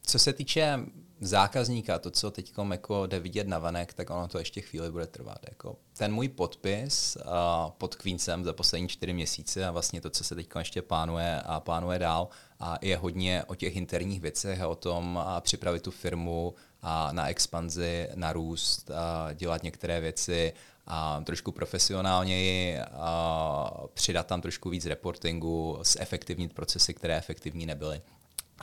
Co 0.02 0.18
se 0.18 0.32
týče 0.32 0.78
zákazníka, 1.20 1.98
to, 1.98 2.10
co 2.10 2.30
teď 2.30 2.52
jako 2.70 3.06
jde 3.06 3.20
vidět 3.20 3.48
na 3.48 3.58
venek, 3.58 3.94
tak 3.94 4.10
ono 4.10 4.28
to 4.28 4.38
ještě 4.38 4.60
chvíli 4.60 4.90
bude 4.90 5.06
trvat. 5.06 5.38
Jako 5.48 5.76
ten 6.02 6.14
můj 6.14 6.28
podpis 6.28 7.16
pod 7.78 7.94
Queensem 7.94 8.44
za 8.44 8.52
poslední 8.52 8.88
čtyři 8.88 9.12
měsíce 9.12 9.66
a 9.66 9.70
vlastně 9.70 10.00
to, 10.00 10.10
co 10.10 10.24
se 10.24 10.34
teď 10.34 10.48
ještě 10.58 10.82
plánuje 10.82 11.40
a 11.40 11.60
plánuje 11.60 11.98
dál, 11.98 12.28
a 12.60 12.78
je 12.82 12.96
hodně 12.96 13.44
o 13.46 13.54
těch 13.54 13.76
interních 13.76 14.20
věcech 14.20 14.60
a 14.60 14.68
o 14.68 14.74
tom 14.74 15.18
a 15.18 15.40
připravit 15.40 15.82
tu 15.82 15.90
firmu 15.90 16.54
a 16.82 17.12
na 17.12 17.28
expanzi, 17.28 18.08
na 18.14 18.32
růst, 18.32 18.90
a 18.90 19.32
dělat 19.32 19.62
některé 19.62 20.00
věci 20.00 20.52
a 20.86 21.20
trošku 21.24 21.52
profesionálněji, 21.52 22.80
a 22.80 23.84
přidat 23.94 24.26
tam 24.26 24.40
trošku 24.40 24.70
víc 24.70 24.86
reportingu, 24.86 25.78
zefektivnit 25.82 26.52
procesy, 26.52 26.94
které 26.94 27.16
efektivní 27.16 27.66
nebyly. 27.66 28.02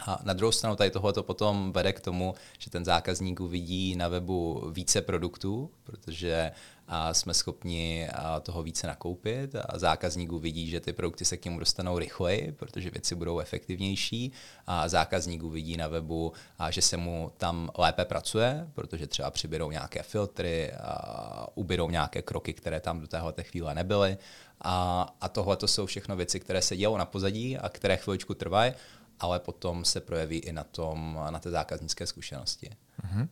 A 0.05 0.19
na 0.23 0.33
druhou 0.33 0.51
stranu 0.51 0.75
tady 0.75 0.91
tohle 0.91 1.13
to 1.13 1.23
potom 1.23 1.71
vede 1.71 1.93
k 1.93 1.99
tomu, 1.99 2.35
že 2.59 2.69
ten 2.69 2.85
zákazník 2.85 3.39
uvidí 3.39 3.95
na 3.95 4.07
webu 4.07 4.69
více 4.71 5.01
produktů, 5.01 5.71
protože 5.83 6.51
a 6.91 7.13
jsme 7.13 7.33
schopni 7.33 8.09
toho 8.41 8.63
více 8.63 8.87
nakoupit 8.87 9.55
a 9.55 9.79
zákazník 9.79 10.31
uvidí, 10.31 10.69
že 10.69 10.79
ty 10.79 10.93
produkty 10.93 11.25
se 11.25 11.37
k 11.37 11.45
němu 11.45 11.59
dostanou 11.59 11.99
rychleji, 11.99 12.51
protože 12.51 12.89
věci 12.89 13.15
budou 13.15 13.39
efektivnější 13.39 14.31
a 14.67 14.87
zákazník 14.87 15.43
uvidí 15.43 15.77
na 15.77 15.87
webu, 15.87 16.33
že 16.69 16.81
se 16.81 16.97
mu 16.97 17.31
tam 17.37 17.69
lépe 17.77 18.05
pracuje, 18.05 18.67
protože 18.73 19.07
třeba 19.07 19.31
přiběrou 19.31 19.71
nějaké 19.71 20.03
filtry, 20.03 20.71
a 20.73 21.47
ubydou 21.55 21.89
nějaké 21.89 22.21
kroky, 22.21 22.53
které 22.53 22.79
tam 22.79 22.99
do 22.99 23.07
téhle 23.07 23.33
chvíle 23.41 23.75
nebyly 23.75 24.17
a, 24.61 25.07
a 25.21 25.29
tohle 25.29 25.57
to 25.57 25.67
jsou 25.67 25.85
všechno 25.85 26.15
věci, 26.15 26.39
které 26.39 26.61
se 26.61 26.77
dělou 26.77 26.97
na 26.97 27.05
pozadí 27.05 27.57
a 27.57 27.69
které 27.69 27.97
chviličku 27.97 28.33
trvají 28.33 28.73
ale 29.19 29.39
potom 29.39 29.85
se 29.85 29.99
projeví 29.99 30.37
i 30.37 30.51
na, 30.51 30.63
tom, 30.63 31.19
na 31.29 31.39
té 31.39 31.49
zákaznické 31.49 32.07
zkušenosti. 32.07 32.69
Uh-huh. 33.03 33.27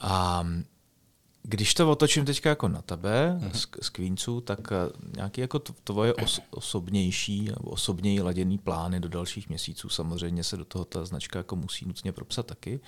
A 0.00 0.46
když 1.42 1.74
to 1.74 1.90
otočím 1.90 2.24
teďka 2.24 2.48
jako 2.48 2.68
na 2.68 2.82
tebe, 2.82 3.38
uh-huh. 3.40 3.50
z, 3.52 3.66
z 3.82 3.88
Queensu, 3.88 4.40
tak 4.40 4.72
eh, 4.72 4.76
nějaký 5.16 5.40
jako 5.40 5.58
tvoje 5.58 6.14
os, 6.14 6.40
osobnější 6.50 7.44
nebo 7.44 7.70
osobněji 7.70 8.20
laděný 8.20 8.58
plány 8.58 9.00
do 9.00 9.08
dalších 9.08 9.48
měsíců, 9.48 9.88
samozřejmě 9.88 10.44
se 10.44 10.56
do 10.56 10.64
toho 10.64 10.84
ta 10.84 11.04
značka 11.04 11.38
jako 11.38 11.56
musí 11.56 11.86
nutně 11.86 12.12
propsat 12.12 12.46
taky, 12.46 12.80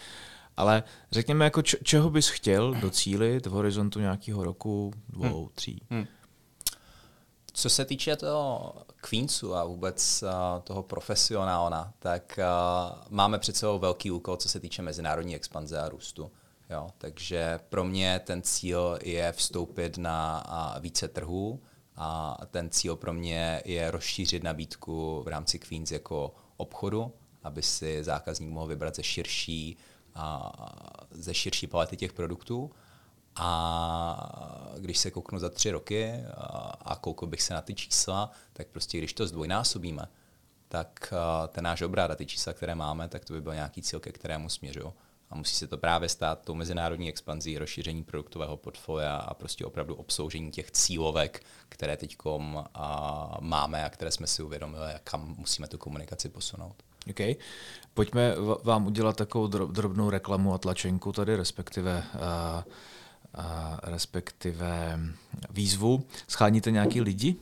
ale 0.57 0.83
řekněme, 1.13 1.45
jako 1.45 1.63
č- 1.63 1.79
čeho 1.83 2.11
bys 2.11 2.29
chtěl 2.29 2.75
docílit 2.75 3.47
v 3.47 3.51
horizontu 3.51 4.01
nějakého 4.01 4.45
roku, 4.45 4.93
dvou, 5.09 5.41
hmm. 5.41 5.49
tří? 5.55 5.83
Hmm. 5.91 6.07
Co 7.53 7.71
se 7.71 7.85
týče 7.85 8.17
toho 8.17 8.75
Queensu 9.01 9.55
a 9.55 9.65
vůbec 9.65 10.23
uh, 10.23 10.63
toho 10.63 10.83
profesionálna, 10.83 11.93
tak 11.99 12.39
uh, 12.39 12.99
máme 13.11 13.39
před 13.39 13.57
sebou 13.57 13.79
velký 13.79 14.11
úkol, 14.11 14.37
co 14.37 14.49
se 14.49 14.61
týče 14.61 14.83
mezinárodní 14.83 15.37
expanze 15.37 15.81
a 15.81 15.89
růstu. 15.89 16.31
Jo, 16.71 16.91
takže 16.99 17.61
pro 17.69 17.85
mě 17.85 18.21
ten 18.25 18.43
cíl 18.43 18.99
je 19.03 19.33
vstoupit 19.33 19.99
na 19.99 20.45
více 20.81 21.09
trhů 21.09 21.63
a 21.97 22.37
ten 22.51 22.71
cíl 22.71 22.97
pro 22.97 23.13
mě 23.13 23.63
je 23.65 23.91
rozšířit 23.91 24.43
nabídku 24.43 25.23
v 25.23 25.29
rámci 25.29 25.59
Queens 25.59 25.91
jako 25.91 26.35
obchodu, 26.57 27.13
aby 27.43 27.63
si 27.63 28.05
zákazník 28.05 28.51
mohl 28.51 28.67
vybrat 28.67 28.97
ze 28.97 29.03
širší, 29.03 29.77
ze 31.11 31.35
širší 31.35 31.67
palety 31.67 31.97
těch 31.97 32.13
produktů 32.13 32.71
a 33.37 34.75
když 34.79 34.99
se 34.99 35.11
kouknu 35.11 35.39
za 35.39 35.51
tři 35.51 35.71
roky 35.71 36.13
a 36.81 36.97
koukl 37.01 37.27
bych 37.27 37.43
se 37.43 37.55
na 37.55 37.61
ty 37.61 37.75
čísla, 37.75 38.31
tak 38.53 38.67
prostě 38.67 38.99
když 38.99 39.13
to 39.13 39.27
zdvojnásobíme, 39.27 40.09
tak 40.69 41.15
ten 41.49 41.65
náš 41.65 41.83
obrat 41.83 42.11
a 42.11 42.15
ty 42.15 42.27
čísla, 42.27 42.53
které 42.53 42.75
máme, 42.75 43.09
tak 43.09 43.25
to 43.25 43.33
by 43.33 43.41
byl 43.41 43.55
nějaký 43.55 43.83
cíl, 43.83 44.01
ke 44.01 44.13
kterému 44.13 44.49
směřuju. 44.49 44.95
A 45.31 45.37
musí 45.37 45.57
se 45.57 45.67
to 45.67 45.79
právě 45.79 46.09
stát 46.09 46.45
tou 46.45 46.55
mezinárodní 46.55 47.09
expanzí, 47.09 47.59
rozšíření 47.59 48.05
produktového 48.05 48.57
portfolia 48.57 49.17
a 49.17 49.35
prostě 49.35 49.65
opravdu 49.67 49.95
obsloužení 49.95 50.51
těch 50.51 50.71
cílovek, 50.71 51.43
které 51.69 51.97
teď 51.97 52.17
máme 53.41 53.85
a 53.85 53.91
které 53.91 54.11
jsme 54.11 54.27
si 54.27 54.43
uvědomili, 54.43 54.93
kam 55.05 55.35
musíme 55.39 55.69
tu 55.69 55.79
komunikaci 55.79 56.29
posunout. 56.29 56.75
Okay. 57.11 57.35
Pojďme 57.95 58.35
vám 58.63 58.87
udělat 58.87 59.17
takovou 59.17 59.47
drobnou 59.47 60.11
reklamu 60.11 60.55
a 60.55 60.59
tlačenku 60.59 61.13
tady, 61.13 61.37
respektive, 61.37 62.03
a, 62.21 62.65
a, 63.35 63.81
respektive 63.83 65.01
výzvu. 65.51 66.07
Scháníte 66.29 66.71
nějaký 66.71 67.01
lidi? 67.01 67.37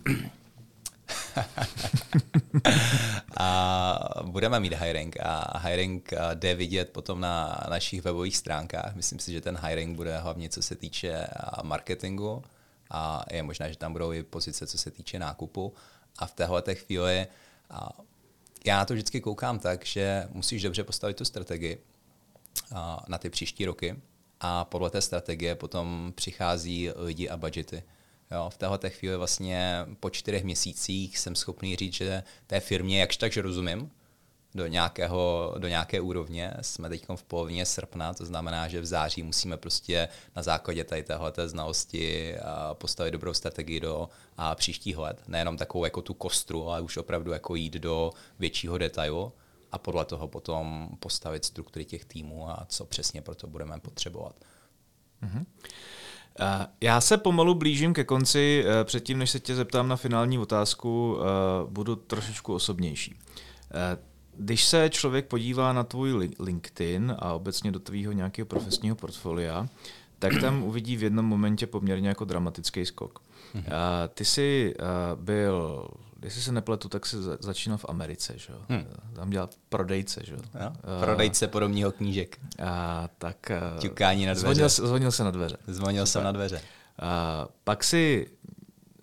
a 3.38 3.98
budeme 4.22 4.60
mít 4.60 4.74
hiring 4.74 5.16
a 5.20 5.58
hiring 5.58 6.12
jde 6.34 6.54
vidět 6.54 6.90
potom 6.90 7.20
na 7.20 7.60
našich 7.70 8.02
webových 8.02 8.36
stránkách. 8.36 8.94
Myslím 8.94 9.18
si, 9.18 9.32
že 9.32 9.40
ten 9.40 9.58
hiring 9.66 9.96
bude 9.96 10.18
hlavně 10.18 10.48
co 10.48 10.62
se 10.62 10.76
týče 10.76 11.26
marketingu 11.62 12.42
a 12.90 13.24
je 13.32 13.42
možné, 13.42 13.70
že 13.70 13.78
tam 13.78 13.92
budou 13.92 14.12
i 14.12 14.22
pozice, 14.22 14.66
co 14.66 14.78
se 14.78 14.90
týče 14.90 15.18
nákupu. 15.18 15.74
A 16.18 16.26
v 16.26 16.32
téhle 16.32 16.62
chvíli 16.74 17.26
já 18.66 18.84
to 18.84 18.94
vždycky 18.94 19.20
koukám 19.20 19.58
tak, 19.58 19.84
že 19.84 20.28
musíš 20.32 20.62
dobře 20.62 20.84
postavit 20.84 21.16
tu 21.16 21.24
strategii 21.24 21.78
na 23.08 23.18
ty 23.18 23.30
příští 23.30 23.66
roky 23.66 23.96
a 24.40 24.64
podle 24.64 24.90
té 24.90 25.00
strategie 25.00 25.54
potom 25.54 26.12
přichází 26.14 26.90
lidi 26.96 27.28
a 27.28 27.36
budgety. 27.36 27.82
Jo, 28.30 28.50
v 28.50 28.56
této 28.56 28.90
chvíli 28.90 29.16
vlastně 29.16 29.86
po 30.00 30.10
čtyřech 30.10 30.44
měsících 30.44 31.18
jsem 31.18 31.34
schopný 31.34 31.76
říct, 31.76 31.94
že 31.94 32.22
té 32.46 32.60
firmě 32.60 33.00
jakž 33.00 33.16
takže 33.16 33.42
rozumím, 33.42 33.90
do, 34.54 34.66
nějakého, 34.66 35.54
do 35.58 35.68
nějaké 35.68 36.00
úrovně. 36.00 36.54
Jsme 36.60 36.88
teď 36.88 37.06
v 37.16 37.22
polovině 37.22 37.66
srpna, 37.66 38.14
to 38.14 38.26
znamená, 38.26 38.68
že 38.68 38.80
v 38.80 38.86
září 38.86 39.22
musíme 39.22 39.56
prostě 39.56 40.08
na 40.36 40.42
základě 40.42 40.84
tady 40.84 41.02
téhleté 41.02 41.48
znalosti 41.48 42.34
postavit 42.72 43.10
dobrou 43.10 43.34
strategii 43.34 43.80
do 43.80 44.08
a 44.36 44.54
příštích 44.54 44.98
let. 44.98 45.22
Nejenom 45.28 45.56
takovou 45.56 45.84
jako 45.84 46.02
tu 46.02 46.14
kostru, 46.14 46.68
ale 46.68 46.80
už 46.80 46.96
opravdu 46.96 47.32
jako 47.32 47.54
jít 47.54 47.74
do 47.74 48.12
většího 48.38 48.78
detailu 48.78 49.32
a 49.72 49.78
podle 49.78 50.04
toho 50.04 50.28
potom 50.28 50.88
postavit 51.00 51.44
struktury 51.44 51.84
těch 51.84 52.04
týmů 52.04 52.50
a 52.50 52.66
co 52.68 52.84
přesně 52.84 53.22
pro 53.22 53.34
to 53.34 53.46
budeme 53.46 53.80
potřebovat. 53.80 54.44
Mm-hmm. 55.22 55.46
Já 56.80 57.00
se 57.00 57.16
pomalu 57.16 57.54
blížím 57.54 57.94
ke 57.94 58.04
konci. 58.04 58.64
Eh, 58.66 58.84
předtím, 58.84 59.18
než 59.18 59.30
se 59.30 59.40
tě 59.40 59.54
zeptám 59.54 59.88
na 59.88 59.96
finální 59.96 60.38
otázku, 60.38 61.18
eh, 61.20 61.24
budu 61.70 61.96
trošičku 61.96 62.54
osobnější. 62.54 63.18
Eh, 63.74 63.98
když 64.36 64.64
se 64.64 64.90
člověk 64.90 65.26
podívá 65.26 65.72
na 65.72 65.84
tvůj 65.84 66.30
LinkedIn 66.38 67.14
a 67.18 67.32
obecně 67.32 67.72
do 67.72 67.80
tvýho 67.80 68.12
nějakého 68.12 68.46
profesního 68.46 68.96
portfolia, 68.96 69.66
tak 70.18 70.40
tam 70.40 70.62
uvidí 70.68 70.96
v 70.96 71.02
jednom 71.02 71.24
momentě 71.24 71.66
poměrně 71.66 72.08
jako 72.08 72.24
dramatický 72.24 72.86
skok. 72.86 73.22
Mm-hmm. 73.54 74.08
ty 74.14 74.24
jsi 74.24 74.74
byl 75.14 75.88
jestli 76.22 76.42
se 76.42 76.52
nepletu, 76.52 76.88
tak 76.88 77.06
se 77.06 77.16
začínal 77.40 77.78
v 77.78 77.86
Americe, 77.88 78.38
že 78.38 78.52
jo? 78.52 78.58
Hmm. 78.68 78.86
Tam 79.12 79.30
dělal 79.30 79.48
prodejce, 79.68 80.20
že 80.24 80.34
jo? 80.34 80.40
Prodejce 81.00 81.48
podobního 81.48 81.92
knížek. 81.92 82.38
A, 82.64 83.08
tak... 83.18 83.52
Ťukání 83.78 84.26
na 84.26 84.34
dveře. 84.34 84.68
Zvonil, 84.68 84.68
zvonil 84.68 85.12
se 85.12 85.24
na 85.24 85.30
dveře. 85.30 85.56
Zvonil 85.66 86.06
jsem 86.06 86.24
na 86.24 86.32
dveře. 86.32 86.60
A, 86.98 87.48
pak 87.64 87.84
si 87.84 88.30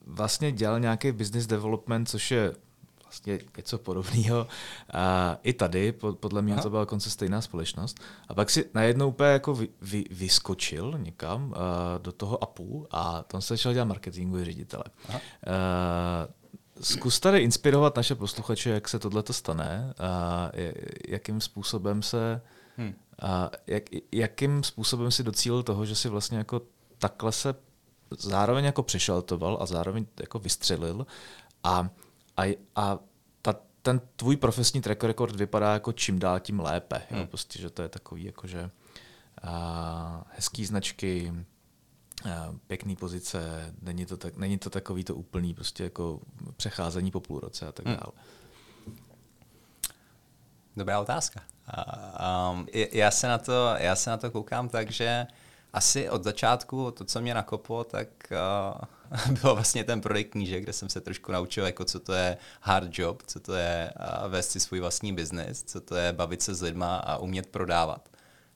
vlastně 0.06 0.52
dělal 0.52 0.80
nějaký 0.80 1.12
business 1.12 1.48
development, 1.48 2.10
což 2.10 2.32
je 2.32 2.56
vlastně 3.04 3.40
něco 3.58 3.78
podobného. 3.78 4.48
A 4.94 5.38
I 5.44 5.54
tady, 5.54 5.92
podle 5.92 6.42
mě, 6.42 6.54
Aha. 6.54 6.64
to 6.64 6.70
byla 6.70 6.86
konce 6.86 7.10
stejná 7.10 7.42
společnost. 7.42 8.00
A 8.28 8.34
pak 8.34 8.50
si 8.50 8.70
najednou 8.74 9.08
úplně 9.08 9.30
jako 9.30 9.56
vy, 9.56 9.70
vy, 9.82 10.04
vyskočil 10.12 10.94
někam 10.98 11.46
uh, 11.50 11.56
do 12.02 12.12
toho 12.12 12.44
APU 12.44 12.88
a 12.92 13.24
tam 13.24 13.42
se 13.42 13.54
začal 13.54 13.74
dělat 13.74 13.86
marketingový 13.86 14.46
ředitele. 14.46 14.84
Aha. 15.10 15.20
Uh, 15.48 16.34
Zkus 16.82 17.20
tady 17.20 17.40
inspirovat 17.40 17.96
naše 17.96 18.16
posluchače, 18.16 18.70
jak 18.70 18.90
se 18.90 19.00
tohle 19.00 19.24
stane 19.32 19.94
a 20.00 20.52
jakým 21.08 21.42
způsobem 21.42 22.02
se 22.02 22.42
hmm. 22.78 22.94
a 23.22 23.52
jak, 23.68 23.84
jakým 24.12 24.64
způsobem 24.64 25.12
si 25.12 25.24
docílil 25.24 25.64
toho, 25.64 25.86
že 25.86 25.96
si 25.96 26.10
vlastně 26.10 26.38
jako 26.38 26.62
takhle 26.98 27.32
se 27.32 27.56
zároveň 28.12 28.66
jako 28.66 28.84
přešaltoval 28.84 29.58
a 29.62 29.66
zároveň 29.66 30.06
jako 30.20 30.40
vystřelil 30.40 31.08
a, 31.64 31.90
a, 32.38 32.56
a 32.76 33.00
ta, 33.42 33.56
ten 33.82 34.02
tvůj 34.16 34.36
profesní 34.36 34.82
track 34.82 35.04
record 35.04 35.36
vypadá 35.36 35.74
jako 35.74 35.92
čím 35.92 36.20
dál 36.20 36.40
tím 36.40 36.60
lépe. 36.60 37.02
Hmm. 37.10 37.20
Jo? 37.20 37.28
Prostě, 37.28 37.62
že 37.62 37.70
to 37.70 37.82
je 37.82 37.90
takový 37.90 38.24
jako, 38.24 38.48
že 38.48 38.70
a, 39.44 40.26
hezký 40.30 40.66
značky, 40.66 41.34
pěkný 42.68 42.96
pozice, 42.96 43.74
není 43.82 44.06
to, 44.06 44.18
tak, 44.18 44.38
není 44.38 44.58
to 44.58 44.70
takový 44.70 45.04
to 45.04 45.16
úplný 45.16 45.54
prostě 45.54 45.84
jako 45.84 46.20
přecházení 46.58 47.12
po 47.12 47.20
půl 47.20 47.40
roce 47.40 47.68
a 47.68 47.72
tak 47.72 47.86
hmm. 47.86 47.96
dále. 47.96 48.14
Dobrá 50.78 51.00
otázka. 51.00 51.42
Um, 52.52 52.68
já, 52.92 53.12
se 53.12 53.28
na 53.28 53.38
to, 53.38 53.76
já 53.78 53.96
se 53.96 54.10
na 54.10 54.18
to 54.18 54.32
koukám 54.32 54.70
tak, 54.70 54.92
že 54.92 55.28
asi 55.74 56.10
od 56.10 56.24
začátku 56.24 56.92
to, 56.92 57.06
co 57.06 57.22
mě 57.22 57.34
nakoplo, 57.34 57.84
tak 57.84 58.08
uh, 58.32 59.34
bylo 59.42 59.56
vlastně 59.56 59.84
ten 59.84 60.02
prodej 60.02 60.24
knížek, 60.24 60.64
kde 60.64 60.74
jsem 60.74 60.90
se 60.90 61.02
trošku 61.02 61.32
naučil, 61.32 61.66
jako 61.66 61.86
co 61.86 62.00
to 62.00 62.14
je 62.14 62.38
hard 62.62 63.00
job, 63.00 63.24
co 63.28 63.40
to 63.40 63.54
je 63.54 63.94
uh, 64.00 64.32
vést 64.32 64.52
si 64.52 64.60
svůj 64.60 64.80
vlastní 64.80 65.14
biznis, 65.14 65.64
co 65.64 65.82
to 65.82 65.96
je 65.96 66.14
bavit 66.14 66.42
se 66.42 66.56
s 66.56 66.62
lidma 66.62 66.98
a 66.98 67.18
umět 67.18 67.48
prodávat. 67.48 68.10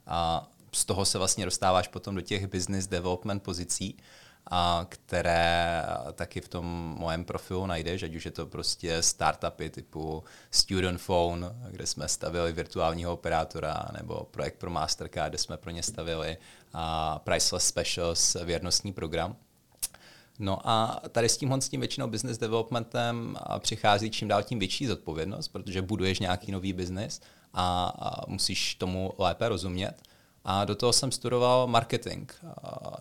A 0.07 0.49
z 0.72 0.86
toho 0.86 1.05
se 1.05 1.17
vlastně 1.17 1.45
dostáváš 1.45 1.88
potom 1.88 2.15
do 2.15 2.22
těch 2.22 2.47
business 2.47 2.88
development 2.88 3.43
pozicí, 3.43 3.97
a 4.51 4.86
které 4.89 5.84
taky 6.13 6.41
v 6.41 6.47
tom 6.47 6.65
mojem 6.97 7.26
profilu 7.26 7.65
najdeš, 7.65 8.03
ať 8.03 8.15
už 8.15 8.26
je 8.26 8.32
to 8.32 8.45
prostě 8.45 9.01
startupy 9.01 9.70
typu 9.70 10.24
Student 10.51 11.01
Phone, 11.01 11.55
kde 11.72 11.86
jsme 11.86 12.07
stavili 12.07 12.53
virtuálního 12.53 13.13
operátora, 13.13 13.86
nebo 13.97 14.28
projekt 14.32 14.55
pro 14.55 14.70
Mastercard, 14.70 15.32
kde 15.32 15.38
jsme 15.38 15.57
pro 15.57 15.72
ně 15.72 15.84
stavili 15.84 16.38
a 16.74 17.20
Priceless 17.20 17.67
Specials 17.67 18.38
věrnostní 18.43 18.93
program. 18.93 19.36
No 20.39 20.70
a 20.70 21.01
tady 21.09 21.30
s 21.30 21.38
tímhle 21.38 21.61
s 21.61 21.70
tím 21.70 21.80
většinou 21.80 22.07
business 22.07 22.38
developmentem 22.38 23.38
přichází 23.59 24.09
čím 24.09 24.28
dál 24.28 24.43
tím 24.43 24.59
větší 24.59 24.88
zodpovědnost, 24.88 25.47
protože 25.47 25.82
buduješ 25.82 26.20
nějaký 26.20 26.51
nový 26.51 26.74
a, 27.53 27.93
a 27.99 28.30
musíš 28.30 28.76
tomu 28.76 29.13
lépe 29.17 29.49
rozumět. 29.49 30.09
A 30.43 30.65
do 30.65 30.75
toho 30.75 30.93
jsem 30.93 31.11
studoval 31.11 31.67
marketing 31.67 32.31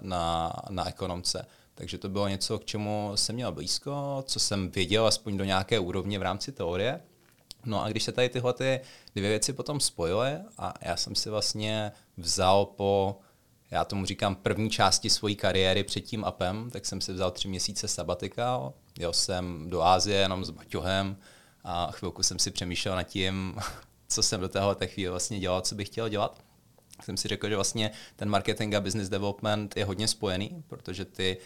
na, 0.00 0.52
na 0.70 0.88
ekonomce. 0.88 1.46
Takže 1.74 1.98
to 1.98 2.08
bylo 2.08 2.28
něco, 2.28 2.58
k 2.58 2.64
čemu 2.64 3.12
jsem 3.14 3.34
měl 3.34 3.52
blízko, 3.52 4.24
co 4.26 4.40
jsem 4.40 4.70
věděl 4.70 5.06
aspoň 5.06 5.36
do 5.36 5.44
nějaké 5.44 5.78
úrovně 5.78 6.18
v 6.18 6.22
rámci 6.22 6.52
teorie. 6.52 7.00
No 7.64 7.82
a 7.82 7.88
když 7.88 8.02
se 8.02 8.12
tady 8.12 8.28
tyhle 8.28 8.52
ty 8.52 8.80
dvě 9.14 9.28
věci 9.30 9.52
potom 9.52 9.80
spojily 9.80 10.30
a 10.58 10.74
já 10.80 10.96
jsem 10.96 11.14
si 11.14 11.30
vlastně 11.30 11.92
vzal 12.16 12.66
po, 12.66 13.18
já 13.70 13.84
tomu 13.84 14.06
říkám, 14.06 14.34
první 14.34 14.70
části 14.70 15.10
své 15.10 15.34
kariéry 15.34 15.84
před 15.84 16.00
tím 16.00 16.24
apem, 16.24 16.70
tak 16.70 16.86
jsem 16.86 17.00
si 17.00 17.12
vzal 17.12 17.30
tři 17.30 17.48
měsíce 17.48 17.88
sabatika, 17.88 18.72
jel 18.98 19.12
jsem 19.12 19.70
do 19.70 19.82
Ázie 19.82 20.18
jenom 20.18 20.44
s 20.44 20.50
baťohem 20.50 21.16
a 21.64 21.90
chvilku 21.90 22.22
jsem 22.22 22.38
si 22.38 22.50
přemýšlel 22.50 22.96
nad 22.96 23.02
tím, 23.02 23.56
co 24.08 24.22
jsem 24.22 24.40
do 24.40 24.48
téhle 24.48 24.76
chvíle 24.86 25.10
vlastně 25.10 25.38
dělal, 25.40 25.60
co 25.60 25.74
bych 25.74 25.88
chtěl 25.88 26.08
dělat 26.08 26.47
jsem 27.02 27.16
si 27.16 27.28
řekl, 27.28 27.48
že 27.48 27.54
vlastně 27.54 27.90
ten 28.16 28.28
marketing 28.28 28.74
a 28.74 28.80
business 28.80 29.08
development 29.08 29.76
je 29.76 29.84
hodně 29.84 30.08
spojený, 30.08 30.64
protože 30.66 31.04
ty 31.04 31.36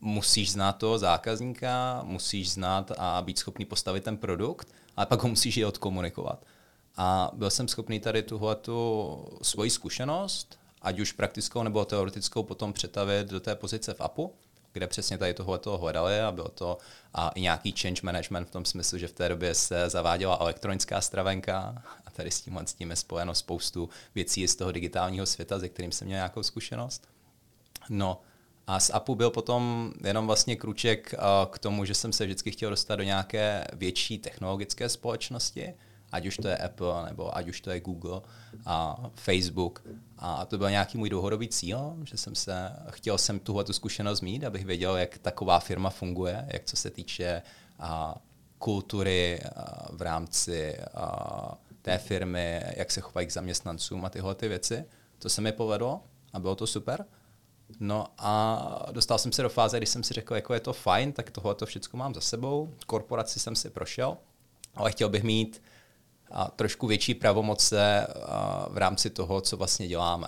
musíš 0.00 0.52
znát 0.52 0.72
toho 0.72 0.98
zákazníka, 0.98 2.00
musíš 2.04 2.50
znát 2.50 2.92
a 2.98 3.22
být 3.22 3.38
schopný 3.38 3.64
postavit 3.64 4.04
ten 4.04 4.16
produkt, 4.16 4.68
ale 4.96 5.06
pak 5.06 5.22
ho 5.22 5.28
musíš 5.28 5.56
i 5.56 5.64
odkomunikovat. 5.64 6.44
A 6.96 7.30
byl 7.34 7.50
jsem 7.50 7.68
schopný 7.68 8.00
tady 8.00 8.22
tuhle 8.22 8.56
tu 8.56 9.38
svoji 9.42 9.70
zkušenost, 9.70 10.58
ať 10.82 10.98
už 11.00 11.12
praktickou 11.12 11.62
nebo 11.62 11.84
teoretickou, 11.84 12.42
potom 12.42 12.72
přetavit 12.72 13.26
do 13.26 13.40
té 13.40 13.54
pozice 13.54 13.94
v 13.94 14.00
APU, 14.00 14.32
kde 14.72 14.86
přesně 14.86 15.18
tady 15.18 15.34
tohle 15.34 15.60
hledali 15.76 16.20
a 16.20 16.32
bylo 16.32 16.48
to 16.48 16.78
a 17.14 17.28
i 17.28 17.40
nějaký 17.40 17.74
change 17.80 18.00
management 18.02 18.44
v 18.48 18.50
tom 18.50 18.64
smyslu, 18.64 18.98
že 18.98 19.08
v 19.08 19.12
té 19.12 19.28
době 19.28 19.54
se 19.54 19.90
zaváděla 19.90 20.38
elektronická 20.40 21.00
stravenka 21.00 21.82
tady 22.16 22.30
s 22.30 22.40
tím, 22.40 22.58
s 22.58 22.74
tím 22.74 22.90
je 22.90 22.96
spojeno 22.96 23.34
spoustu 23.34 23.88
věcí 24.14 24.48
z 24.48 24.56
toho 24.56 24.72
digitálního 24.72 25.26
světa, 25.26 25.58
ze 25.58 25.68
kterým 25.68 25.92
jsem 25.92 26.06
měl 26.06 26.16
nějakou 26.16 26.42
zkušenost. 26.42 27.08
No 27.88 28.20
a 28.66 28.80
z 28.80 28.90
APU 28.90 29.14
byl 29.14 29.30
potom 29.30 29.92
jenom 30.04 30.26
vlastně 30.26 30.56
kruček 30.56 31.14
k 31.50 31.58
tomu, 31.58 31.84
že 31.84 31.94
jsem 31.94 32.12
se 32.12 32.24
vždycky 32.24 32.50
chtěl 32.50 32.70
dostat 32.70 32.96
do 32.96 33.02
nějaké 33.02 33.64
větší 33.72 34.18
technologické 34.18 34.88
společnosti, 34.88 35.74
ať 36.12 36.26
už 36.26 36.36
to 36.36 36.48
je 36.48 36.56
Apple, 36.56 37.06
nebo 37.06 37.36
ať 37.36 37.48
už 37.48 37.60
to 37.60 37.70
je 37.70 37.80
Google 37.80 38.20
a 38.66 38.96
Facebook. 39.14 39.84
A 40.18 40.46
to 40.46 40.58
byl 40.58 40.70
nějaký 40.70 40.98
můj 40.98 41.10
dlouhodobý 41.10 41.48
cíl, 41.48 41.96
že 42.04 42.16
jsem 42.16 42.34
se, 42.34 42.72
chtěl 42.90 43.18
jsem 43.18 43.38
tuhle 43.38 43.64
tu 43.64 43.72
zkušenost 43.72 44.20
mít, 44.20 44.44
abych 44.44 44.64
věděl, 44.64 44.96
jak 44.96 45.18
taková 45.18 45.60
firma 45.60 45.90
funguje, 45.90 46.46
jak 46.52 46.64
co 46.64 46.76
se 46.76 46.90
týče 46.90 47.42
a, 47.78 48.14
kultury 48.58 49.40
a, 49.56 49.92
v 49.92 50.02
rámci 50.02 50.78
a, 50.94 51.58
té 51.86 51.98
firmy, 51.98 52.62
jak 52.76 52.90
se 52.90 53.00
chovají 53.00 53.26
k 53.26 53.32
zaměstnancům 53.32 54.04
a 54.04 54.10
tyhle 54.10 54.34
ty 54.34 54.48
věci. 54.48 54.84
To 55.18 55.28
se 55.28 55.40
mi 55.40 55.52
povedlo 55.52 56.00
a 56.32 56.38
bylo 56.38 56.54
to 56.54 56.66
super. 56.66 57.04
No 57.80 58.06
a 58.18 58.86
dostal 58.92 59.18
jsem 59.18 59.32
se 59.32 59.42
do 59.42 59.48
fáze, 59.48 59.76
kdy 59.76 59.86
jsem 59.86 60.02
si 60.02 60.14
řekl, 60.14 60.34
jako 60.34 60.54
je 60.54 60.60
to 60.60 60.72
fajn, 60.72 61.12
tak 61.12 61.30
tohle 61.30 61.54
to 61.54 61.66
všechno 61.66 61.96
mám 61.96 62.14
za 62.14 62.20
sebou. 62.20 62.74
Korporaci 62.86 63.40
jsem 63.40 63.56
si 63.56 63.70
prošel, 63.70 64.16
ale 64.74 64.90
chtěl 64.90 65.08
bych 65.08 65.22
mít 65.22 65.62
a 66.30 66.50
trošku 66.50 66.86
větší 66.86 67.14
pravomoce 67.14 68.06
v 68.68 68.78
rámci 68.78 69.10
toho, 69.10 69.40
co 69.40 69.56
vlastně 69.56 69.88
děláme. 69.88 70.26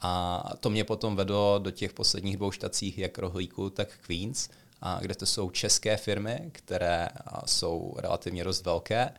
A 0.00 0.44
to 0.60 0.70
mě 0.70 0.84
potom 0.84 1.16
vedlo 1.16 1.58
do 1.58 1.70
těch 1.70 1.92
posledních 1.92 2.36
dvou 2.36 2.50
štacích, 2.50 2.98
jak 2.98 3.18
Rohlíku, 3.18 3.70
tak 3.70 3.88
Queens, 4.06 4.48
a 4.80 5.00
kde 5.00 5.14
to 5.14 5.26
jsou 5.26 5.50
české 5.50 5.96
firmy, 5.96 6.50
které 6.52 7.08
jsou 7.46 7.94
relativně 7.98 8.44
dost 8.44 8.64
velké 8.64 9.12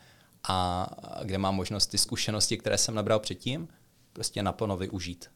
a 0.48 0.88
kde 1.24 1.38
mám 1.38 1.56
možnost 1.56 1.88
ty 1.88 1.98
zkušenosti, 1.98 2.58
které 2.58 2.78
jsem 2.78 2.96
nabral 2.96 3.20
předtím, 3.20 3.68
prostě 4.14 4.44
naplno 4.44 4.78
využít. 4.78 5.30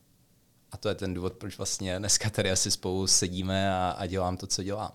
A 0.72 0.78
to 0.78 0.90
je 0.90 0.96
ten 0.96 1.14
důvod, 1.14 1.34
proč 1.34 1.58
vlastně 1.58 2.00
dneska 2.00 2.30
tady 2.30 2.52
asi 2.52 2.72
spolu 2.72 3.08
sedíme 3.08 3.76
a, 3.76 3.96
a 3.98 4.06
dělám 4.06 4.38
to, 4.38 4.48
co 4.48 4.64
dělám. 4.64 4.92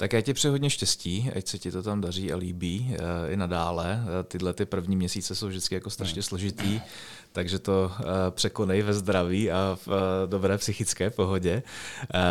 Tak 0.00 0.12
já 0.12 0.20
ti 0.20 0.34
přeji 0.34 0.50
hodně 0.50 0.70
štěstí, 0.70 1.30
ať 1.36 1.48
se 1.48 1.58
ti 1.58 1.70
to 1.70 1.82
tam 1.82 2.00
daří 2.00 2.32
a 2.32 2.36
líbí 2.36 2.88
uh, 2.90 3.32
i 3.32 3.36
nadále. 3.36 4.00
Uh, 4.02 4.08
tyhle 4.28 4.52
ty 4.52 4.66
první 4.66 4.96
měsíce 4.96 5.34
jsou 5.34 5.48
vždycky 5.48 5.74
jako 5.74 5.90
strašně 5.90 6.14
hmm. 6.14 6.22
složitý, 6.22 6.80
takže 7.32 7.58
to 7.58 7.92
uh, 8.00 8.06
překonej 8.30 8.82
ve 8.82 8.94
zdraví 8.94 9.50
a 9.50 9.78
v 9.84 9.88
uh, 9.88 9.94
dobré 10.26 10.58
psychické 10.58 11.10
pohodě. 11.10 11.62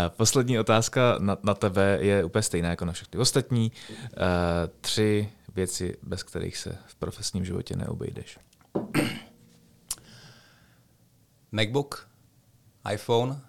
Poslední 0.08 0.60
otázka 0.60 1.16
na, 1.20 1.38
na 1.44 1.54
tebe 1.54 1.98
je 2.02 2.24
úplně 2.24 2.42
stejná 2.42 2.70
jako 2.70 2.86
na 2.86 2.94
všechny 2.94 3.20
ostatní. 3.20 3.72
Tři 4.82 5.30
věci, 5.56 5.98
bez 6.04 6.24
kterých 6.24 6.58
se 6.58 6.78
v 6.88 6.96
profesním 6.96 7.46
životě 7.46 7.76
neobejdeš. 7.76 8.40
MacBook, 11.52 12.10
iPhone 12.94 13.42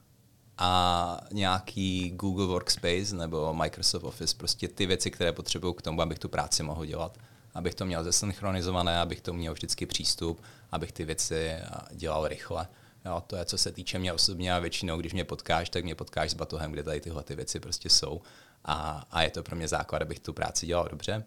a 0.59 1.21
nějaký 1.33 2.11
Google 2.11 2.47
Workspace 2.47 3.17
nebo 3.17 3.55
Microsoft 3.55 4.05
Office, 4.05 4.37
prostě 4.37 4.69
ty 4.69 4.87
věci, 4.87 5.11
které 5.11 5.33
potřebuju 5.33 5.73
k 5.73 5.83
tomu, 5.83 6.03
abych 6.03 6.19
tu 6.19 6.29
práci 6.29 6.63
mohl 6.63 6.87
dělat. 6.87 7.19
Abych 7.55 7.75
to 7.75 7.87
měl 7.87 8.05
zesynchronizované, 8.05 9.01
abych 9.01 9.21
to 9.21 9.33
měl 9.33 9.53
vždycky 9.53 9.87
přístup, 9.87 10.43
abych 10.71 10.93
ty 10.93 11.05
věci 11.05 11.57
dělal 11.91 12.29
rychle. 12.29 12.69
Jo, 13.05 13.23
to 13.27 13.37
je, 13.37 13.45
co 13.45 13.59
se 13.59 13.73
týče 13.73 13.99
mě 13.99 14.13
osobně 14.13 14.55
a 14.55 14.59
většinou, 14.59 14.97
když 14.97 15.13
mě 15.13 15.25
potkáš, 15.25 15.71
tak 15.71 15.85
mě 15.85 15.95
potkáš 15.95 16.31
s 16.31 16.35
batohem, 16.35 16.73
kde 16.73 16.83
tady 16.83 17.01
tyhle 17.01 17.23
ty 17.23 17.37
věci 17.37 17.61
prostě 17.61 17.91
jsou. 17.91 18.21
A, 18.65 19.05
a 19.11 19.23
je 19.23 19.31
to 19.31 19.43
pro 19.43 19.57
mě 19.57 19.69
základ, 19.69 20.03
abych 20.03 20.21
tu 20.21 20.33
práci 20.33 20.67
dělal 20.67 20.89
dobře. 20.91 21.25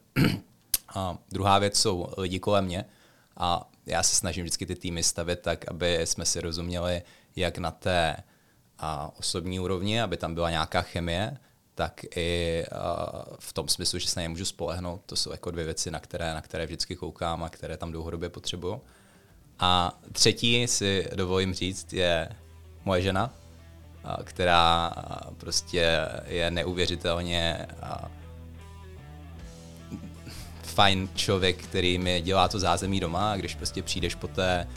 A 0.93 1.17
druhá 1.31 1.59
věc 1.59 1.79
jsou 1.79 2.07
lidi 2.17 2.39
kolem 2.39 2.65
mě. 2.65 2.85
A 3.37 3.69
já 3.85 4.03
se 4.03 4.15
snažím 4.15 4.43
vždycky 4.43 4.65
ty 4.65 4.75
týmy 4.75 5.03
stavit 5.03 5.39
tak, 5.39 5.67
aby 5.67 6.01
jsme 6.03 6.25
si 6.25 6.41
rozuměli, 6.41 7.01
jak 7.35 7.57
na 7.57 7.71
té 7.71 8.15
a 8.79 9.11
osobní 9.19 9.59
úrovni, 9.59 10.01
aby 10.01 10.17
tam 10.17 10.33
byla 10.33 10.49
nějaká 10.49 10.81
chemie, 10.81 11.37
tak 11.75 12.01
i 12.15 12.63
v 13.39 13.53
tom 13.53 13.67
smyslu, 13.67 13.99
že 13.99 14.07
se 14.07 14.19
na 14.19 14.21
ně 14.21 14.29
můžu 14.29 14.45
spolehnout. 14.45 15.01
To 15.05 15.15
jsou 15.15 15.31
jako 15.31 15.51
dvě 15.51 15.65
věci, 15.65 15.91
na 15.91 15.99
které, 15.99 16.33
na 16.33 16.41
které 16.41 16.65
vždycky 16.65 16.95
koukám 16.95 17.43
a 17.43 17.49
které 17.49 17.77
tam 17.77 17.91
dlouhodobě 17.91 18.29
potřebuju. 18.29 18.81
A 19.59 19.99
třetí 20.11 20.67
si 20.67 21.07
dovolím 21.15 21.53
říct 21.53 21.93
je 21.93 22.29
moje 22.85 23.01
žena, 23.01 23.33
která 24.23 24.91
prostě 25.37 25.99
je 26.25 26.51
neuvěřitelně 26.51 27.67
fajn 30.73 31.09
člověk, 31.15 31.57
který 31.57 31.97
mi 31.97 32.21
dělá 32.21 32.47
to 32.47 32.59
zázemí 32.59 32.99
doma 32.99 33.31
a 33.31 33.35
když 33.35 33.55
prostě 33.55 33.83
přijdeš 33.83 34.15
po 34.15 34.27
té 34.27 34.67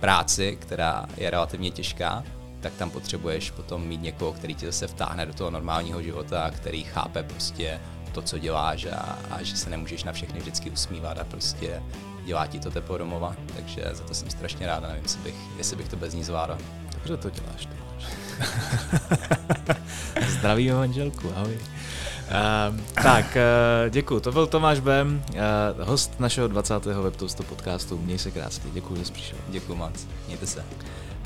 práci, 0.00 0.58
která 0.60 1.06
je 1.16 1.30
relativně 1.30 1.70
těžká, 1.70 2.24
tak 2.60 2.72
tam 2.72 2.90
potřebuješ 2.90 3.50
potom 3.50 3.86
mít 3.86 4.02
někoho, 4.02 4.32
který 4.32 4.54
ti 4.54 4.66
zase 4.66 4.86
vtáhne 4.86 5.26
do 5.26 5.32
toho 5.32 5.50
normálního 5.50 6.02
života, 6.02 6.50
který 6.50 6.84
chápe 6.84 7.22
prostě 7.22 7.80
to, 8.12 8.22
co 8.22 8.38
děláš 8.38 8.84
a, 8.84 9.18
a 9.30 9.42
že 9.42 9.56
se 9.56 9.70
nemůžeš 9.70 10.04
na 10.04 10.12
všechny 10.12 10.40
vždycky 10.40 10.70
usmívat 10.70 11.18
a 11.18 11.24
prostě 11.24 11.82
dělá 12.24 12.46
ti 12.46 12.60
to 12.60 12.70
tepo 12.70 12.98
domova, 12.98 13.36
takže 13.56 13.84
za 13.92 14.04
to 14.04 14.14
jsem 14.14 14.30
strašně 14.30 14.66
rád, 14.66 14.82
nevím, 14.82 15.02
jestli 15.02 15.20
bych, 15.20 15.34
jestli 15.58 15.76
bych 15.76 15.88
to 15.88 15.96
bez 15.96 16.14
ní 16.14 16.24
zvládl. 16.24 16.58
Dobře 16.94 17.16
to 17.16 17.30
děláš, 17.30 17.66
to 17.66 17.82
Zdraví 20.28 20.70
manželku, 20.70 21.32
ahoj. 21.36 21.58
Uh, 22.32 22.80
tak, 23.02 23.24
uh, 23.36 23.90
děkuji. 23.90 24.20
To 24.20 24.32
byl 24.32 24.46
Tomáš 24.46 24.80
Bem, 24.80 25.22
uh, 25.30 25.88
host 25.88 26.20
našeho 26.20 26.48
20. 26.48 26.84
WebToastu 26.84 27.42
podcastu. 27.42 27.98
Měj 27.98 28.18
se 28.18 28.30
krásně, 28.30 28.70
děkuji, 28.72 28.96
že 28.96 29.04
jsi 29.04 29.12
přišel. 29.12 29.38
Děkuji 29.48 29.74
moc, 29.74 30.06
mějte 30.26 30.46
se. 30.46 30.64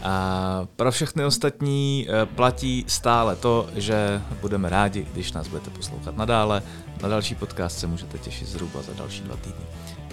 A 0.03 0.67
pro 0.77 0.93
všechny 0.93 1.25
ostatní 1.25 2.07
eh, 2.09 2.27
platí 2.27 2.85
stále 2.89 3.37
to, 3.37 3.69
že 3.75 4.23
budeme 4.41 4.69
rádi, 4.69 5.07
když 5.13 5.33
nás 5.33 5.49
budete 5.49 5.71
poslouchat 5.71 6.17
nadále. 6.17 6.63
Na 7.03 7.09
další 7.09 7.35
podcast 7.35 7.79
se 7.79 7.87
můžete 7.87 8.19
těšit 8.19 8.49
zhruba 8.49 8.83
za 8.83 8.93
další 8.93 9.23
dva 9.23 9.37
týdny. 9.37 9.67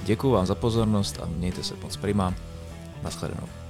Děkuji 0.03 0.31
vám 0.31 0.45
za 0.45 0.55
pozornost 0.55 1.19
a 1.23 1.25
mějte 1.25 1.63
se 1.63 1.73
moc 1.83 1.97
prima. 1.97 2.33
Naschledanou. 3.03 3.62